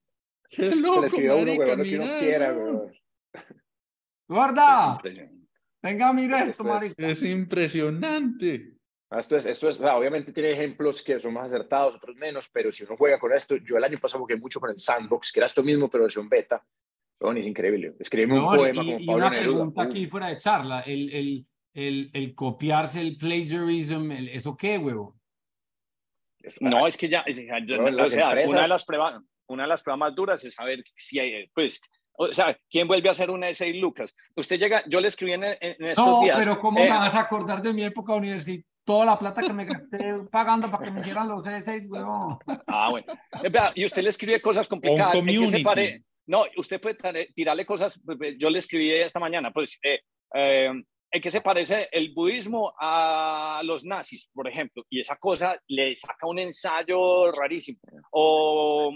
Qué 0.49 0.75
loco, 0.75 1.07
Se 1.07 1.21
le 1.21 1.27
marica, 1.29 1.73
uno, 1.73 1.83
no 1.83 2.19
quiera, 2.19 2.57
Guarda. 4.27 4.99
Venga, 5.81 6.13
mira 6.13 6.43
esto, 6.43 6.63
marica. 6.63 6.95
Es 6.97 7.23
impresionante. 7.23 8.77
Ah, 9.09 9.19
esto 9.19 9.35
es, 9.35 9.45
esto 9.45 9.67
es, 9.67 9.79
obviamente 9.81 10.31
tiene 10.31 10.51
ejemplos 10.51 11.03
que 11.03 11.19
son 11.19 11.33
más 11.33 11.47
acertados, 11.47 11.95
otros 11.95 12.15
menos, 12.15 12.49
pero 12.53 12.71
si 12.71 12.85
uno 12.85 12.95
juega 12.95 13.19
con 13.19 13.33
esto, 13.33 13.57
yo 13.57 13.75
el 13.75 13.83
año 13.83 13.97
pasado 13.99 14.21
jugué 14.21 14.37
mucho 14.37 14.61
con 14.61 14.69
el 14.69 14.77
Sandbox, 14.77 15.33
que 15.33 15.39
era 15.41 15.47
esto 15.47 15.63
mismo, 15.63 15.89
pero 15.89 16.03
versión 16.03 16.29
beta. 16.29 16.65
Bueno, 17.19 17.39
es 17.39 17.45
increíble. 17.45 17.93
Escribe 17.99 18.33
un 18.39 18.45
poema 18.45 18.83
como 18.83 18.97
Pablo 19.05 19.15
una 19.15 19.29
pregunta 19.29 19.81
aquí 19.83 20.07
fuera 20.07 20.27
de 20.27 20.37
charla, 20.37 20.81
el, 20.81 21.13
el, 21.13 21.47
el, 21.73 22.09
el 22.13 22.35
copiarse, 22.35 23.01
el 23.01 23.17
plagiarism, 23.17 24.11
¿eso 24.11 24.55
qué, 24.55 24.77
huevo? 24.77 25.19
No, 26.61 26.87
es 26.87 26.95
que 26.95 27.09
ya, 27.09 27.21
o 27.29 27.33
sea, 27.33 27.57
una, 27.79 28.63
de 28.63 28.67
las 28.67 28.85
pruebas, 28.85 29.21
una 29.47 29.63
de 29.63 29.69
las 29.69 29.83
pruebas 29.83 29.99
más 29.99 30.15
duras 30.15 30.43
es 30.43 30.53
saber 30.53 30.83
si 30.95 31.19
hay, 31.19 31.47
pues, 31.53 31.81
o 32.13 32.33
sea, 32.33 32.57
¿quién 32.69 32.87
vuelve 32.87 33.09
a 33.09 33.13
hacer 33.13 33.29
una 33.29 33.49
essay 33.49 33.79
Lucas? 33.79 34.13
Usted 34.35 34.59
llega, 34.59 34.83
yo 34.87 34.99
le 35.01 35.07
escribí 35.07 35.33
en, 35.33 35.43
en 35.43 35.85
estos 35.85 36.05
no, 36.05 36.21
días. 36.21 36.37
No, 36.37 36.43
pero 36.43 36.59
¿cómo 36.59 36.79
me 36.79 36.87
eh, 36.87 36.89
vas 36.89 37.15
a 37.15 37.21
acordar 37.21 37.61
de 37.61 37.73
mi 37.73 37.83
época 37.83 38.13
universitaria? 38.13 38.65
Toda 38.83 39.05
la 39.05 39.17
plata 39.17 39.41
que 39.41 39.53
me 39.53 39.65
gasté 39.65 39.97
pagando 40.31 40.69
para 40.69 40.83
que 40.83 40.91
me 40.91 41.01
hicieran 41.01 41.27
los 41.27 41.45
essays, 41.45 41.87
huevón. 41.87 42.37
Ah, 42.67 42.89
bueno. 42.89 43.05
Y 43.75 43.85
usted 43.85 44.01
le 44.01 44.09
escribe 44.09 44.41
cosas 44.41 44.67
complicadas. 44.67 45.15
no, 46.25 46.45
usted 46.57 46.81
puede 46.81 47.27
tirarle 47.35 47.65
cosas. 47.65 47.99
Pues, 48.03 48.37
yo 48.37 48.49
le 48.49 48.59
escribí 48.59 48.91
esta 48.91 49.19
mañana, 49.19 49.51
pues, 49.51 49.79
eh, 49.83 49.99
eh, 50.33 50.71
¿En 51.13 51.21
qué 51.21 51.29
se 51.29 51.41
parece 51.41 51.89
el 51.91 52.13
budismo 52.13 52.73
a 52.79 53.61
los 53.65 53.83
nazis, 53.83 54.29
por 54.33 54.47
ejemplo? 54.47 54.85
Y 54.89 55.01
esa 55.01 55.17
cosa 55.17 55.59
le 55.67 55.93
saca 55.95 56.25
un 56.25 56.39
ensayo 56.39 57.31
rarísimo. 57.33 57.79
O, 58.11 58.93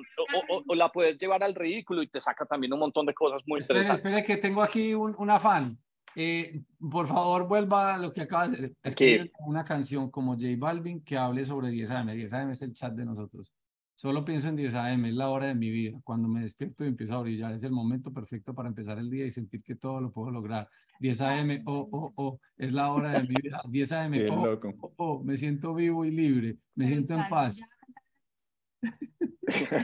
o, 0.50 0.76
la 0.76 0.90
puedes 0.90 1.18
llevar 1.18 1.44
al 1.44 1.54
ridículo 1.54 2.02
y 2.02 2.08
te 2.08 2.22
saca 2.22 2.46
también 2.46 2.72
un 2.72 2.80
montón 2.80 3.06
de 3.06 3.14
cosas 3.14 3.42
muy 3.46 3.60
interesantes. 3.60 3.98
Espera, 3.98 4.24
que 4.24 4.38
tengo 4.38 4.62
aquí 4.64 4.94
un, 4.94 5.14
un 5.18 5.30
afán. 5.30 5.78
Eh, 6.16 6.62
por 6.90 7.08
favor, 7.08 7.46
vuelva 7.48 7.96
a 7.96 7.98
lo 7.98 8.14
que 8.14 8.22
acaba 8.22 8.48
de 8.48 8.74
decir. 8.82 9.32
Una 9.40 9.66
canción 9.66 10.10
como 10.10 10.36
J 10.36 10.48
Balvin 10.58 11.04
que 11.04 11.18
hable 11.18 11.44
sobre 11.44 11.70
10 11.70 11.92
AM. 11.92 12.14
10 12.14 12.34
AM 12.34 12.52
es 12.52 12.62
el 12.62 12.74
chat 12.74 12.94
de 12.94 13.04
nosotros. 13.04 13.54
Solo 13.96 14.26
pienso 14.26 14.50
en 14.50 14.58
10 14.58 14.76
AM, 14.76 15.06
es 15.06 15.14
la 15.14 15.30
hora 15.30 15.48
de 15.48 15.56
mi 15.56 15.70
vida. 15.70 15.98
Cuando 16.04 16.28
me 16.28 16.42
despierto 16.42 16.84
y 16.84 16.88
empiezo 16.88 17.16
a 17.16 17.22
brillar, 17.22 17.54
es 17.54 17.64
el 17.64 17.72
momento 17.72 18.12
perfecto 18.12 18.54
para 18.54 18.68
empezar 18.68 19.00
el 19.00 19.10
día 19.10 19.26
y 19.26 19.32
sentir 19.32 19.64
que 19.64 19.76
todo 19.76 20.02
lo 20.02 20.12
puedo 20.12 20.32
lograr. 20.32 20.68
10 21.00 21.22
AM, 21.22 21.64
oh, 21.66 21.88
oh, 21.92 22.14
oh, 22.16 22.40
es 22.58 22.74
la 22.74 22.92
hora 22.92 23.12
de 23.12 23.24
mi 23.24 23.36
vida. 23.42 23.62
10 23.66 23.92
AM, 23.94 24.14
oh, 24.32 24.60
oh, 24.82 24.94
oh, 24.98 25.24
me 25.24 25.38
siento 25.38 25.74
vivo 25.74 26.04
y 26.04 26.12
libre, 26.12 26.58
me 26.76 26.88
siento 26.88 27.14
en 27.14 27.30
paz. 27.30 27.62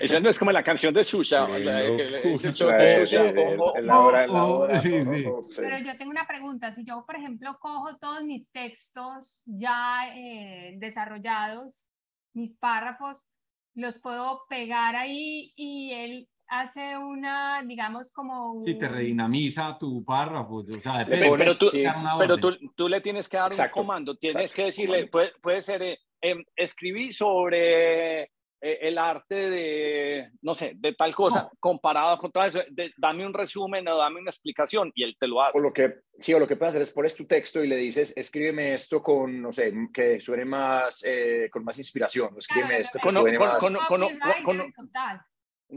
Esa 0.01 0.19
no 0.19 0.29
es 0.29 0.37
como 0.37 0.51
la 0.51 0.63
canción 0.63 0.93
de 0.93 1.03
Susha. 1.03 1.47
Pero 5.55 5.77
yo 5.77 5.97
tengo 5.97 6.11
una 6.11 6.27
pregunta. 6.27 6.75
Si 6.75 6.83
yo, 6.83 7.05
por 7.05 7.15
ejemplo, 7.15 7.57
cojo 7.59 7.95
todos 7.97 8.23
mis 8.25 8.51
textos 8.51 9.43
ya 9.45 10.13
eh, 10.15 10.75
desarrollados, 10.79 11.87
mis 12.33 12.55
párrafos, 12.55 13.23
los 13.75 13.99
puedo 13.99 14.41
pegar 14.49 14.95
ahí 14.95 15.53
y 15.55 15.93
él 15.93 16.29
hace 16.47 16.97
una, 16.97 17.63
digamos, 17.63 18.11
como... 18.11 18.61
Sí, 18.61 18.75
te 18.75 18.89
redinamiza 18.89 19.77
tu 19.79 20.03
párrafo. 20.03 20.55
O 20.57 20.79
sea, 20.79 21.05
pero, 21.07 21.55
tú, 21.55 21.67
pero 22.19 22.37
tú, 22.37 22.57
tú, 22.75 22.89
le 22.89 22.99
tienes 22.99 23.29
que 23.29 23.37
dar 23.37 23.51
un 23.51 23.69
comando. 23.71 24.17
Tienes 24.17 24.53
que 24.53 24.65
decirle, 24.65 25.07
puede, 25.07 25.31
puede 25.41 25.61
ser, 25.61 25.81
eh, 25.81 25.99
em, 26.19 26.43
escribí 26.55 27.13
sobre 27.13 28.31
el 28.61 28.97
arte 28.97 29.49
de, 29.49 30.31
no 30.41 30.53
sé, 30.53 30.73
de 30.75 30.93
tal 30.93 31.15
cosa, 31.15 31.49
comparado 31.59 32.17
con 32.17 32.31
todo 32.31 32.45
eso, 32.45 32.59
dame 32.97 33.25
un 33.25 33.33
resumen 33.33 33.87
o 33.87 33.97
dame 33.97 34.19
una 34.19 34.29
explicación 34.29 34.91
y 34.93 35.03
él 35.03 35.17
te 35.19 35.27
lo 35.27 35.41
hace. 35.41 35.57
O 35.57 35.61
lo 35.61 35.73
que, 35.73 36.01
sí, 36.19 36.33
o 36.33 36.39
lo 36.39 36.47
que 36.47 36.55
puedes 36.55 36.71
hacer 36.71 36.83
es 36.83 36.91
pones 36.91 37.15
tu 37.15 37.25
texto 37.25 37.63
y 37.63 37.67
le 37.67 37.77
dices, 37.77 38.13
escríbeme 38.15 38.73
esto 38.73 39.01
con, 39.01 39.41
no 39.41 39.51
sé, 39.51 39.73
que 39.93 40.21
suene 40.21 40.45
más, 40.45 41.03
eh, 41.05 41.49
con 41.51 41.63
más 41.63 41.77
inspiración, 41.79 42.35
escríbeme 42.37 42.79
esto 42.79 42.99
que 43.01 43.09
suene 43.09 43.39
más... 43.39 43.57
Con, 43.59 43.77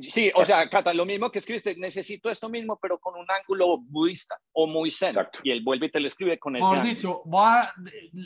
Sí, 0.02 0.32
o 0.34 0.44
sea, 0.44 0.68
Cata, 0.68 0.92
lo 0.92 1.06
mismo 1.06 1.30
que 1.30 1.38
escribiste, 1.38 1.76
necesito 1.76 2.28
esto 2.28 2.48
mismo, 2.48 2.78
pero 2.80 2.98
con 2.98 3.14
un 3.18 3.26
ángulo 3.30 3.78
budista 3.78 4.36
o 4.52 4.66
muy 4.66 4.90
zen. 4.90 5.14
Y 5.42 5.52
él 5.52 5.62
vuelve 5.62 5.86
y 5.86 5.90
te 5.90 6.00
lo 6.00 6.08
escribe 6.08 6.38
con 6.38 6.56
ese. 6.56 6.64
Por 6.64 6.82
dicho, 6.82 7.22
va, 7.28 7.72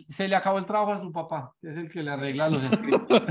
se 0.08 0.28
le 0.28 0.36
acabó 0.36 0.58
el 0.58 0.66
trabajo 0.66 0.92
a 0.92 1.00
su 1.00 1.12
papá, 1.12 1.54
que 1.60 1.68
es 1.70 1.76
el 1.76 1.90
que 1.90 2.02
le 2.02 2.10
arregla 2.10 2.48
los 2.48 2.64
escritos. 2.64 3.06
va 3.08 3.22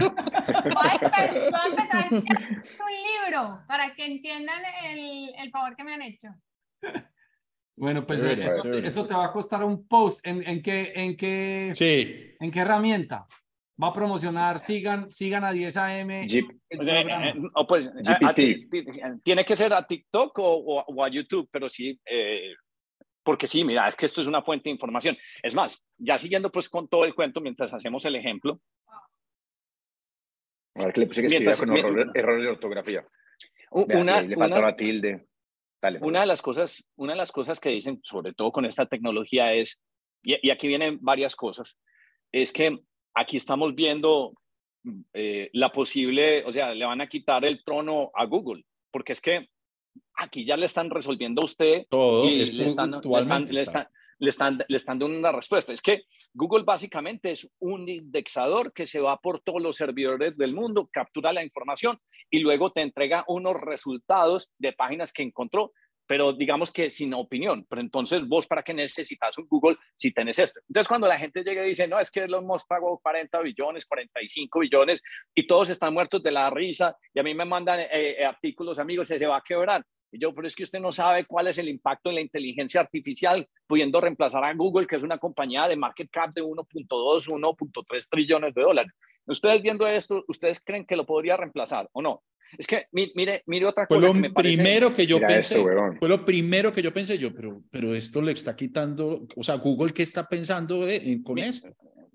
a 0.83 1.67
empezar 1.67 2.07
un 2.11 2.21
libro 2.21 3.63
para 3.67 3.93
que 3.95 4.05
entiendan 4.05 4.61
el, 4.85 5.33
el 5.35 5.49
favor 5.49 5.75
que 5.75 5.83
me 5.83 5.93
han 5.95 6.01
hecho. 6.03 6.29
Bueno, 7.75 8.05
pues 8.05 8.23
eso, 8.23 8.71
eso, 8.71 9.05
te 9.05 9.13
va 9.13 9.25
a 9.25 9.31
costar 9.31 9.63
un 9.63 9.87
post. 9.87 10.25
¿En, 10.25 10.47
en 10.47 10.61
qué, 10.61 10.93
en 10.95 11.15
qué, 11.15 11.71
sí. 11.73 12.35
¿en 12.39 12.51
qué 12.51 12.59
herramienta? 12.59 13.27
Va 13.81 13.87
a 13.87 13.93
promocionar, 13.93 14.59
sigan, 14.59 15.11
sigan 15.11 15.43
a 15.43 15.51
10 15.51 15.77
AM. 15.77 16.27
pues, 17.67 17.89
tiene 19.23 19.45
que 19.45 19.55
ser 19.55 19.73
a 19.73 19.85
TikTok 19.85 20.33
o, 20.39 21.03
a 21.03 21.09
YouTube, 21.09 21.47
pero 21.51 21.69
sí, 21.69 21.99
eh, 22.05 22.55
porque 23.23 23.47
sí, 23.47 23.63
mira, 23.63 23.87
es 23.87 23.95
que 23.95 24.05
esto 24.05 24.21
es 24.21 24.27
una 24.27 24.41
fuente 24.41 24.69
de 24.69 24.73
información. 24.73 25.17
Es 25.43 25.53
más, 25.53 25.83
ya 25.97 26.17
siguiendo 26.17 26.51
pues 26.51 26.69
con 26.69 26.87
todo 26.87 27.05
el 27.05 27.13
cuento 27.13 27.41
mientras 27.41 27.73
hacemos 27.73 28.03
el 28.05 28.15
ejemplo. 28.15 28.59
A 30.75 30.85
ver, 30.85 30.93
que 30.93 31.01
le 31.01 31.07
puse 31.07 31.21
que 31.21 31.29
mientras, 31.29 31.59
con 31.59 31.75
error, 31.75 32.41
de 32.41 32.47
ortografía. 32.47 33.05
Una, 33.71 34.21
le 34.21 34.35
falta 34.35 34.61
la 34.61 34.75
tilde. 34.75 35.27
Una 36.01 36.21
de 36.21 36.25
las 36.25 36.41
cosas, 36.41 36.83
una 36.95 37.13
de 37.13 37.17
las 37.17 37.31
cosas 37.31 37.59
que 37.59 37.69
dicen, 37.69 37.99
sobre 38.03 38.33
todo 38.33 38.51
con 38.51 38.65
esta 38.65 38.85
tecnología, 38.85 39.53
es, 39.53 39.81
y 40.23 40.49
aquí 40.49 40.67
vienen 40.67 40.97
varias 41.01 41.35
cosas, 41.35 41.79
es 42.31 42.51
que 42.51 42.79
aquí 43.17 43.37
estamos 43.37 43.73
viendo 43.73 44.33
eh, 45.13 45.49
la 45.53 45.71
posible, 45.71 46.45
o 46.45 46.53
sea, 46.53 46.73
le 46.73 46.85
van 46.85 47.01
a 47.01 47.07
quitar 47.07 47.43
el 47.45 47.63
trono 47.63 48.11
a 48.13 48.25
Google, 48.25 48.63
porque 48.91 49.13
es 49.13 49.21
que 49.21 49.49
aquí 50.13 50.45
ya 50.45 50.55
le 50.55 50.67
están 50.67 50.89
resolviendo 50.89 51.41
a 51.41 51.45
usted 51.45 51.85
todo 51.89 52.25
y 52.25 52.45
le, 52.45 52.65
están, 52.65 52.91
le, 52.91 53.61
están, 53.61 54.57
le, 54.67 54.77
están, 54.77 54.99
dando 54.99 55.05
una 55.07 55.31
respuesta. 55.31 55.73
Es 55.73 55.81
que 55.81 56.03
Google 56.33 56.63
básicamente 56.63 57.31
es 57.31 57.49
un 57.59 57.89
indexador 57.89 58.71
que 58.71 58.85
se 58.85 58.99
va 58.99 59.17
por 59.17 59.41
todos 59.41 59.61
los 59.61 59.75
servidores 59.75 60.37
del 60.37 60.53
mundo, 60.53 60.87
captura 60.91 61.33
la 61.33 61.43
información 61.43 61.99
y 62.29 62.39
luego 62.39 62.71
te 62.71 62.81
entrega 62.81 63.25
unos 63.27 63.59
resultados 63.59 64.51
de 64.59 64.73
páginas 64.73 65.11
que 65.11 65.23
encontró 65.23 65.73
pero 66.07 66.33
digamos 66.33 66.71
que 66.71 66.89
sin 66.89 67.13
opinión. 67.13 67.65
Pero 67.69 67.81
entonces, 67.81 68.25
vos, 68.27 68.47
¿para 68.47 68.63
qué 68.63 68.73
necesitas 68.73 69.37
un 69.37 69.47
Google 69.47 69.77
si 69.93 70.11
tenés 70.11 70.39
esto? 70.39 70.61
Entonces, 70.67 70.87
cuando 70.87 71.07
la 71.07 71.19
gente 71.19 71.43
llega 71.43 71.65
y 71.65 71.69
dice, 71.69 71.87
no, 71.87 71.99
es 71.99 72.09
que 72.09 72.27
los 72.27 72.41
hemos 72.41 72.63
pagado 72.63 72.99
40 73.03 73.39
billones, 73.41 73.85
45 73.85 74.59
billones, 74.59 75.01
y 75.35 75.45
todos 75.45 75.69
están 75.69 75.93
muertos 75.93 76.23
de 76.23 76.31
la 76.31 76.49
risa, 76.49 76.95
y 77.13 77.19
a 77.19 77.23
mí 77.23 77.33
me 77.35 77.45
mandan 77.45 77.81
eh, 77.81 77.87
eh, 77.91 78.25
artículos, 78.25 78.79
amigos, 78.79 79.09
se, 79.09 79.25
va 79.27 79.37
a 79.37 79.43
quebrar. 79.43 79.83
Y 80.09 80.19
yo, 80.19 80.33
pero 80.33 80.47
es 80.47 80.55
que 80.55 80.63
usted 80.63 80.79
no 80.79 80.93
sabe 80.93 81.25
cuál 81.25 81.47
es 81.47 81.57
el 81.57 81.67
impacto 81.67 82.09
en 82.09 82.15
la 82.15 82.21
inteligencia 82.21 82.79
artificial, 82.79 83.45
pudiendo 83.67 83.99
reemplazar 83.99 84.43
a 84.45 84.53
Google, 84.53 84.87
que 84.87 84.95
es 84.95 85.03
una 85.03 85.17
compañía 85.17 85.67
de 85.67 85.75
market 85.75 86.09
cap 86.09 86.33
de 86.33 86.41
1.2, 86.41 87.27
1.3 87.27 88.07
trillones 88.09 88.53
de 88.53 88.61
dólares. 88.61 88.93
Ustedes 89.25 89.61
viendo 89.61 89.85
esto, 89.85 90.23
¿ustedes 90.29 90.61
creen 90.63 90.85
que 90.85 90.95
lo 90.95 91.05
podría 91.05 91.35
reemplazar 91.35 91.89
o 91.91 92.01
no? 92.01 92.23
Es 92.57 92.67
que, 92.67 92.85
mire, 92.91 93.43
mire 93.45 93.65
otra 93.65 93.87
cosa. 93.87 93.99
Fue 93.99 94.21
lo 94.21 94.33
primero 94.33 94.93
que 94.93 95.05
yo 95.05 95.19
pensé. 95.19 95.63
fue 95.99 96.09
lo 96.09 96.25
primero 96.25 96.71
que 96.71 96.81
yo 96.81 96.93
pensé 96.93 97.17
yo, 97.17 97.33
pero, 97.33 97.61
pero 97.71 97.93
esto 97.93 98.21
le 98.21 98.31
está 98.31 98.55
quitando, 98.55 99.27
o 99.35 99.43
sea, 99.43 99.55
Google, 99.55 99.93
¿qué 99.93 100.03
está 100.03 100.27
pensando 100.27 100.85
con 101.23 101.37
esto? 101.39 101.69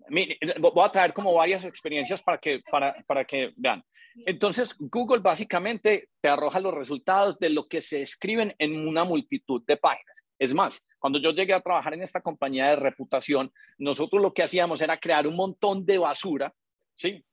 Mire, 0.09 0.39
voy 0.59 0.85
a 0.85 0.91
traer 0.91 1.13
como 1.13 1.33
varias 1.35 1.65
experiencias 1.65 2.23
para 2.23 2.39
que, 2.39 2.61
para, 2.71 2.95
para 3.07 3.25
que 3.25 3.53
vean. 3.57 3.83
Entonces, 4.27 4.75
Google 4.79 5.21
básicamente 5.21 6.09
te 6.21 6.29
arroja 6.29 6.61
los 6.61 6.75
resultados 6.75 7.39
de 7.39 7.49
lo 7.49 7.67
que 7.67 7.81
se 7.81 8.03
escriben 8.03 8.55
en 8.59 8.87
una 8.87 9.05
multitud 9.05 9.63
de 9.67 9.77
páginas. 9.77 10.25
Es 10.39 10.53
más, 10.55 10.83
cuando 10.99 11.19
yo 11.19 11.33
llegué 11.33 11.55
a 11.55 11.61
trabajar 11.61 11.95
en 11.95 12.03
esta 12.03 12.21
compañía 12.21 12.69
de 12.69 12.77
reputación, 12.77 13.53
nosotros 13.79 14.21
lo 14.21 14.35
que 14.35 14.43
hacíamos 14.43 14.81
era 14.83 14.99
crear 14.99 15.27
un 15.27 15.37
montón 15.37 15.85
de 15.85 15.99
basura, 15.99 16.53
¿sí? 16.95 17.25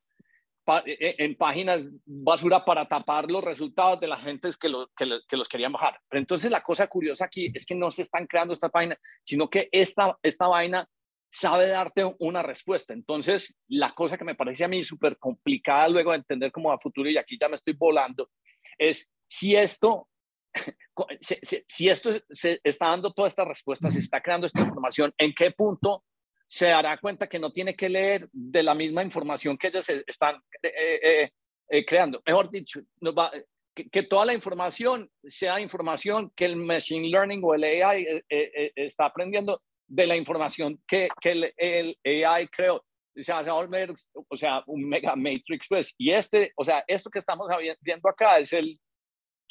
E, 0.78 0.92
e, 0.92 1.24
en 1.24 1.34
páginas 1.36 1.80
basura 2.04 2.64
para 2.64 2.86
tapar 2.86 3.30
los 3.30 3.42
resultados 3.42 4.00
de 4.00 4.06
la 4.06 4.16
gente 4.16 4.50
que, 4.60 4.70
que, 4.96 5.36
los 5.36 5.48
querían 5.48 5.72
bajar. 5.72 6.00
Pero 6.08 6.20
entonces 6.20 6.50
la 6.50 6.62
cosa 6.62 6.86
curiosa 6.86 7.24
aquí 7.24 7.50
es 7.54 7.66
que 7.66 7.74
no 7.74 7.90
se 7.90 8.02
están 8.02 8.26
creando 8.26 8.52
esta 8.52 8.68
página, 8.68 8.96
sino 9.24 9.48
que 9.48 9.68
esta, 9.72 10.16
esta 10.22 10.46
vaina 10.46 10.88
sabe 11.30 11.68
darte 11.68 12.14
una 12.18 12.42
respuesta. 12.42 12.92
Entonces, 12.92 13.54
la 13.68 13.92
cosa 13.92 14.18
que 14.18 14.24
me 14.24 14.34
parece 14.34 14.64
a 14.64 14.68
mí 14.68 14.82
súper 14.82 15.18
complicada 15.18 15.88
luego 15.88 16.10
de 16.10 16.18
entender 16.18 16.52
cómo 16.52 16.72
a 16.72 16.78
futuro, 16.78 17.08
y 17.08 17.16
aquí 17.16 17.38
ya 17.40 17.48
me 17.48 17.54
estoy 17.54 17.74
volando, 17.74 18.30
es 18.76 19.08
si 19.26 19.54
esto, 19.54 20.08
si, 21.66 21.88
esto 21.88 22.10
se 22.30 22.60
está 22.64 22.88
dando 22.88 23.12
toda 23.12 23.28
esta 23.28 23.44
respuesta, 23.44 23.90
se 23.90 24.00
está 24.00 24.20
creando 24.20 24.46
esta 24.46 24.60
información, 24.60 25.14
¿en 25.16 25.32
qué 25.32 25.52
punto 25.52 26.04
se 26.50 26.66
dará 26.66 26.98
cuenta 26.98 27.28
que 27.28 27.38
no 27.38 27.52
tiene 27.52 27.76
que 27.76 27.88
leer 27.88 28.28
de 28.32 28.64
la 28.64 28.74
misma 28.74 29.04
información 29.04 29.56
que 29.56 29.68
ellos 29.68 29.88
están 30.04 30.34
eh, 30.60 31.00
eh, 31.00 31.30
eh, 31.68 31.84
creando. 31.86 32.20
Mejor 32.26 32.50
dicho, 32.50 32.80
que, 33.72 34.02
toda 34.02 34.24
la 34.24 34.34
información 34.34 35.08
sea 35.22 35.60
información 35.60 36.32
que 36.34 36.46
el 36.46 36.56
Machine 36.56 37.08
Learning 37.08 37.40
o 37.44 37.54
el 37.54 37.62
AI 37.62 38.24
está 38.74 39.04
aprendiendo 39.04 39.62
de 39.86 40.08
la 40.08 40.16
información 40.16 40.82
que, 40.88 41.08
que 41.20 41.52
el, 41.62 41.96
AI 42.26 42.48
creó. 42.48 42.84
O 43.16 43.22
sea, 43.22 43.44
o 44.28 44.36
sea, 44.36 44.64
un 44.66 44.88
mega 44.88 45.14
matrix, 45.14 45.66
pues. 45.68 45.94
Y 45.98 46.10
este, 46.10 46.52
o 46.56 46.64
sea, 46.64 46.82
esto 46.88 47.10
que 47.10 47.20
estamos 47.20 47.48
viendo 47.80 48.08
acá 48.08 48.40
es 48.40 48.52
el, 48.52 48.76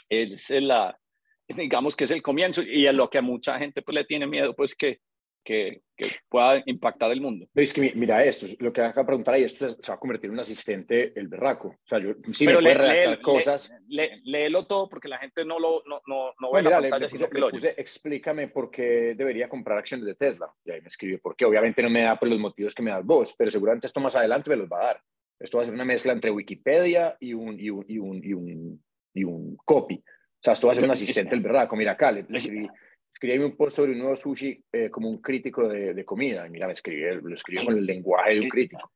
es 0.09 0.49
la, 0.49 0.99
digamos 1.47 1.95
que 1.95 2.03
es 2.03 2.11
el 2.11 2.21
comienzo 2.21 2.61
y 2.61 2.85
es 2.85 2.93
lo 2.93 3.09
que 3.09 3.19
a 3.19 3.21
mucha 3.21 3.57
gente 3.57 3.81
pues, 3.81 3.95
le 3.95 4.03
tiene 4.03 4.27
miedo, 4.27 4.53
pues 4.53 4.75
que 4.75 4.99
que, 5.49 5.81
pueda 6.29 6.63
impactar 6.65 7.11
el 7.11 7.19
mundo. 7.19 7.45
Es 7.53 7.73
que 7.73 7.91
mira 7.93 8.23
esto, 8.23 8.45
lo 8.59 8.71
que 8.71 8.81
acabo 8.81 9.01
de 9.01 9.07
preguntar 9.07 9.33
ahí, 9.33 9.43
esto 9.43 9.67
se 9.67 9.91
va 9.91 9.95
a 9.95 9.99
convertir 9.99 10.29
en 10.29 10.35
un 10.35 10.39
asistente 10.39 11.11
el 11.19 11.27
berraco. 11.27 11.69
O 11.69 11.87
sea, 11.87 11.99
yo 11.99 12.13
sí 12.31 12.45
Pero 12.45 12.61
me 12.61 12.73
le, 12.73 13.21
cosas. 13.21 13.73
léelo 13.87 14.65
todo 14.65 14.87
porque 14.87 15.09
la 15.09 15.17
gente 15.17 15.43
no 15.43 15.59
lo 15.59 15.83
no, 15.85 16.01
no, 16.07 16.33
no 16.39 16.51
ve 16.53 16.61
la 16.61 16.79
pantalla, 16.79 17.09
sino 17.09 17.29
que 17.29 17.39
lo 17.39 17.49
puse, 17.49 17.73
explícame 17.75 18.47
por 18.47 18.71
qué 18.71 19.13
debería 19.15 19.49
comprar 19.49 19.77
acciones 19.77 20.05
de 20.05 20.15
Tesla. 20.15 20.49
Y 20.63 20.71
ahí 20.71 20.81
me 20.81 20.87
escribe 20.87 21.17
por 21.17 21.35
qué. 21.35 21.43
Obviamente 21.43 21.83
no 21.83 21.89
me 21.89 22.03
da 22.03 22.17
por 22.17 22.29
los 22.29 22.39
motivos 22.39 22.73
que 22.73 22.83
me 22.83 22.91
das 22.91 23.03
vos, 23.03 23.35
pero 23.37 23.51
seguramente 23.51 23.87
esto 23.87 23.99
más 23.99 24.15
adelante 24.15 24.49
me 24.49 24.55
los 24.55 24.69
va 24.69 24.81
a 24.81 24.85
dar. 24.85 25.01
Esto 25.37 25.57
va 25.57 25.63
a 25.63 25.65
ser 25.65 25.73
una 25.73 25.85
mezcla 25.85 26.13
entre 26.13 26.31
Wikipedia 26.31 27.17
y 27.19 27.33
un, 27.33 27.59
y 27.59 27.69
un, 27.69 27.85
y 27.87 27.97
un, 27.97 28.23
y 28.23 28.33
un, 28.33 28.83
y 29.13 29.23
un 29.23 29.57
copy. 29.65 29.95
O 29.95 30.41
sea, 30.41 30.53
esto 30.53 30.67
va 30.67 30.71
a 30.71 30.75
ser 30.75 30.85
un 30.85 30.91
asistente 30.91 31.35
el 31.35 31.41
berraco. 31.41 31.75
Mira 31.75 31.93
acá, 31.93 32.11
le, 32.11 32.25
escribí 32.29 32.69
escribí 33.11 33.43
un 33.43 33.55
post 33.55 33.77
sobre 33.77 33.91
un 33.91 33.99
nuevo 33.99 34.15
sushi 34.15 34.63
eh, 34.71 34.89
como 34.89 35.09
un 35.09 35.21
crítico 35.21 35.67
de, 35.67 35.93
de 35.93 36.05
comida. 36.05 36.47
Y 36.47 36.49
mira, 36.49 36.67
me 36.67 36.73
escribí, 36.73 37.03
lo 37.21 37.33
escribí 37.33 37.65
con 37.65 37.77
el 37.77 37.85
lenguaje 37.85 38.35
de 38.35 38.39
un 38.41 38.49
crítico. 38.49 38.91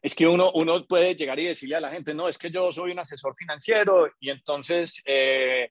Es 0.00 0.14
que 0.14 0.26
uno, 0.26 0.52
uno 0.54 0.86
puede 0.86 1.14
llegar 1.14 1.38
y 1.40 1.46
decirle 1.46 1.76
a 1.76 1.80
la 1.80 1.90
gente, 1.90 2.14
no, 2.14 2.28
es 2.28 2.38
que 2.38 2.50
yo 2.50 2.70
soy 2.70 2.92
un 2.92 3.00
asesor 3.00 3.34
financiero 3.34 4.08
y 4.20 4.30
entonces, 4.30 5.02
eh, 5.04 5.70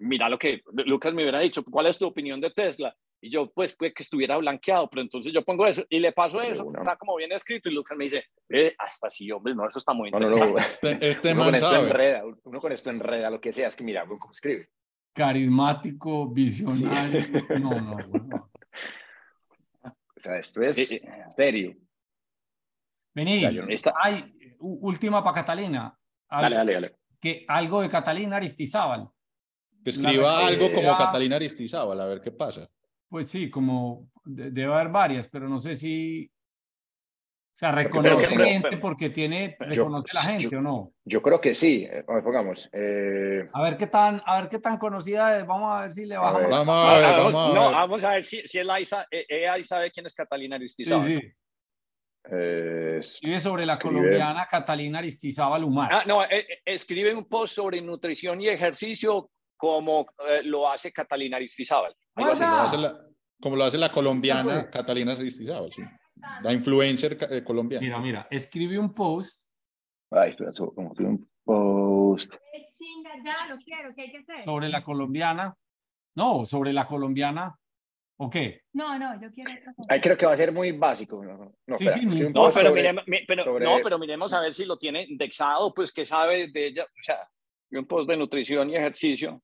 mira 0.00 0.28
lo 0.28 0.38
que 0.38 0.62
Lucas 0.84 1.14
me 1.14 1.22
hubiera 1.22 1.40
dicho, 1.40 1.64
¿cuál 1.64 1.86
es 1.86 1.98
tu 1.98 2.06
opinión 2.06 2.40
de 2.40 2.50
Tesla? 2.50 2.94
Y 3.20 3.30
yo, 3.30 3.52
pues, 3.52 3.76
puede 3.76 3.94
que 3.94 4.02
estuviera 4.02 4.36
blanqueado, 4.36 4.90
pero 4.90 5.02
entonces 5.02 5.32
yo 5.32 5.44
pongo 5.44 5.64
eso 5.64 5.84
y 5.88 6.00
le 6.00 6.10
paso 6.10 6.42
eso, 6.42 6.66
está 6.74 6.96
como 6.96 7.14
bien 7.14 7.30
escrito 7.30 7.68
y 7.68 7.72
Lucas 7.72 7.96
me 7.96 8.04
dice, 8.04 8.24
eh, 8.48 8.74
hasta 8.76 9.08
sí, 9.08 9.30
hombre, 9.30 9.54
no, 9.54 9.66
eso 9.68 9.78
está 9.78 9.92
muy 9.92 10.08
interesante. 10.08 10.44
No, 10.44 10.52
no, 10.52 10.58
este, 10.58 11.08
este 11.08 11.32
uno, 11.32 11.44
con 11.44 11.54
esto 11.54 11.76
enreda, 11.76 12.24
uno 12.42 12.60
con 12.60 12.72
esto 12.72 12.90
enreda 12.90 13.30
lo 13.30 13.40
que 13.40 13.52
sea, 13.52 13.68
es 13.68 13.76
que 13.76 13.84
mira, 13.84 14.04
cómo 14.06 14.32
escribe 14.32 14.68
carismático, 15.12 16.28
visionario. 16.28 17.20
No, 17.60 17.80
no, 17.80 17.96
no. 17.96 18.50
O 19.84 20.20
sea, 20.20 20.38
esto 20.38 20.62
es 20.62 21.04
eh, 21.04 21.08
eh, 21.08 21.24
serio. 21.28 21.76
Vení, 23.14 23.44
Ay, 24.02 24.32
última 24.60 25.22
para 25.22 25.34
Catalina. 25.34 25.98
dale, 26.30 26.56
dale, 26.56 26.72
dale. 26.72 26.96
que 27.20 27.44
algo 27.48 27.82
de 27.82 27.88
Catalina 27.88 28.36
Aristizábal. 28.36 29.08
Que 29.84 29.90
escriba 29.90 30.46
algo 30.46 30.72
como 30.72 30.96
Catalina 30.96 31.36
Aristizábal, 31.36 32.00
a 32.00 32.06
ver 32.06 32.20
qué 32.20 32.30
pasa. 32.30 32.68
Pues 33.08 33.28
sí, 33.28 33.50
como 33.50 34.10
debe 34.24 34.72
haber 34.72 34.88
varias, 34.88 35.28
pero 35.28 35.48
no 35.48 35.58
sé 35.58 35.74
si 35.74 36.30
o 37.54 37.58
sea, 37.62 37.70
reconoce 37.70 38.34
gente 38.34 38.78
porque 38.78 39.10
tiene, 39.10 39.56
reconoce 39.60 40.14
la 40.14 40.20
gente 40.22 40.56
o 40.56 40.62
no. 40.62 40.94
Yo 41.04 41.20
creo 41.20 41.38
que 41.38 41.52
sí, 41.52 41.86
eh, 41.88 42.02
pongamos. 42.06 42.70
Eh, 42.72 43.46
a 43.52 43.62
ver 43.62 43.76
qué 43.76 43.86
tan, 43.86 44.22
a 44.24 44.40
ver 44.40 44.48
qué 44.48 44.58
tan 44.58 44.78
conocida 44.78 45.38
es, 45.38 45.46
vamos 45.46 45.70
a 45.70 45.82
ver 45.82 45.92
si 45.92 46.06
le 46.06 46.16
bajamos. 46.16 46.48
Vamos 46.48 46.74
a 46.74 46.96
ver, 46.96 47.18
vamos 47.18 47.34
a 47.34 47.46
ver. 47.46 47.54
No, 47.54 47.70
vamos 47.70 48.04
a 48.04 48.10
ver 48.14 48.24
si, 48.24 48.40
si 48.48 48.58
sabe, 48.86 49.06
eh, 49.10 49.64
sabe 49.64 49.90
quién 49.90 50.06
es 50.06 50.14
Catalina 50.14 50.56
Aristizábal. 50.56 51.06
Sí, 51.06 51.20
sí. 51.20 51.32
Eh, 52.32 53.00
escribe 53.00 53.38
sobre 53.38 53.66
la 53.66 53.78
colombiana 53.78 54.48
Catalina 54.50 55.00
Aristizábal 55.00 55.64
Umar. 55.64 55.90
Ah, 55.92 56.04
no, 56.06 56.22
escribe 56.64 57.14
un 57.14 57.28
post 57.28 57.56
sobre 57.56 57.82
nutrición 57.82 58.40
y 58.40 58.48
ejercicio 58.48 59.30
como 59.58 60.06
lo 60.44 60.70
hace 60.70 60.90
Catalina 60.90 61.36
Aristizábal. 61.36 61.94
como 63.40 63.56
lo 63.56 63.64
hace 63.64 63.76
la 63.76 63.92
colombiana 63.92 64.70
Catalina 64.70 65.12
Aristizábal, 65.12 65.70
sí. 65.70 65.82
La 66.42 66.52
influencer 66.52 67.18
eh, 67.30 67.42
colombiana. 67.42 67.84
Mira, 67.84 67.98
mira, 67.98 68.28
escribe 68.30 68.78
un 68.78 68.92
post. 68.92 69.48
Ay, 70.10 70.30
espera, 70.30 70.52
como 70.52 70.92
un 70.98 71.30
post. 71.44 72.34
Sobre 74.44 74.68
la 74.68 74.84
colombiana. 74.84 75.56
No, 76.14 76.44
sobre 76.46 76.72
la 76.72 76.86
colombiana. 76.86 77.56
¿O 78.18 78.30
qué? 78.30 78.62
No, 78.72 78.98
no, 78.98 79.20
yo 79.20 79.32
quiero 79.32 79.50
otra 79.50 79.74
cosa. 79.74 79.92
Ahí 79.92 80.00
creo 80.00 80.16
que 80.16 80.26
va 80.26 80.32
a 80.32 80.36
ser 80.36 80.52
muy 80.52 80.70
básico. 80.72 81.24
No, 81.24 81.52
no, 81.66 81.76
sí, 81.76 81.88
sí, 81.88 82.06
no 82.06 82.50
pero, 82.52 82.72
miremos, 82.72 83.04
pero, 83.26 83.58
no, 83.58 83.78
pero 83.82 83.98
miremos 83.98 84.32
a 84.32 84.40
ver 84.40 84.54
si 84.54 84.64
lo 84.64 84.78
tiene 84.78 85.02
indexado, 85.02 85.72
pues 85.74 85.92
que 85.92 86.06
sabe 86.06 86.48
de 86.48 86.66
ella. 86.66 86.84
O 86.84 87.02
sea, 87.02 87.28
un 87.70 87.86
post 87.86 88.08
de 88.08 88.16
nutrición 88.16 88.70
y 88.70 88.76
ejercicio. 88.76 89.42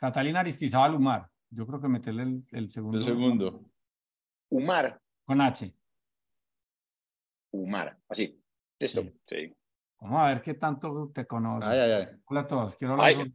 Catalina 0.00 0.40
Aristizábal 0.40 0.94
Umar. 0.94 1.28
Yo 1.50 1.66
creo 1.66 1.78
que 1.78 1.88
meterle 1.88 2.22
el, 2.22 2.44
el 2.52 2.70
segundo. 2.70 2.96
El 2.96 3.04
segundo. 3.04 3.64
Umar. 4.48 4.98
Con 5.26 5.42
H. 5.42 5.74
Umar. 7.50 7.98
Así. 8.08 8.42
Listo. 8.78 9.02
Sí. 9.26 9.54
Vamos 10.00 10.20
a 10.22 10.28
ver 10.28 10.40
qué 10.40 10.54
tanto 10.54 11.10
te 11.14 11.26
conoces. 11.26 11.68
Ay, 11.68 11.78
ay, 11.80 11.90
ay. 11.92 12.06
Hola 12.24 12.40
a 12.40 12.46
todos. 12.46 12.76
Quiero 12.76 12.94
hablar 12.94 13.30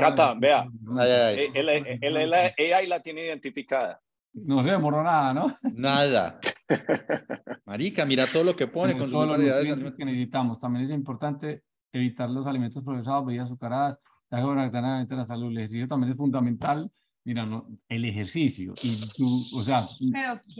Cata, 0.00 0.34
vea. 0.34 0.62
Ay, 0.98 1.10
ay, 1.10 1.52
ay. 1.52 2.54
ella 2.58 2.82
la 2.88 3.00
tiene 3.00 3.24
identificada. 3.24 4.00
No 4.32 4.64
se 4.64 4.72
demoró 4.72 5.04
nada, 5.04 5.32
¿no? 5.32 5.52
Nada. 5.74 6.40
Marica, 7.66 8.04
mira 8.04 8.26
todo 8.26 8.42
lo 8.42 8.56
que 8.56 8.66
pone 8.66 8.98
con 8.98 9.08
los 9.08 9.38
alimentos 9.38 9.94
que 9.94 10.04
necesitamos. 10.04 10.58
También 10.58 10.86
es 10.86 10.90
importante 10.90 11.62
evitar 11.92 12.28
los 12.28 12.48
alimentos 12.48 12.82
procesados, 12.82 13.26
bebidas 13.26 13.46
azucaradas, 13.46 14.00
la 14.30 15.24
salud. 15.24 15.50
El 15.50 15.58
ejercicio 15.58 15.88
también 15.88 16.12
es 16.12 16.16
fundamental. 16.16 16.90
Mira, 17.24 17.44
no, 17.44 17.66
el 17.88 18.04
ejercicio. 18.04 18.74
Y 18.82 18.96
tú, 19.16 19.44
o 19.54 19.62
sea, 19.62 19.88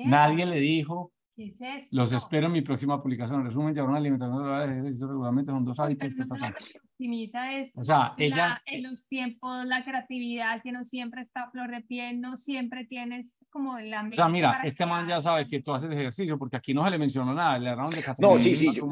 nadie 0.04 0.46
le 0.46 0.60
dijo. 0.60 1.12
¿Qué 1.36 1.54
es 1.78 1.90
Los 1.92 2.12
espero 2.12 2.48
en 2.48 2.52
mi 2.52 2.60
próxima 2.60 3.02
publicación. 3.02 3.40
En 3.40 3.46
resumen, 3.46 3.74
ya 3.74 3.82
una 3.82 3.96
alimentación 3.96 4.70
ejercicio 4.70 5.06
regularmente 5.06 5.50
son 5.50 5.64
dos 5.64 5.80
hábitos 5.80 6.12
que 6.14 6.26
pasan. 6.26 6.52
Optimiza 6.92 7.54
esto. 7.54 7.80
O 7.80 7.84
sea, 7.84 8.12
ella. 8.18 8.60
en 8.66 8.82
los 8.82 9.06
tiempos, 9.06 9.64
la 9.64 9.82
creatividad, 9.82 10.60
que 10.62 10.70
no 10.70 10.84
siempre 10.84 11.22
está 11.22 11.44
a 11.44 11.50
flor 11.50 11.70
de 11.70 11.80
piel, 11.80 12.20
no 12.20 12.36
siempre 12.36 12.84
tienes 12.84 13.34
como 13.48 13.78
el 13.78 13.92
O 13.94 14.12
sea, 14.12 14.28
mira, 14.28 14.60
este 14.64 14.84
man 14.84 15.08
ya 15.08 15.20
sabe 15.20 15.48
que 15.48 15.62
tú 15.62 15.72
haces 15.72 15.90
ejercicio, 15.90 16.38
porque 16.38 16.56
aquí 16.56 16.74
no 16.74 16.84
se 16.84 16.90
le 16.90 16.98
mencionó 16.98 17.32
nada. 17.32 17.58
Le 17.58 17.70
de 17.70 18.14
No, 18.18 18.38
sí, 18.38 18.54
sí. 18.54 18.74
Yo, 18.74 18.86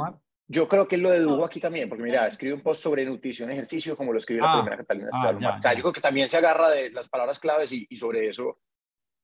yo 0.50 0.66
creo 0.66 0.88
que 0.88 0.96
él 0.96 1.02
lo 1.02 1.10
dedujo 1.10 1.44
aquí 1.44 1.60
también, 1.60 1.90
porque 1.90 2.02
mira, 2.02 2.26
escribe 2.26 2.54
un 2.54 2.62
post 2.62 2.82
sobre 2.82 3.04
nutrición 3.04 3.50
y 3.50 3.52
ejercicio, 3.52 3.96
como 3.96 4.12
lo 4.12 4.18
escribió 4.18 4.44
la 4.44 4.52
ah, 4.52 4.62
primera 4.62 4.76
Catalina 4.78 5.10
ah, 5.12 5.56
O 5.58 5.60
sea, 5.60 5.74
yo 5.74 5.82
creo 5.82 5.92
que 5.92 6.00
también 6.00 6.30
se 6.30 6.38
agarra 6.38 6.70
de 6.70 6.90
las 6.90 7.06
palabras 7.06 7.38
claves 7.38 7.70
y, 7.72 7.86
y 7.90 7.96
sobre 7.98 8.28
eso. 8.28 8.58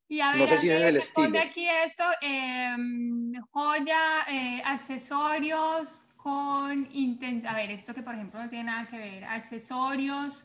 Y 0.07 0.21
a 0.21 0.33
ver, 0.33 0.41
no 0.41 0.47
sé 0.47 0.59
si 0.59 0.69
es 0.69 0.83
el 0.83 0.97
estilo. 0.99 1.41
aquí 1.41 1.67
esto, 1.67 2.05
em, 2.21 3.33
joya, 3.51 4.27
eh, 4.29 4.63
accesorios 4.67 6.11
con 6.17 6.87
intención. 6.93 7.55
A 7.55 7.57
ver, 7.57 7.71
esto 7.71 7.95
que 7.95 8.03
por 8.03 8.15
ejemplo 8.15 8.43
no 8.43 8.51
tiene 8.51 8.65
nada 8.65 8.87
que 8.87 8.99
ver. 8.99 9.25
Accesorios 9.25 10.45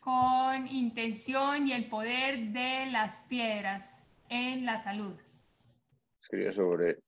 con 0.00 0.66
intención 0.66 1.66
y 1.66 1.72
el 1.72 1.86
poder 1.86 2.48
de 2.48 2.86
las 2.90 3.20
piedras 3.20 3.98
en 4.28 4.66
la 4.66 4.82
salud. 4.82 5.14
Escribe 6.20 6.52
sobre 6.52 6.98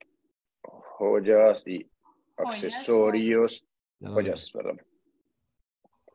joyas 0.62 1.66
y 1.66 1.91
accesorios, 2.36 3.66
joyas, 4.00 4.50
perdón. 4.50 4.80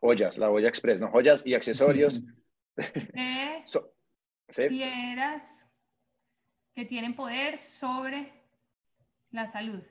Ollas, 0.00 0.38
la 0.38 0.50
olla 0.50 0.68
express, 0.68 1.00
¿no? 1.00 1.10
Joyas 1.10 1.42
y 1.44 1.54
accesorios. 1.54 2.22
Piedras 4.54 5.68
que 6.74 6.84
tienen 6.84 7.16
poder 7.16 7.58
sobre 7.58 8.32
la 9.30 9.46
salud. 9.48 9.82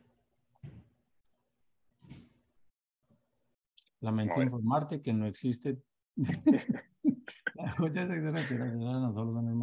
Lamento 4.00 4.42
informarte 4.42 5.02
que 5.02 5.12
no 5.12 5.26
existe. 5.26 5.78
Las 7.56 7.76
joyas 7.76 8.08
no 8.08 9.14
solo 9.14 9.34
son 9.34 9.48
el 9.48 9.56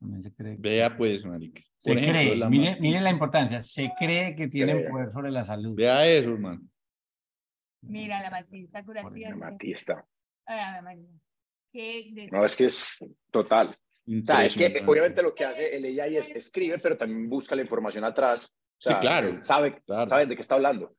también 0.00 0.22
se 0.22 0.34
cree. 0.34 0.56
Vea 0.58 0.96
pues, 0.96 1.24
marica. 1.24 1.62
se 1.78 1.94
cree, 1.94 2.34
la 2.34 2.48
miren, 2.48 3.04
la 3.04 3.10
importancia, 3.10 3.60
se 3.60 3.92
cree 3.98 4.34
que 4.34 4.48
tienen 4.48 4.90
poder 4.90 5.12
sobre 5.12 5.30
la 5.30 5.44
salud. 5.44 5.74
Vea 5.76 6.06
eso, 6.06 6.30
hermano. 6.32 6.62
Mira, 7.82 8.20
la 8.20 8.30
matista 8.30 8.84
curativa. 8.84 9.30
La 9.30 9.36
matista. 9.36 10.06
¿Qué 11.72 12.28
no, 12.32 12.44
es 12.44 12.56
que 12.56 12.64
es 12.64 12.98
total. 13.30 13.76
O 14.06 14.26
sea, 14.26 14.44
es 14.44 14.56
que 14.56 14.82
obviamente 14.86 15.22
lo 15.22 15.34
que 15.34 15.44
hace 15.44 15.76
el 15.76 15.84
AI 16.00 16.16
es 16.16 16.30
escribe, 16.30 16.78
pero 16.78 16.96
también 16.96 17.28
busca 17.28 17.54
la 17.54 17.62
información 17.62 18.04
atrás. 18.04 18.52
O 18.78 18.82
sea, 18.82 18.94
sí, 18.94 19.00
claro. 19.00 19.40
Sabe, 19.40 19.82
sabe 19.86 20.26
de 20.26 20.34
qué 20.34 20.40
está 20.40 20.56
hablando. 20.56 20.96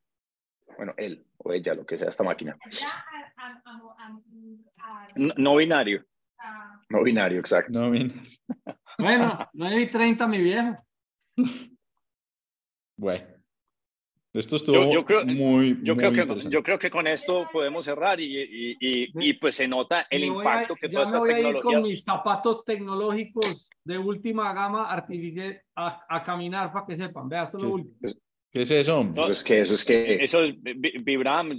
Bueno, 0.78 0.94
él 0.96 1.26
o 1.38 1.52
ella, 1.52 1.74
lo 1.74 1.86
que 1.86 1.98
sea, 1.98 2.10
esta 2.10 2.24
máquina. 2.24 2.56
No, 5.16 5.34
no 5.36 5.56
binario. 5.58 6.06
No 6.90 7.04
binario, 7.04 7.40
exacto. 7.40 7.72
No 7.72 7.92
binario. 7.92 8.22
Bueno, 9.02 9.50
9 9.54 9.82
y 9.82 9.88
30, 9.88 10.28
mi 10.28 10.42
viejo. 10.42 10.78
Bueno. 12.98 13.26
Esto 14.34 14.56
estuvo 14.56 14.94
yo, 14.94 15.04
creo, 15.04 15.26
muy, 15.26 15.78
yo 15.84 15.98
creo 15.98 16.14
que 16.14 16.50
Yo 16.50 16.64
creo 16.64 16.80
que 16.80 16.90
con 16.90 17.06
esto 17.06 17.50
podemos 17.52 17.84
cerrar 17.84 18.18
y, 18.22 18.78
y, 18.78 18.78
y, 18.80 19.34
pues 19.34 19.56
se 19.56 19.68
nota 19.68 20.08
el 20.10 20.24
impacto 20.24 20.76
que 20.76 20.88
todas 20.88 21.10
estas 21.10 21.24
tecnologías... 21.24 21.64
con 21.64 21.82
mis 21.82 22.04
zapatos 22.04 22.64
tecnológicos 22.64 23.70
de 23.84 23.98
última 23.98 24.54
gama 24.54 24.90
artificial 24.90 25.62
a, 25.76 26.06
a 26.08 26.24
caminar 26.24 26.72
para 26.72 26.86
que 26.86 26.96
sepan. 26.96 27.28
Vea, 27.28 27.44
esto 27.44 27.58
es 27.58 27.64
lo 27.64 27.70
último. 27.72 27.98
¿Qué 28.52 28.62
es 28.62 28.72
eso? 28.72 29.10
eso 29.16 29.32
es 29.32 29.44
que, 29.44 29.62
eso 29.62 29.74
es 29.74 29.86
que. 29.86 30.16
Eso 30.24 30.44
es 30.44 30.56
Vibram. 30.62 31.58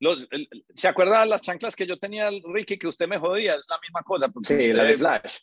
Los, 0.00 0.28
¿Se 0.74 0.88
acuerda 0.88 1.20
de 1.20 1.26
las 1.26 1.40
chanclas 1.40 1.74
que 1.74 1.86
yo 1.86 1.98
tenía, 1.98 2.30
Ricky, 2.52 2.78
que 2.78 2.88
usted 2.88 3.08
me 3.08 3.18
jodía? 3.18 3.54
Es 3.56 3.66
la 3.68 3.78
misma 3.80 4.02
cosa. 4.02 4.30
Sí, 4.42 4.72
la 4.72 4.84
de 4.84 4.96
Flash. 4.96 5.38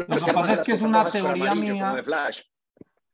Lo 0.00 0.16
que 0.16 0.32
pasa 0.32 0.52
es 0.54 0.62
que 0.62 0.72
es 0.72 0.82
una 0.82 1.08
teoría 1.08 1.54
mía. 1.54 2.02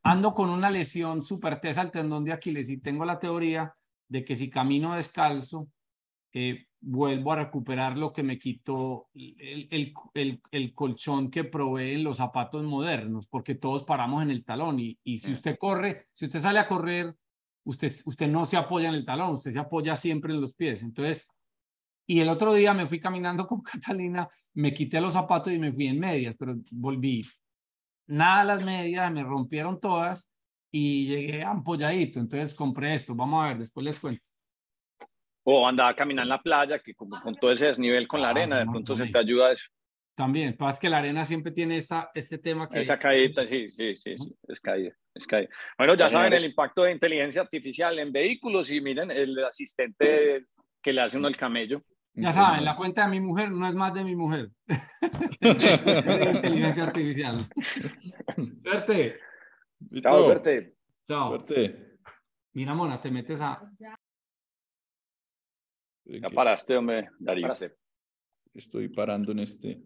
Ando 0.03 0.33
con 0.33 0.51
una 0.51 0.71
lesión 0.71 1.23
súper 1.23 1.61
tesa 1.61 1.81
al 1.81 1.91
tendón 1.91 2.25
de 2.25 2.33
Aquiles 2.33 2.71
y 2.71 2.81
tengo 2.81 3.05
la 3.05 3.19
teoría 3.19 3.75
de 4.09 4.25
que 4.25 4.37
si 4.37 4.49
camino 4.49 4.95
descalzo, 4.95 5.69
eh, 6.33 6.67
vuelvo 6.81 7.33
a 7.33 7.37
recuperar 7.37 7.97
lo 7.97 8.13
que 8.13 8.23
me 8.23 8.39
quitó 8.39 9.09
el, 9.15 9.69
el, 9.71 9.95
el, 10.15 10.43
el, 10.51 10.75
colchón 10.75 11.31
que 11.31 11.45
proveen 11.45 12.05
los 12.05 12.19
zapatos 12.19 12.63
modernos, 12.65 13.27
porque 13.27 13.57
todos 13.57 13.85
paramos 13.85 14.23
en 14.23 14.31
el 14.31 14.45
talón 14.45 14.79
y, 14.79 14.99
y 15.03 15.19
si 15.19 15.33
usted 15.33 15.59
corre, 15.59 16.07
si 16.13 16.27
usted 16.27 16.41
sale 16.41 16.61
a 16.61 16.69
correr, 16.69 17.15
usted, 17.65 17.91
usted 18.07 18.29
no 18.29 18.47
se 18.47 18.57
apoya 18.57 18.89
en 18.89 18.95
el 18.95 19.05
talón, 19.05 19.37
usted 19.37 19.53
se 19.53 19.59
apoya 19.59 19.97
siempre 19.97 20.33
en 20.33 20.41
los 20.41 20.55
pies. 20.55 20.83
Entonces, 20.83 21.29
y 22.11 22.21
el 22.21 22.31
otro 22.31 22.55
día 22.55 22.73
me 22.73 22.87
fui 22.87 22.99
caminando 22.99 23.47
con 23.47 23.61
Catalina, 23.61 24.29
me 24.55 24.73
quité 24.73 25.01
los 25.01 25.13
zapatos 25.13 25.53
y 25.53 25.59
me 25.59 25.73
fui 25.73 25.87
en 25.87 26.01
medias, 26.01 26.35
pero 26.37 26.57
volví. 26.73 27.23
Nada 28.07 28.45
las 28.45 28.65
medias, 28.65 29.13
me 29.13 29.23
rompieron 29.23 29.79
todas 29.79 30.29
y 30.73 31.07
llegué 31.07 31.45
ampolladito. 31.45 32.19
Entonces 32.19 32.55
compré 32.55 32.95
esto. 32.95 33.15
Vamos 33.15 33.45
a 33.45 33.49
ver, 33.49 33.59
después 33.59 33.85
les 33.85 34.01
cuento. 34.01 34.25
O 35.45 35.69
andaba 35.69 35.91
a 35.91 35.95
caminar 35.95 36.25
en 36.25 36.31
la 36.31 36.43
playa, 36.43 36.79
que 36.79 36.95
como 36.95 37.21
con 37.21 37.35
todo 37.35 37.53
ese 37.53 37.67
desnivel 37.67 38.09
con 38.09 38.23
la 38.23 38.29
ah, 38.29 38.31
arena, 38.31 38.59
de 38.59 38.67
pronto 38.67 38.97
se 38.97 39.07
te 39.07 39.19
ayuda 39.19 39.53
eso. 39.53 39.69
También, 40.17 40.57
pasa 40.57 40.81
que 40.81 40.89
la 40.89 40.99
arena 40.99 41.25
siempre 41.25 41.53
tiene 41.53 41.77
esta, 41.77 42.11
este 42.15 42.39
tema 42.39 42.69
que... 42.69 42.81
Esa 42.81 42.99
caída, 42.99 43.47
sí, 43.47 43.71
sí, 43.71 43.95
sí, 43.97 44.19
sí, 44.19 44.35
es 44.49 44.61
caída, 44.61 44.93
es 45.15 45.27
caída. 45.27 45.49
Bueno, 45.77 45.95
ya 45.95 46.11
saben 46.11 46.33
el 46.33 46.45
impacto 46.45 46.83
de 46.83 46.93
inteligencia 46.93 47.43
artificial 47.43 47.99
en 47.99 48.11
vehículos 48.11 48.71
y 48.71 48.81
miren 48.81 49.11
el 49.11 49.39
asistente 49.45 50.47
que 50.83 50.93
le 50.93 51.03
hace 51.03 51.19
uno 51.19 51.29
el 51.29 51.37
camello. 51.37 51.85
Ya 52.21 52.33
saben, 52.33 52.65
la 52.65 52.75
fuente 52.75 53.01
de 53.01 53.09
mi 53.09 53.21
mujer 53.21 53.51
no 53.51 53.67
es 53.67 53.75
más 53.75 53.95
de 53.95 54.03
mi 54.03 54.17
mujer. 54.17 54.51
inteligencia 55.41 56.83
artificial. 56.85 57.49
Suerte. 58.63 59.21
Chao, 60.03 60.25
suerte. 60.25 60.77
Chao. 61.07 61.29
Suerte. 61.29 61.99
Mira, 62.53 62.75
Mona, 62.75 63.01
te 63.01 63.11
metes 63.11 63.41
a. 63.41 63.63
Ya 66.05 66.29
paraste, 66.31 66.77
hombre, 66.77 67.11
Darío. 67.19 67.43
Paraste. 67.43 67.77
Estoy 68.55 68.89
parando 68.89 69.33
en 69.33 69.41
este. 69.41 69.83